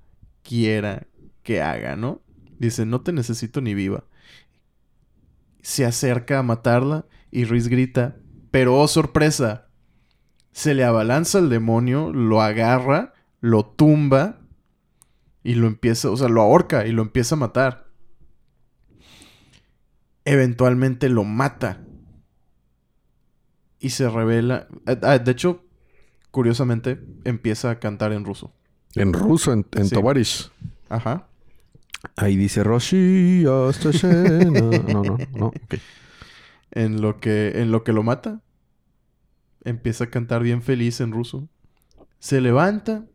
quiera 0.43 1.07
que 1.43 1.61
haga, 1.61 1.95
¿no? 1.95 2.22
Dice, 2.57 2.86
no 2.86 3.01
te 3.01 3.13
necesito 3.13 3.61
ni 3.61 3.74
viva. 3.74 4.03
Se 5.61 5.86
acerca 5.86 6.39
a 6.39 6.43
matarla 6.43 7.05
y 7.32 7.45
Riz 7.45 7.67
grita, 7.67 8.17
pero 8.51 8.78
oh 8.78 8.88
sorpresa, 8.88 9.68
se 10.52 10.74
le 10.74 10.84
abalanza 10.84 11.38
al 11.38 11.50
demonio, 11.50 12.12
lo 12.12 12.41
agarra, 12.41 13.14
lo 13.41 13.66
tumba 13.66 14.39
y 15.43 15.56
lo 15.56 15.68
empieza, 15.68 16.10
o 16.10 16.18
sea, 16.18 16.28
lo 16.30 16.41
ahorca 16.41 16.86
y 16.86 16.91
lo 16.91 17.02
empieza 17.02 17.36
a 17.36 17.39
matar. 17.39 17.88
Eventualmente 20.26 21.10
lo 21.10 21.24
mata 21.24 21.82
y 23.80 23.91
se 23.91 24.10
revela. 24.10 24.68
ah, 25.04 25.18
de 25.18 25.32
hecho, 25.32 25.64
curiosamente, 26.32 27.00
empieza 27.24 27.72
a 27.72 27.80
cantar 27.80 28.12
en 28.14 28.26
ruso. 28.26 28.54
En 28.95 29.14
ruso, 29.14 29.54
en, 29.54 29.66
en 29.72 29.86
Sí. 29.88 29.95
Tovarish. 29.95 30.52
Ajá. 30.89 31.28
Ahí 32.16 32.36
dice 32.36 32.64
escena. 33.89 34.52
No, 34.93 35.02
no, 35.04 35.18
no. 35.36 35.45
Ok. 35.47 35.76
En 36.72 37.02
lo 37.02 37.20
que, 37.20 37.62
en 37.62 37.72
lo 37.72 37.84
que 37.84 37.93
lo 37.93 38.04
mata, 38.04 38.41
empieza 39.64 40.05
a 40.05 40.10
cantar 40.10 40.41
bien 40.43 40.62
feliz 40.62 40.99
en 41.01 41.12
ruso. 41.12 41.47
Se 42.20 42.41
levanta 42.41 43.05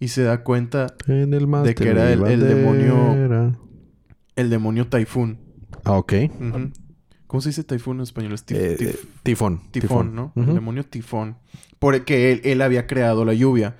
y 0.00 0.08
se 0.08 0.22
da 0.22 0.42
cuenta 0.44 0.94
En 1.06 1.34
el 1.34 1.46
De 1.64 1.74
que 1.74 1.88
era 1.88 2.12
el- 2.12 2.24
el 2.26 2.40
demonio- 2.40 3.14
el 4.36 4.50
demonio 4.50 4.86
Taifún. 4.88 5.38
Ah, 5.84 5.92
ok. 5.98 6.12
¿Cómo 7.26 7.40
se 7.42 7.50
dice 7.50 7.62
Taifún 7.64 7.98
en 7.98 8.02
español? 8.04 8.32
Es 8.32 8.46
tif- 8.46 8.56
Eh, 8.56 8.76
tif- 8.78 8.98
tifón. 9.22 9.60
tifón, 9.70 10.14
¿no? 10.14 10.32
El 10.36 10.54
demonio 10.54 10.84
tifón. 10.84 11.36
Porque 11.78 12.32
él, 12.32 12.40
él 12.44 12.62
había 12.62 12.86
creado 12.86 13.24
la 13.24 13.34
lluvia. 13.34 13.76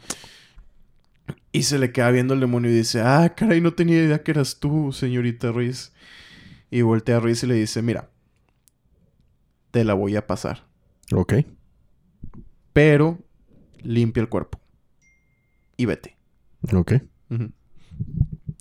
Y 1.50 1.62
se 1.62 1.78
le 1.78 1.90
queda 1.92 2.10
viendo 2.10 2.34
el 2.34 2.40
demonio 2.40 2.70
y 2.70 2.74
dice, 2.74 3.00
ah, 3.00 3.32
caray, 3.34 3.60
no 3.60 3.72
tenía 3.72 3.96
idea 4.04 4.22
que 4.22 4.32
eras 4.32 4.58
tú, 4.60 4.92
señorita 4.92 5.50
Ruiz. 5.50 5.92
Y 6.70 6.82
voltea 6.82 7.16
a 7.16 7.20
Ruiz 7.20 7.42
y 7.42 7.46
le 7.46 7.54
dice, 7.54 7.80
mira, 7.80 8.10
te 9.70 9.82
la 9.84 9.94
voy 9.94 10.14
a 10.16 10.26
pasar. 10.26 10.64
Ok. 11.14 11.34
Pero 12.78 13.18
limpia 13.82 14.20
el 14.20 14.28
cuerpo. 14.28 14.60
Y 15.76 15.86
vete. 15.86 16.16
Ok. 16.72 16.92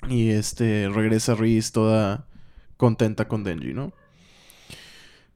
Y 0.09 0.29
este 0.29 0.89
regresa 0.89 1.35
Riz 1.35 1.71
toda 1.71 2.27
contenta 2.77 3.27
con 3.27 3.43
Denji, 3.43 3.75
¿no? 3.75 3.93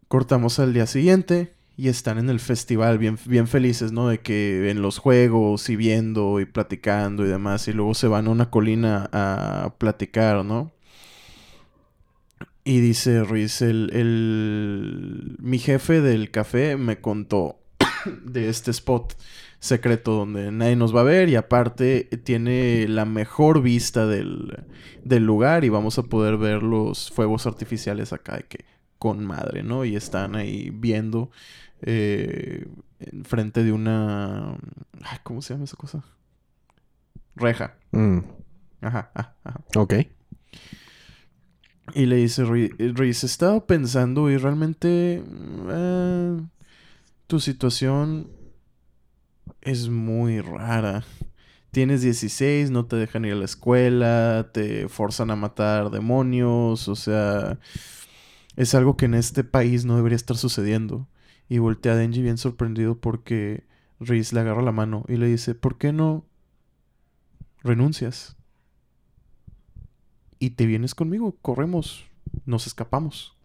Cortamos 0.07 0.57
al 0.57 0.73
día 0.73 0.88
siguiente 0.88 1.53
y 1.77 1.89
están 1.89 2.17
en 2.17 2.32
el 2.32 2.39
festival 2.39 2.97
bien, 2.97 3.19
bien 3.27 3.47
felices, 3.47 3.91
¿no? 3.91 4.07
De 4.07 4.19
que 4.21 4.71
en 4.71 4.82
los 4.82 4.97
juegos 4.97 5.69
y 5.69 5.75
viendo 5.75 6.39
y 6.39 6.45
platicando 6.45 7.23
y 7.23 7.29
demás. 7.29 7.67
Y 7.67 7.73
luego 7.73 7.93
se 7.93 8.07
van 8.07 8.25
a 8.25 8.32
una 8.32 8.49
colina 8.49 9.07
a 9.13 9.75
platicar, 9.77 10.43
¿no? 10.43 10.71
Y 12.63 12.79
dice 12.79 13.23
Ruiz, 13.23 13.61
el, 13.61 13.91
el- 13.93 15.36
mi 15.39 15.59
jefe 15.59 16.01
del 16.01 16.32
café 16.32 16.77
me 16.77 16.99
contó 16.99 17.61
de 18.23 18.49
este 18.49 18.71
spot 18.71 19.13
secreto 19.59 20.13
donde 20.13 20.51
nadie 20.51 20.75
nos 20.75 20.95
va 20.95 21.01
a 21.01 21.03
ver 21.03 21.29
y 21.29 21.35
aparte 21.35 22.05
tiene 22.23 22.87
la 22.87 23.05
mejor 23.05 23.61
vista 23.61 24.07
del, 24.07 24.63
del 25.03 25.23
lugar 25.25 25.63
y 25.65 25.69
vamos 25.69 25.99
a 25.99 26.03
poder 26.03 26.37
ver 26.37 26.63
los 26.63 27.11
fuegos 27.11 27.45
artificiales 27.45 28.11
acá 28.11 28.37
de 28.37 28.43
que 28.43 28.65
con 28.97 29.25
madre, 29.25 29.63
¿no? 29.63 29.83
Y 29.85 29.95
están 29.95 30.35
ahí 30.35 30.69
viendo 30.71 31.31
eh, 31.81 32.67
enfrente 32.99 33.63
de 33.63 33.71
una... 33.71 34.51
ay, 35.03 35.17
¿Cómo 35.23 35.41
se 35.41 35.53
llama 35.53 35.65
esa 35.65 35.77
cosa? 35.77 36.03
Reja. 37.35 37.75
Mm, 37.91 38.19
Ajá, 38.81 39.11
ajá, 39.13 39.35
ajá. 39.43 39.61
ok. 39.75 39.93
Y 41.93 42.05
le 42.05 42.15
dice 42.17 42.45
Reese, 42.45 43.25
estaba 43.25 43.65
pensando 43.65 44.29
y 44.29 44.37
realmente 44.37 45.21
eh, 45.69 46.37
tu 47.32 47.39
situación 47.39 48.29
es 49.61 49.88
muy 49.88 50.41
rara. 50.41 51.05
Tienes 51.71 52.01
16, 52.01 52.71
no 52.71 52.88
te 52.88 52.97
dejan 52.97 53.23
ir 53.23 53.32
a 53.32 53.38
la 53.38 53.45
escuela, 53.45 54.49
te 54.51 54.89
forzan 54.89 55.32
a 55.32 55.38
matar 55.38 55.91
demonios, 55.91 56.89
o 56.89 56.95
sea, 56.97 57.57
es 58.57 58.75
algo 58.75 58.97
que 58.97 59.05
en 59.05 59.13
este 59.13 59.45
país 59.45 59.86
no 59.86 59.95
debería 59.95 60.17
estar 60.17 60.36
sucediendo. 60.36 61.07
Y 61.47 61.59
voltea 61.59 61.93
a 61.93 61.95
Denji 61.95 62.21
bien 62.21 62.38
sorprendido 62.38 62.99
porque 62.99 63.63
Reese 64.01 64.36
le 64.36 64.41
agarra 64.41 64.61
la 64.61 64.73
mano 64.73 65.05
y 65.07 65.15
le 65.15 65.27
dice, 65.27 65.55
¿por 65.55 65.77
qué 65.77 65.93
no 65.93 66.25
renuncias? 67.63 68.36
y 70.38 70.49
te 70.49 70.65
vienes 70.65 70.95
conmigo, 70.95 71.38
corremos, 71.41 72.03
nos 72.45 72.67
escapamos. 72.67 73.38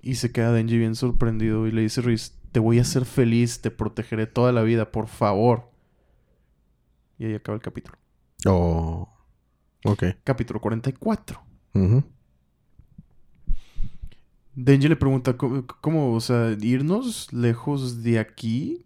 Y 0.00 0.14
se 0.14 0.32
queda 0.32 0.52
Denji 0.52 0.78
bien 0.78 0.94
sorprendido 0.94 1.66
y 1.66 1.72
le 1.72 1.82
dice 1.82 2.00
Riz, 2.00 2.39
te 2.52 2.60
voy 2.60 2.78
a 2.78 2.82
hacer 2.82 3.04
feliz, 3.04 3.60
te 3.60 3.70
protegeré 3.70 4.26
toda 4.26 4.52
la 4.52 4.62
vida, 4.62 4.90
por 4.90 5.08
favor. 5.08 5.70
Y 7.18 7.26
ahí 7.26 7.34
acaba 7.34 7.56
el 7.56 7.62
capítulo. 7.62 7.98
Oh. 8.46 9.08
Ok. 9.84 10.04
Capítulo 10.24 10.60
44. 10.60 11.40
Ujú. 11.74 12.02
Denji 14.54 14.88
le 14.88 14.96
pregunta, 14.96 15.36
¿cómo, 15.36 15.64
cómo, 15.80 16.14
o 16.14 16.20
sea, 16.20 16.56
irnos 16.60 17.32
lejos 17.32 18.02
de 18.02 18.18
aquí? 18.18 18.84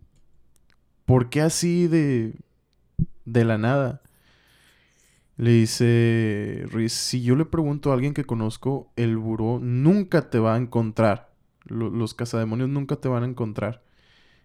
¿Por 1.05 1.31
qué 1.31 1.41
así 1.41 1.89
de, 1.89 2.35
de 3.25 3.45
la 3.45 3.59
nada? 3.59 4.03
Le 5.37 5.51
dice 5.51 6.65
Riz, 6.71 6.93
si 6.93 7.23
yo 7.23 7.35
le 7.35 7.45
pregunto 7.45 7.91
a 7.91 7.95
alguien 7.95 8.15
que 8.15 8.25
conozco, 8.25 8.93
el 8.95 9.17
buró 9.17 9.59
nunca 9.61 10.31
te 10.31 10.39
va 10.39 10.55
a 10.55 10.59
encontrar. 10.59 11.34
Lo- 11.65 11.91
los 11.91 12.15
cazademonios 12.15 12.69
nunca 12.69 12.97
te 12.97 13.09
van 13.09 13.23
a 13.23 13.27
encontrar. 13.27 13.83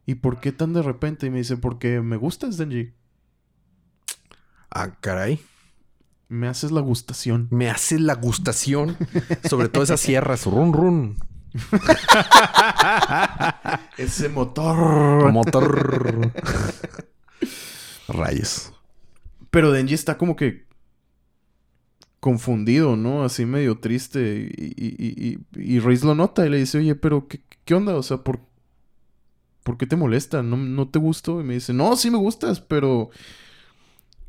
¿Y 0.06 0.16
por 0.16 0.40
qué 0.40 0.52
tan 0.52 0.74
de 0.74 0.82
repente? 0.82 1.28
Y 1.28 1.30
me 1.30 1.40
dice, 1.40 1.58
porque 1.58 2.02
me 2.02 2.16
gustas, 2.18 2.58
Denji. 2.58 2.94
Ah, 4.72 4.96
caray. 5.02 5.40
Me 6.30 6.48
haces 6.48 6.72
la 6.72 6.82
gustación. 6.82 7.48
Me 7.52 7.70
hace 7.70 8.00
la 8.00 8.16
gustación. 8.16 8.96
Sobre 9.50 9.68
todo 9.70 9.84
esas 9.84 10.00
sierras. 10.00 10.46
Run, 10.46 10.74
run. 10.74 11.18
Ese 13.98 14.30
motor. 14.30 15.32
Motor. 15.32 16.32
Rayos. 18.08 18.74
Pero 19.52 19.72
Denji 19.72 19.96
está 19.96 20.18
como 20.18 20.36
que 20.36 20.68
confundido, 22.20 22.96
¿no? 22.96 23.24
Así 23.24 23.46
medio 23.46 23.80
triste. 23.80 24.52
Y, 24.58 24.74
y, 24.78 25.40
y, 25.56 25.76
y- 25.76 25.80
Reis 25.80 26.04
lo 26.04 26.16
nota 26.16 26.46
y 26.46 26.50
le 26.50 26.58
dice, 26.58 26.80
oye, 26.80 26.96
pero 26.96 27.28
¿qué, 27.28 27.42
qué 27.66 27.76
onda? 27.76 27.96
O 27.96 28.04
sea, 28.04 28.18
¿por, 28.24 28.40
¿por 29.64 29.78
qué 29.78 29.86
te 29.86 29.96
molesta? 29.96 30.44
¿No, 30.44 30.58
¿No 30.58 30.90
te 30.90 31.00
gusto? 31.00 31.42
Y 31.42 31.44
me 31.44 31.56
dice, 31.56 31.74
no, 31.74 31.96
sí 31.96 32.10
me 32.12 32.18
gustas, 32.18 32.62
pero 32.62 33.10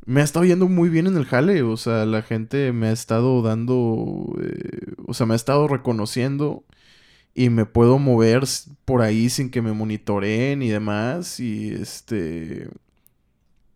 me 0.06 0.20
ha 0.20 0.24
estado 0.24 0.44
yendo 0.44 0.68
muy 0.68 0.88
bien 0.88 1.06
en 1.06 1.16
el 1.16 1.26
jale. 1.26 1.62
O 1.62 1.76
sea, 1.76 2.06
la 2.06 2.22
gente 2.22 2.72
me 2.72 2.88
ha 2.88 2.92
estado 2.92 3.42
dando, 3.42 4.34
eh, 4.42 4.92
o 5.06 5.14
sea, 5.14 5.26
me 5.26 5.34
ha 5.34 5.36
estado 5.36 5.68
reconociendo. 5.68 6.64
Y 7.34 7.50
me 7.50 7.66
puedo 7.66 7.98
mover 7.98 8.44
por 8.86 9.02
ahí 9.02 9.30
sin 9.30 9.50
que 9.50 9.62
me 9.62 9.72
monitoreen 9.72 10.62
y 10.62 10.68
demás. 10.70 11.40
Y 11.40 11.70
este 11.70 12.68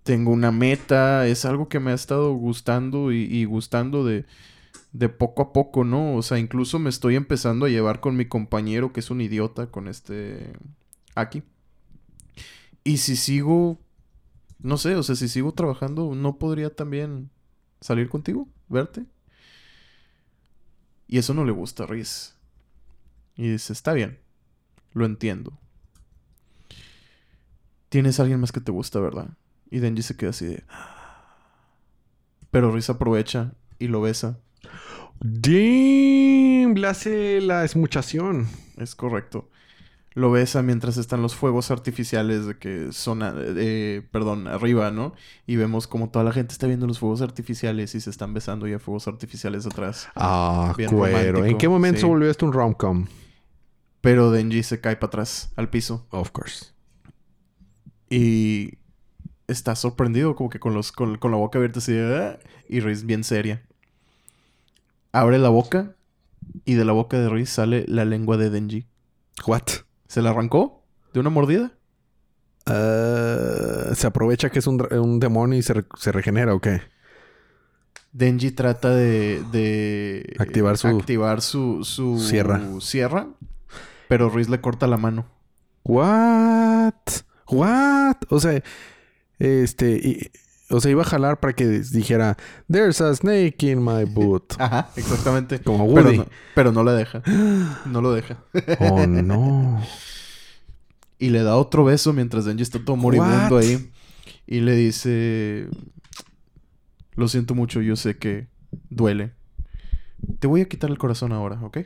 tengo 0.05 0.31
una 0.31 0.53
meta, 0.53 1.27
es 1.27 1.45
algo 1.47 1.69
que 1.69 1.81
me 1.81 1.91
ha 1.91 1.95
estado 1.95 2.33
gustando 2.35 3.11
y, 3.11 3.45
gustando 3.47 4.05
de, 4.05 4.27
de 4.93 5.09
poco 5.09 5.43
a 5.43 5.53
poco, 5.53 5.85
¿no? 5.85 6.15
O 6.15 6.23
sea, 6.23 6.39
incluso 6.39 6.79
me 6.79 6.91
estoy 6.91 7.17
empezando 7.17 7.67
a 7.67 7.71
llevar 7.71 8.01
con 8.01 8.17
mi 8.17 8.27
compañero 8.27 8.93
que 8.93 9.01
es 9.01 9.11
un 9.11 9.23
idiota, 9.23 9.69
con 9.69 9.89
este 9.89 10.53
aquí. 11.15 11.43
Y 12.85 12.99
si 12.99 13.17
sigo, 13.17 13.81
no 14.59 14.77
sé, 14.77 14.95
o 14.97 15.03
sea, 15.03 15.17
si 15.17 15.29
sigo 15.29 15.53
trabajando, 15.53 16.15
¿no 16.15 16.39
podría 16.39 16.75
también 16.75 17.31
salir 17.81 18.11
contigo, 18.11 18.47
verte? 18.69 19.07
Y 21.09 21.19
eso 21.19 21.33
no 21.33 21.45
le 21.47 21.53
gusta 21.53 21.85
a 21.85 21.87
Riz. 21.87 22.37
Y 23.37 23.49
dice, 23.53 23.73
está 23.73 23.95
bien, 23.95 24.19
lo 24.93 25.07
entiendo. 25.07 25.59
tienes 27.89 28.19
a 28.19 28.23
alguien 28.25 28.41
más 28.41 28.53
que 28.53 28.61
te 28.61 28.73
gusta, 28.73 29.01
¿verdad? 29.01 29.31
Y 29.75 29.81
Denji 29.81 30.03
se 30.03 30.17
queda 30.17 30.31
así 30.31 30.47
de... 30.47 30.63
Pero 32.53 32.71
Riz 32.71 32.89
aprovecha 32.91 33.55
y 33.81 33.89
lo 33.89 34.01
besa. 34.01 34.39
Damn, 35.19 36.75
le 36.77 36.87
hace 36.87 37.41
la 37.41 37.65
esmuchación. 37.65 38.47
Es 38.77 38.95
correcto. 38.95 39.51
Lo 40.13 40.31
besa 40.31 40.63
mientras 40.63 40.97
están 40.97 41.23
los 41.23 41.35
fuegos 41.35 41.73
artificiales 41.73 42.47
de 42.47 42.57
que 42.57 42.93
son, 42.93 43.23
eh, 43.25 44.07
perdón, 44.13 44.47
arriba, 44.47 44.93
¿no? 44.93 45.13
Y 45.45 45.57
vemos 45.57 45.89
como 45.89 46.09
toda 46.09 46.25
la 46.25 46.31
gente 46.31 46.53
está 46.53 46.69
viendo 46.69 46.87
los 46.87 47.01
fuegos 47.01 47.21
artificiales 47.21 47.97
y 47.97 48.01
se 48.01 48.11
están 48.11 48.33
besando 48.33 48.69
y 48.69 48.75
hay 48.75 48.79
fuegos 48.79 49.09
artificiales 49.09 49.67
atrás. 49.67 50.07
Ah, 50.15 50.73
Bien 50.79 50.89
cuero. 50.89 51.45
¿En 51.45 51.59
qué 51.59 51.69
momento 51.69 52.03
sí. 52.03 52.07
volvió 52.07 52.31
esto 52.31 52.47
un 52.47 52.53
rom-com? 52.53 53.07
Pero 54.01 54.31
Denji 54.31 54.63
se 54.63 54.81
cae 54.81 54.95
para 54.95 55.09
atrás, 55.09 55.53
al 55.57 55.69
piso. 55.69 56.07
Of 56.11 56.31
course. 56.31 56.67
Y 58.09 58.84
está 59.49 59.75
sorprendido, 59.77 60.35
como 60.37 60.51
que 60.51 60.59
con, 60.61 60.75
los, 60.75 60.93
con, 60.93 61.19
con 61.19 61.31
la 61.31 61.37
boca 61.37 61.59
abierta 61.59 61.79
así, 61.81 61.93
de, 61.93 62.17
"Ah", 62.17 62.39
y 62.69 62.81
Riz 62.81 63.05
bien 63.05 63.25
seria. 63.25 63.63
Abre 65.13 65.39
la 65.39 65.49
boca 65.49 65.95
y 66.65 66.75
de 66.75 66.85
la 66.85 66.93
boca 66.93 67.19
de 67.19 67.29
Riz 67.29 67.51
sale 67.51 67.85
la 67.89 68.05
lengua 68.05 68.37
de 68.37 68.51
Denji. 68.51 68.87
What? 69.47 69.63
¿Se 70.09 70.23
la 70.23 70.31
arrancó 70.31 70.85
de 71.13 71.21
una 71.21 71.31
mordida? 71.31 71.73
Ah, 72.67 73.95
¿Se 73.95 74.07
aprovecha 74.07 74.51
que 74.51 74.59
es 74.59 74.67
un, 74.67 74.87
un 74.93 75.21
demonio 75.21 75.59
y 75.59 75.63
se, 75.63 75.75
re- 75.75 75.87
se 75.99 76.13
regenera 76.13 76.55
o 76.55 76.61
qué? 76.61 76.81
Denji 78.13 78.53
trata 78.53 78.91
de, 78.91 79.43
de 79.53 80.37
Activar 80.39 80.79
su- 80.79 80.87
activar 80.89 81.41
su, 81.43 81.85
su 81.85 82.19
Sierra. 82.21 82.61
sierra, 82.81 83.29
pero 84.09 84.31
Riz 84.31 84.49
le 84.49 84.61
corta 84.61 84.87
la 84.87 84.97
mano. 84.97 85.27
What? 85.85 86.95
What? 87.49 88.17
O 88.31 88.41
sea, 88.41 88.63
este, 89.39 89.93
y- 89.97 90.31
o 90.71 90.81
sea, 90.81 90.91
iba 90.91 91.03
a 91.03 91.07
jalar 91.07 91.41
para 91.41 91.53
que 91.53 91.67
dijera, 91.67 92.37
There's 92.71 93.01
a 93.01 93.15
snake 93.15 93.63
in 93.67 93.83
my 93.85 94.05
boot. 94.09 94.55
Ajá, 94.59 94.91
exactamente. 94.97 95.61
Como 95.61 95.87
Pero 95.95 96.07
Woody. 96.07 96.19
no, 96.19 96.27
pero 96.55 96.73
no 96.73 96.83
la 96.83 96.93
deja. 96.95 97.23
No 97.87 98.01
lo 98.01 98.13
deja. 98.13 98.39
Oh 98.81 99.07
no. 99.07 99.83
Y 101.19 101.31
le 101.31 101.43
da 101.43 101.57
otro 101.57 101.85
beso 101.85 102.13
mientras 102.13 102.45
Denji 102.45 102.63
está 102.63 102.79
todo 102.85 102.97
moribundo 102.97 103.55
What? 103.57 103.63
ahí. 103.63 103.91
Y 104.47 104.61
le 104.61 104.75
dice... 104.75 105.69
Lo 107.15 107.29
siento 107.29 107.55
mucho, 107.55 107.81
yo 107.81 107.95
sé 107.97 108.17
que 108.19 108.49
duele. 108.91 109.33
Te 110.41 110.47
voy 110.49 110.61
a 110.63 110.69
quitar 110.69 110.91
el 110.91 110.99
corazón 110.99 111.33
ahora, 111.33 111.61
¿ok? 111.63 111.79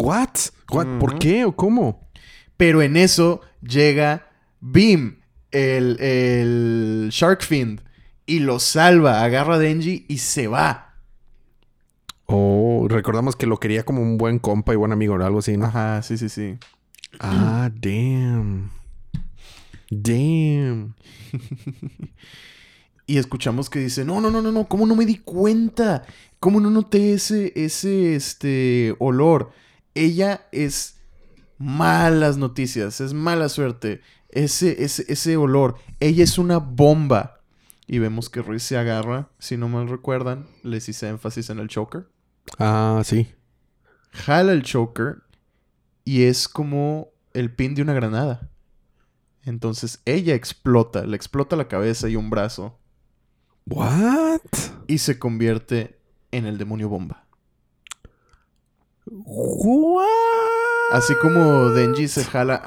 What? 0.00 0.30
What? 0.72 0.98
¿Por 0.98 1.18
qué 1.18 1.44
o 1.44 1.54
cómo? 1.54 2.10
Pero 2.56 2.82
en 2.82 2.96
eso 2.96 3.40
llega 3.62 4.28
Beam, 4.60 5.20
el, 5.50 6.00
el 6.00 7.08
Shark 7.10 7.42
Fiend, 7.42 7.82
y 8.26 8.40
lo 8.40 8.58
salva, 8.58 9.22
agarra 9.22 9.54
a 9.54 9.58
Denji 9.58 10.04
y 10.08 10.18
se 10.18 10.48
va. 10.48 10.94
Oh, 12.26 12.86
recordamos 12.88 13.36
que 13.36 13.46
lo 13.46 13.58
quería 13.58 13.84
como 13.84 14.02
un 14.02 14.18
buen 14.18 14.38
compa 14.38 14.72
y 14.72 14.76
buen 14.76 14.92
amigo 14.92 15.14
o 15.14 15.22
algo 15.22 15.38
así, 15.38 15.56
¿no? 15.56 15.66
Ajá, 15.66 16.02
sí, 16.02 16.18
sí, 16.18 16.28
sí. 16.28 16.58
Ah, 17.20 17.70
damn. 17.80 18.70
Damn. 19.90 20.94
Y 23.08 23.18
escuchamos 23.18 23.70
que 23.70 23.78
dice, 23.78 24.04
no, 24.04 24.20
no, 24.20 24.32
no, 24.32 24.42
no, 24.42 24.50
no, 24.50 24.66
¿cómo 24.66 24.84
no 24.84 24.96
me 24.96 25.06
di 25.06 25.18
cuenta? 25.18 26.04
¿Cómo 26.40 26.58
no 26.58 26.70
noté 26.70 27.12
ese, 27.12 27.52
ese, 27.54 28.16
este, 28.16 28.96
olor? 28.98 29.52
Ella 29.94 30.48
es 30.50 30.96
malas 31.56 32.36
noticias, 32.36 33.00
es 33.00 33.12
mala 33.14 33.48
suerte. 33.48 34.00
Ese, 34.30 34.82
ese, 34.84 35.04
ese 35.08 35.36
olor, 35.36 35.76
ella 36.00 36.24
es 36.24 36.38
una 36.38 36.58
bomba. 36.58 37.40
Y 37.86 37.98
vemos 37.98 38.28
que 38.28 38.42
Ruiz 38.42 38.64
se 38.64 38.76
agarra, 38.76 39.28
si 39.38 39.56
no 39.56 39.68
mal 39.68 39.88
recuerdan, 39.88 40.46
les 40.62 40.88
hice 40.88 41.08
énfasis 41.08 41.50
en 41.50 41.60
el 41.60 41.68
choker. 41.68 42.08
Ah, 42.58 43.02
sí. 43.04 43.32
Jala 44.10 44.52
el 44.52 44.62
choker 44.62 45.22
y 46.04 46.24
es 46.24 46.48
como 46.48 47.10
el 47.32 47.54
pin 47.54 47.74
de 47.74 47.82
una 47.82 47.92
granada. 47.92 48.50
Entonces 49.44 50.00
ella 50.04 50.34
explota, 50.34 51.06
le 51.06 51.16
explota 51.16 51.54
la 51.54 51.68
cabeza 51.68 52.08
y 52.08 52.16
un 52.16 52.30
brazo. 52.30 52.78
What? 53.66 54.40
y 54.86 54.98
se 54.98 55.18
convierte 55.18 55.98
en 56.30 56.46
el 56.46 56.58
demonio 56.58 56.88
bomba. 56.88 57.24
What? 59.06 60.06
Así 60.92 61.14
como 61.20 61.70
Denji 61.70 62.08
se 62.08 62.24
jala 62.24 62.62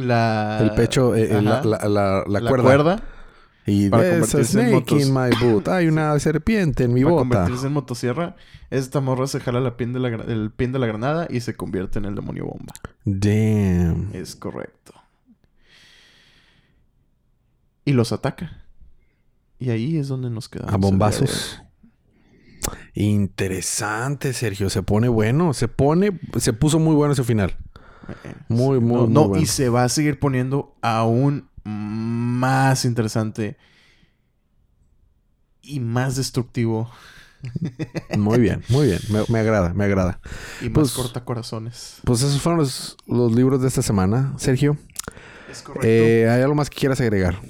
la... 0.00 0.58
El 0.60 0.72
pecho, 0.72 1.14
eh, 1.14 1.36
eh, 1.38 1.42
la, 1.42 1.58
Ajá. 1.58 1.64
la, 1.68 1.88
la- 1.88 2.24
la 2.26 2.40
la 2.40 2.48
cuerda. 2.48 2.62
cuerda 2.64 3.02
Y 3.66 3.88
para 3.90 4.02
convertirse 4.10 4.38
en 4.38 4.44
snake 4.44 4.72
motos. 4.72 5.02
in 5.02 5.14
my 5.14 5.30
boot. 5.40 5.68
Hay 5.68 5.86
una 5.88 6.18
serpiente 6.20 6.84
en 6.84 6.92
mi 6.94 7.02
para 7.02 7.14
bota. 7.14 7.28
convertirse 7.28 7.66
en 7.66 7.72
motosierra. 7.72 8.36
Esta 8.70 9.00
morra 9.00 9.26
se 9.26 9.40
jala 9.40 9.60
la 9.60 9.76
pin 9.76 9.92
de 9.92 10.00
la, 10.00 10.08
el 10.08 10.50
pin 10.52 10.72
de 10.72 10.78
la 10.78 10.86
granada 10.86 11.26
y 11.30 11.40
se 11.40 11.54
convierte 11.54 11.98
en 11.98 12.04
el 12.04 12.14
demonio 12.14 12.46
bomba. 12.46 12.72
Damn. 13.04 14.10
Es 14.14 14.36
correcto. 14.36 14.92
Y 17.84 17.92
los 17.92 18.12
ataca. 18.12 18.64
Y 19.58 19.70
ahí 19.70 19.98
es 19.98 20.08
donde 20.08 20.30
nos 20.30 20.48
quedamos. 20.48 20.72
A 20.72 20.76
bombazos. 20.76 21.60
Interesante, 22.94 24.32
Sergio. 24.32 24.70
Se 24.70 24.82
pone 24.82 25.08
bueno. 25.08 25.52
Se 25.54 25.68
pone... 25.68 26.18
Se 26.38 26.52
puso 26.52 26.78
muy 26.78 26.94
bueno 26.94 27.12
ese 27.12 27.24
final. 27.24 27.56
Eh, 28.24 28.34
Muy, 28.48 28.80
muy, 28.80 28.96
No, 28.96 29.04
muy 29.06 29.12
no, 29.14 29.28
bueno. 29.28 29.42
y 29.42 29.46
se 29.46 29.68
va 29.68 29.84
a 29.84 29.88
seguir 29.88 30.18
poniendo 30.18 30.74
aún 30.82 31.48
más 31.64 32.84
interesante 32.84 33.56
y 35.62 35.80
más 35.80 36.16
destructivo 36.16 36.90
Muy 38.18 38.38
bien, 38.38 38.62
muy 38.68 38.86
bien. 38.88 39.00
Me, 39.08 39.22
me 39.28 39.38
agrada, 39.38 39.72
me 39.72 39.84
agrada. 39.84 40.20
y 40.60 40.64
más 40.66 40.72
Pues- 40.74 40.92
corta 40.92 41.24
corazones. 41.24 41.96
Pues 42.04 42.20
esos 42.22 42.40
fueron 42.42 42.58
los, 42.60 42.96
los 43.06 43.32
libros 43.32 43.62
de 43.62 43.68
esta 43.68 43.80
semana, 43.80 44.34
Sergio. 44.36 44.76
Es 45.50 45.62
correcto. 45.62 45.86
Eh, 45.88 46.28
¿Hay 46.28 46.42
algo 46.42 46.54
más 46.54 46.68
que 46.68 46.76
quieras 46.78 47.00
agregar? 47.00 47.40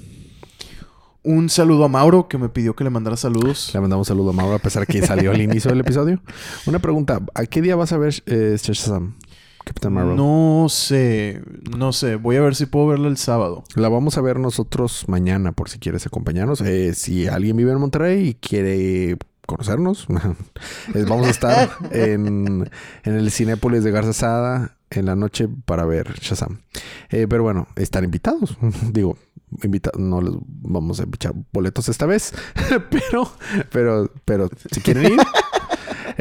Un 1.23 1.49
saludo 1.49 1.83
a 1.83 1.87
Mauro 1.89 2.27
que 2.29 2.37
me 2.37 2.47
pidió 2.49 2.73
que 2.75 2.83
le 2.85 2.89
mandara 2.89 3.17
saludos. 3.17 3.69
Le 3.73 3.81
mandamos 3.81 4.07
un 4.07 4.11
saludo 4.15 4.29
a 4.29 4.33
Mauro 4.33 4.55
a 4.55 4.59
pesar 4.59 4.87
que 4.87 5.05
salió 5.05 5.31
al 5.31 5.41
inicio 5.41 5.69
del 5.69 5.81
episodio. 5.81 6.21
Una 6.65 6.79
pregunta. 6.79 7.19
¿A 7.35 7.45
qué 7.45 7.61
día 7.61 7.75
vas 7.75 7.91
a 7.91 7.97
ver 7.97 8.23
eh, 8.27 8.55
Shazam? 8.61 9.17
Capitán 9.63 9.93
Marvel. 9.93 10.15
No 10.15 10.67
sé, 10.69 11.41
no 11.77 11.93
sé. 11.93 12.15
Voy 12.15 12.35
a 12.35 12.41
ver 12.41 12.55
si 12.55 12.65
puedo 12.65 12.87
verla 12.87 13.07
el 13.07 13.17
sábado. 13.17 13.63
La 13.75 13.89
vamos 13.89 14.17
a 14.17 14.21
ver 14.21 14.39
nosotros 14.39 15.05
mañana 15.07 15.51
por 15.51 15.69
si 15.69 15.79
quieres 15.79 16.05
acompañarnos. 16.05 16.61
Eh, 16.61 16.93
si 16.93 17.27
alguien 17.27 17.57
vive 17.57 17.71
en 17.71 17.79
Monterrey 17.79 18.29
y 18.29 18.33
quiere 18.35 19.17
conocernos, 19.45 20.07
eh, 20.95 21.05
vamos 21.07 21.27
a 21.27 21.31
estar 21.31 21.69
en, 21.91 22.69
en 23.03 23.15
el 23.15 23.31
Cinépolis 23.31 23.83
de 23.83 23.91
Garza 23.91 24.13
Sada 24.13 24.77
en 24.91 25.05
la 25.05 25.15
noche 25.15 25.47
para 25.65 25.85
ver 25.85 26.13
Shazam. 26.19 26.61
Eh, 27.09 27.27
pero 27.27 27.43
bueno, 27.43 27.67
están 27.75 28.03
invitados. 28.03 28.57
Digo, 28.91 29.17
invita 29.63 29.91
no 29.97 30.21
les 30.21 30.33
vamos 30.45 30.99
a 30.99 31.03
echar 31.03 31.33
boletos 31.51 31.89
esta 31.89 32.05
vez, 32.05 32.33
pero, 32.89 33.31
pero, 33.71 34.11
pero 34.25 34.49
si 34.71 34.81
quieren 34.81 35.13
ir, 35.13 35.19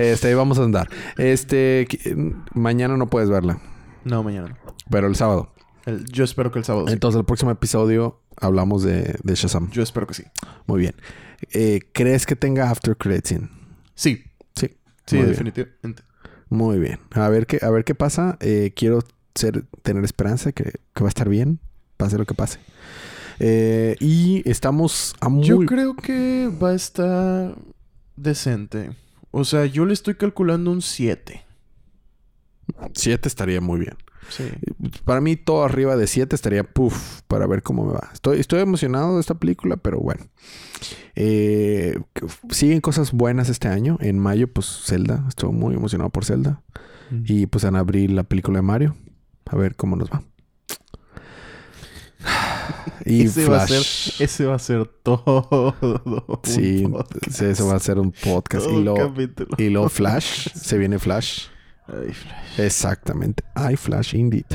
este, 0.01 0.29
ahí 0.29 0.35
vamos 0.35 0.59
a 0.59 0.65
andar. 0.65 0.89
Este, 1.17 1.87
mañana 2.55 2.97
no 2.97 3.09
puedes 3.09 3.29
verla, 3.31 3.61
No, 4.05 4.23
mañana 4.23 4.49
no. 4.49 4.57
pero 4.91 5.07
el 5.07 5.17
sábado. 5.17 5.53
El- 5.87 6.05
yo 6.07 6.25
espero 6.25 6.51
que 6.53 6.59
el 6.59 6.65
sábado 6.65 6.87
sí. 6.89 6.93
Entonces, 6.93 7.19
el 7.19 7.25
próximo 7.25 7.51
episodio 7.51 8.21
hablamos 8.37 8.83
de, 8.83 9.17
de 9.23 9.35
Shazam. 9.35 9.71
Yo 9.71 9.83
espero 9.83 10.07
que 10.07 10.15
sí. 10.15 10.25
Muy 10.67 10.81
bien. 10.81 10.95
Eh, 11.53 11.81
¿Crees 11.93 12.27
que 12.27 12.37
tenga 12.37 12.71
after 12.71 12.97
credit 12.97 13.27
scene? 13.27 13.49
Sí, 13.95 14.25
Sí. 14.57 14.69
sí, 15.07 15.17
Muy 15.17 15.25
bien. 15.25 15.31
definitivamente. 15.31 16.03
Muy 16.51 16.79
bien. 16.79 16.99
A 17.13 17.29
ver 17.29 17.47
qué, 17.47 17.59
a 17.63 17.71
ver 17.71 17.85
qué 17.85 17.95
pasa. 17.95 18.37
Eh, 18.41 18.73
quiero 18.77 19.01
ser, 19.35 19.65
tener 19.83 20.05
esperanza 20.05 20.53
que, 20.53 20.65
que 20.65 21.01
va 21.03 21.07
a 21.07 21.09
estar 21.09 21.29
bien. 21.29 21.61
Pase 21.97 22.19
lo 22.19 22.27
que 22.27 22.35
pase. 22.35 22.59
Eh, 23.39 23.97
y 24.01 24.43
estamos 24.49 25.15
a 25.21 25.29
muy... 25.29 25.47
Yo 25.47 25.59
creo 25.61 25.95
que 25.95 26.51
va 26.63 26.71
a 26.71 26.75
estar 26.75 27.55
decente. 28.17 28.91
O 29.31 29.45
sea, 29.45 29.67
yo 29.67 29.85
le 29.85 29.93
estoy 29.93 30.15
calculando 30.15 30.71
un 30.71 30.83
7. 30.83 31.45
Siete 32.95 33.29
estaría 33.29 33.61
muy 33.61 33.81
bien. 33.81 33.97
Sí. 34.29 34.45
Para 35.05 35.21
mí, 35.21 35.37
todo 35.37 35.65
arriba 35.65 35.97
de 35.97 36.07
7 36.07 36.35
estaría 36.35 36.65
puff 36.65 37.23
para 37.27 37.47
ver 37.47 37.63
cómo 37.63 37.85
me 37.85 37.93
va. 37.93 38.11
Estoy, 38.13 38.39
estoy 38.39 38.61
emocionado 38.61 39.15
de 39.15 39.21
esta 39.21 39.35
película, 39.35 39.77
pero 39.77 39.99
bueno. 39.99 40.27
Eh, 41.17 41.99
siguen 42.51 42.81
cosas 42.81 43.13
buenas 43.13 43.49
este 43.49 43.69
año. 43.69 43.99
En 44.01 44.19
mayo, 44.19 44.53
pues 44.53 44.67
Zelda. 44.85 45.25
Estoy 45.29 45.51
muy 45.53 45.75
emocionado 45.75 46.11
por 46.11 46.25
Zelda. 46.25 46.63
Y 47.25 47.47
pues 47.47 47.65
en 47.65 47.75
abril 47.75 48.15
la 48.15 48.23
película 48.23 48.59
de 48.59 48.63
Mario. 48.63 48.97
A 49.47 49.57
ver 49.57 49.75
cómo 49.75 49.97
nos 49.97 50.11
va. 50.11 50.23
Y 53.05 53.23
ese, 53.27 53.49
va 53.49 53.63
a 53.63 53.67
ser, 53.67 53.83
ese 54.25 54.47
va 54.47 54.55
a 54.55 54.59
ser 54.59 54.87
todo. 55.03 55.75
Sí, 56.43 56.87
eso 57.41 57.67
va 57.69 57.77
a 57.77 57.81
ser 57.81 57.99
un 57.99 58.13
podcast. 58.13 58.65
Todo 58.67 58.81
Y 58.81 58.85
luego, 58.85 59.15
y 59.59 59.69
luego 59.71 59.89
Flash. 59.89 60.49
Se 60.55 60.79
viene 60.79 60.99
Flash. 60.99 61.47
Ay, 61.87 62.13
Flash. 62.13 62.61
Exactamente. 62.61 63.43
Hay 63.55 63.77
Flash, 63.77 64.15
indeed. 64.15 64.47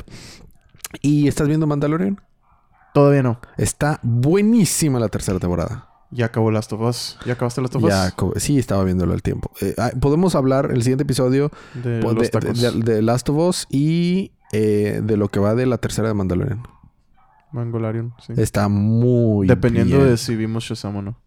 ¿Y 1.01 1.28
estás 1.28 1.47
viendo 1.47 1.68
Mandalorian? 1.68 2.22
Todavía 2.93 3.24
no. 3.24 3.39
Está 3.57 3.99
buenísima 4.03 4.99
la 4.99 5.09
tercera 5.09 5.38
temporada. 5.39 5.89
Ya 6.11 6.28
acabó 6.28 6.49
Last 6.49 6.72
of 6.72 6.82
Us. 6.82 7.18
¿Ya 7.26 7.34
acabaste 7.34 7.61
Last 7.61 7.76
of 7.76 7.84
Us? 7.84 7.89
Ya, 7.89 8.11
co- 8.11 8.34
sí, 8.38 8.57
estaba 8.57 8.84
viéndolo 8.86 9.13
al 9.13 9.22
tiempo. 9.22 9.51
Eh, 9.59 9.76
podemos 9.99 10.36
hablar 10.36 10.72
el 10.72 10.82
siguiente 10.82 11.03
episodio 11.03 11.51
De 11.74 11.99
de 11.99 13.01
Last 13.01 13.28
of 13.30 13.38
Us 13.38 13.68
y 13.70 14.32
eh, 14.53 15.01
de 15.03 15.18
lo 15.18 15.28
que 15.30 15.39
va 15.41 15.55
de 15.55 15.66
la 15.66 15.78
tercera 15.78 16.07
de 16.07 16.13
Mandalorian. 16.13 16.63
Mangolarion, 17.52 18.14
sí. 18.26 18.34
Está 18.38 18.68
muy 18.68 19.48
Dependiendo 19.48 19.98
bien. 19.98 20.10
de 20.10 20.18
si 20.18 20.36
vimos 20.36 20.64
Shazam 20.66 20.96
o 20.98 21.02
no. 21.02 21.18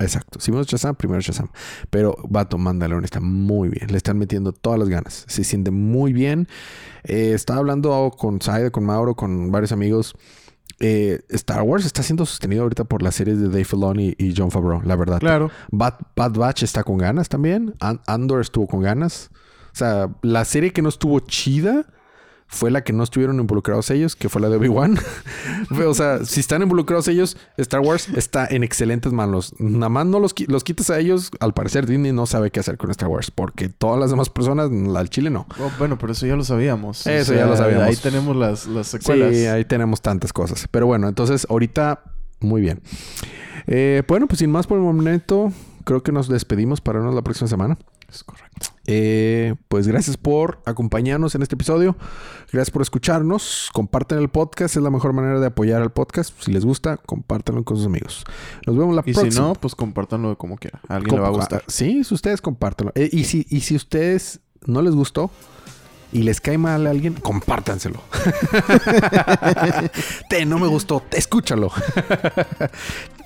Exacto. 0.00 0.40
Si 0.40 0.50
vemos 0.50 0.66
Shazam, 0.66 0.96
primero 0.96 1.20
Shazam. 1.20 1.48
Pero 1.90 2.16
Vato 2.28 2.58
Mandalorian 2.58 3.04
está 3.04 3.20
muy 3.20 3.68
bien. 3.68 3.86
Le 3.90 3.96
están 3.96 4.18
metiendo 4.18 4.52
todas 4.52 4.80
las 4.80 4.88
ganas. 4.88 5.24
Se 5.28 5.44
siente 5.44 5.70
muy 5.70 6.12
bien. 6.12 6.48
Eh, 7.04 7.32
estaba 7.34 7.60
hablando 7.60 8.10
con 8.18 8.42
Saida, 8.42 8.70
con 8.70 8.84
Mauro, 8.84 9.14
con 9.14 9.52
varios 9.52 9.70
amigos. 9.70 10.16
Eh, 10.80 11.20
Star 11.28 11.62
Wars 11.62 11.86
está 11.86 12.02
siendo 12.02 12.26
sostenido 12.26 12.64
ahorita 12.64 12.82
por 12.84 13.00
las 13.02 13.14
series 13.14 13.38
de 13.38 13.46
Dave 13.48 13.64
Filoni 13.64 14.14
y 14.18 14.34
John 14.36 14.50
Favreau, 14.50 14.82
la 14.82 14.96
verdad. 14.96 15.20
Claro. 15.20 15.50
Bad, 15.70 15.94
Bad 16.16 16.32
Batch 16.32 16.64
está 16.64 16.82
con 16.82 16.98
ganas 16.98 17.28
también. 17.28 17.74
An- 17.78 18.00
Andor 18.08 18.40
estuvo 18.40 18.66
con 18.66 18.80
ganas. 18.82 19.30
O 19.72 19.76
sea, 19.78 20.10
la 20.22 20.44
serie 20.44 20.72
que 20.72 20.82
no 20.82 20.88
estuvo 20.88 21.20
chida 21.20 21.86
fue 22.48 22.70
la 22.70 22.82
que 22.84 22.92
no 22.92 23.02
estuvieron 23.02 23.40
involucrados 23.40 23.90
ellos, 23.90 24.14
que 24.16 24.28
fue 24.28 24.40
la 24.40 24.48
de 24.48 24.56
Obi-Wan. 24.56 24.98
o 25.86 25.94
sea, 25.94 26.18
si 26.24 26.40
están 26.40 26.62
involucrados 26.62 27.08
ellos, 27.08 27.36
Star 27.56 27.80
Wars 27.80 28.08
está 28.10 28.46
en 28.46 28.62
excelentes 28.62 29.12
manos. 29.12 29.54
Nada 29.58 29.88
más 29.88 30.06
no 30.06 30.20
los, 30.20 30.34
qui- 30.34 30.46
los 30.48 30.62
quitas 30.64 30.90
a 30.90 30.98
ellos. 30.98 31.30
Al 31.40 31.54
parecer, 31.54 31.86
Disney 31.86 32.12
no 32.12 32.26
sabe 32.26 32.50
qué 32.50 32.60
hacer 32.60 32.76
con 32.76 32.90
Star 32.90 33.08
Wars, 33.08 33.30
porque 33.30 33.68
todas 33.68 33.98
las 33.98 34.10
demás 34.10 34.28
personas, 34.30 34.70
al 34.96 35.10
chile 35.10 35.30
no. 35.30 35.46
Oh, 35.60 35.70
bueno, 35.78 35.98
pero 35.98 36.12
eso 36.12 36.26
ya 36.26 36.36
lo 36.36 36.44
sabíamos. 36.44 37.06
O 37.06 37.10
Eso 37.10 37.34
ya 37.34 37.46
lo 37.46 37.56
sabíamos. 37.56 37.84
Ahí 37.88 37.96
tenemos 37.96 38.36
las, 38.36 38.66
las 38.66 38.86
secuelas. 38.86 39.34
Sí, 39.34 39.46
ahí 39.46 39.64
tenemos 39.64 40.00
tantas 40.00 40.32
cosas. 40.32 40.66
Pero 40.70 40.86
bueno, 40.86 41.08
entonces 41.08 41.46
ahorita, 41.50 42.02
muy 42.40 42.60
bien. 42.60 42.80
Eh, 43.66 44.02
bueno, 44.06 44.26
pues 44.28 44.38
sin 44.38 44.50
más 44.50 44.66
por 44.66 44.78
el 44.78 44.84
momento, 44.84 45.52
creo 45.84 46.02
que 46.02 46.12
nos 46.12 46.28
despedimos 46.28 46.80
para 46.80 46.98
vernos 47.00 47.14
la 47.16 47.22
próxima 47.22 47.48
semana. 47.48 47.76
Es 48.08 48.22
correcto. 48.22 48.68
Eh, 48.86 49.54
pues 49.68 49.88
gracias 49.88 50.16
por 50.16 50.60
acompañarnos 50.64 51.34
en 51.34 51.42
este 51.42 51.54
episodio. 51.56 51.96
Gracias 52.52 52.70
por 52.70 52.82
escucharnos. 52.82 53.70
Comparten 53.72 54.18
el 54.18 54.28
podcast. 54.28 54.76
Es 54.76 54.82
la 54.82 54.90
mejor 54.90 55.12
manera 55.12 55.40
de 55.40 55.46
apoyar 55.46 55.82
al 55.82 55.90
podcast. 55.92 56.32
Si 56.40 56.52
les 56.52 56.64
gusta, 56.64 56.96
compártanlo 56.96 57.64
con 57.64 57.76
sus 57.76 57.86
amigos. 57.86 58.24
Nos 58.66 58.76
vemos 58.76 58.94
la 58.94 59.02
Y 59.04 59.12
próxima. 59.12 59.30
si 59.32 59.38
no, 59.38 59.54
pues 59.54 59.74
compártanlo 59.74 60.36
como 60.38 60.56
quiera. 60.56 60.80
A 60.88 60.96
alguien 60.96 61.16
le 61.16 61.20
va 61.22 61.28
a 61.28 61.30
gustar. 61.32 61.62
ah, 61.62 61.70
Sí, 61.70 62.04
si 62.04 62.14
ustedes 62.14 62.40
compártanlo. 62.40 62.92
Eh, 62.94 63.08
y, 63.12 63.24
si, 63.24 63.46
y 63.50 63.60
si 63.60 63.74
ustedes 63.76 64.40
no 64.66 64.82
les 64.82 64.94
gustó 64.94 65.30
y 66.12 66.22
les 66.22 66.40
cae 66.40 66.58
mal 66.58 66.86
a 66.86 66.90
alguien, 66.90 67.14
compártanselo. 67.14 68.02
Te, 70.28 70.44
no 70.44 70.58
me 70.58 70.66
gustó, 70.66 71.02
te, 71.08 71.18
escúchalo. 71.18 71.70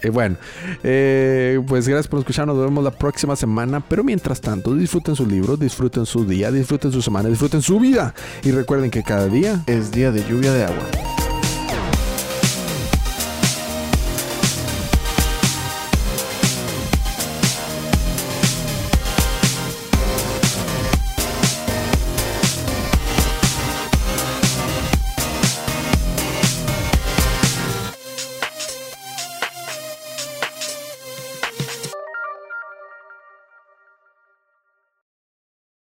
Eh, 0.03 0.09
bueno, 0.09 0.39
eh, 0.83 1.61
pues 1.69 1.87
gracias 1.87 2.09
por 2.09 2.21
escucharnos. 2.21 2.57
Nos 2.57 2.65
vemos 2.65 2.83
la 2.83 2.91
próxima 2.91 3.37
semana. 3.37 3.81
Pero 3.81 4.03
mientras 4.03 4.41
tanto, 4.41 4.75
disfruten 4.75 5.15
sus 5.15 5.29
libros, 5.29 5.61
disfruten 5.61 6.07
su 6.07 6.25
día, 6.25 6.51
disfruten 6.51 6.91
su 6.91 7.03
semana, 7.03 7.29
disfruten 7.29 7.61
su 7.61 7.79
vida. 7.79 8.15
Y 8.43 8.51
recuerden 8.51 8.91
que 8.91 9.03
cada 9.03 9.27
día 9.27 9.63
Es 9.67 9.93
día 9.93 10.11
de 10.11 10.27
lluvia 10.27 10.55
de 10.55 10.65
agua. 10.65 11.20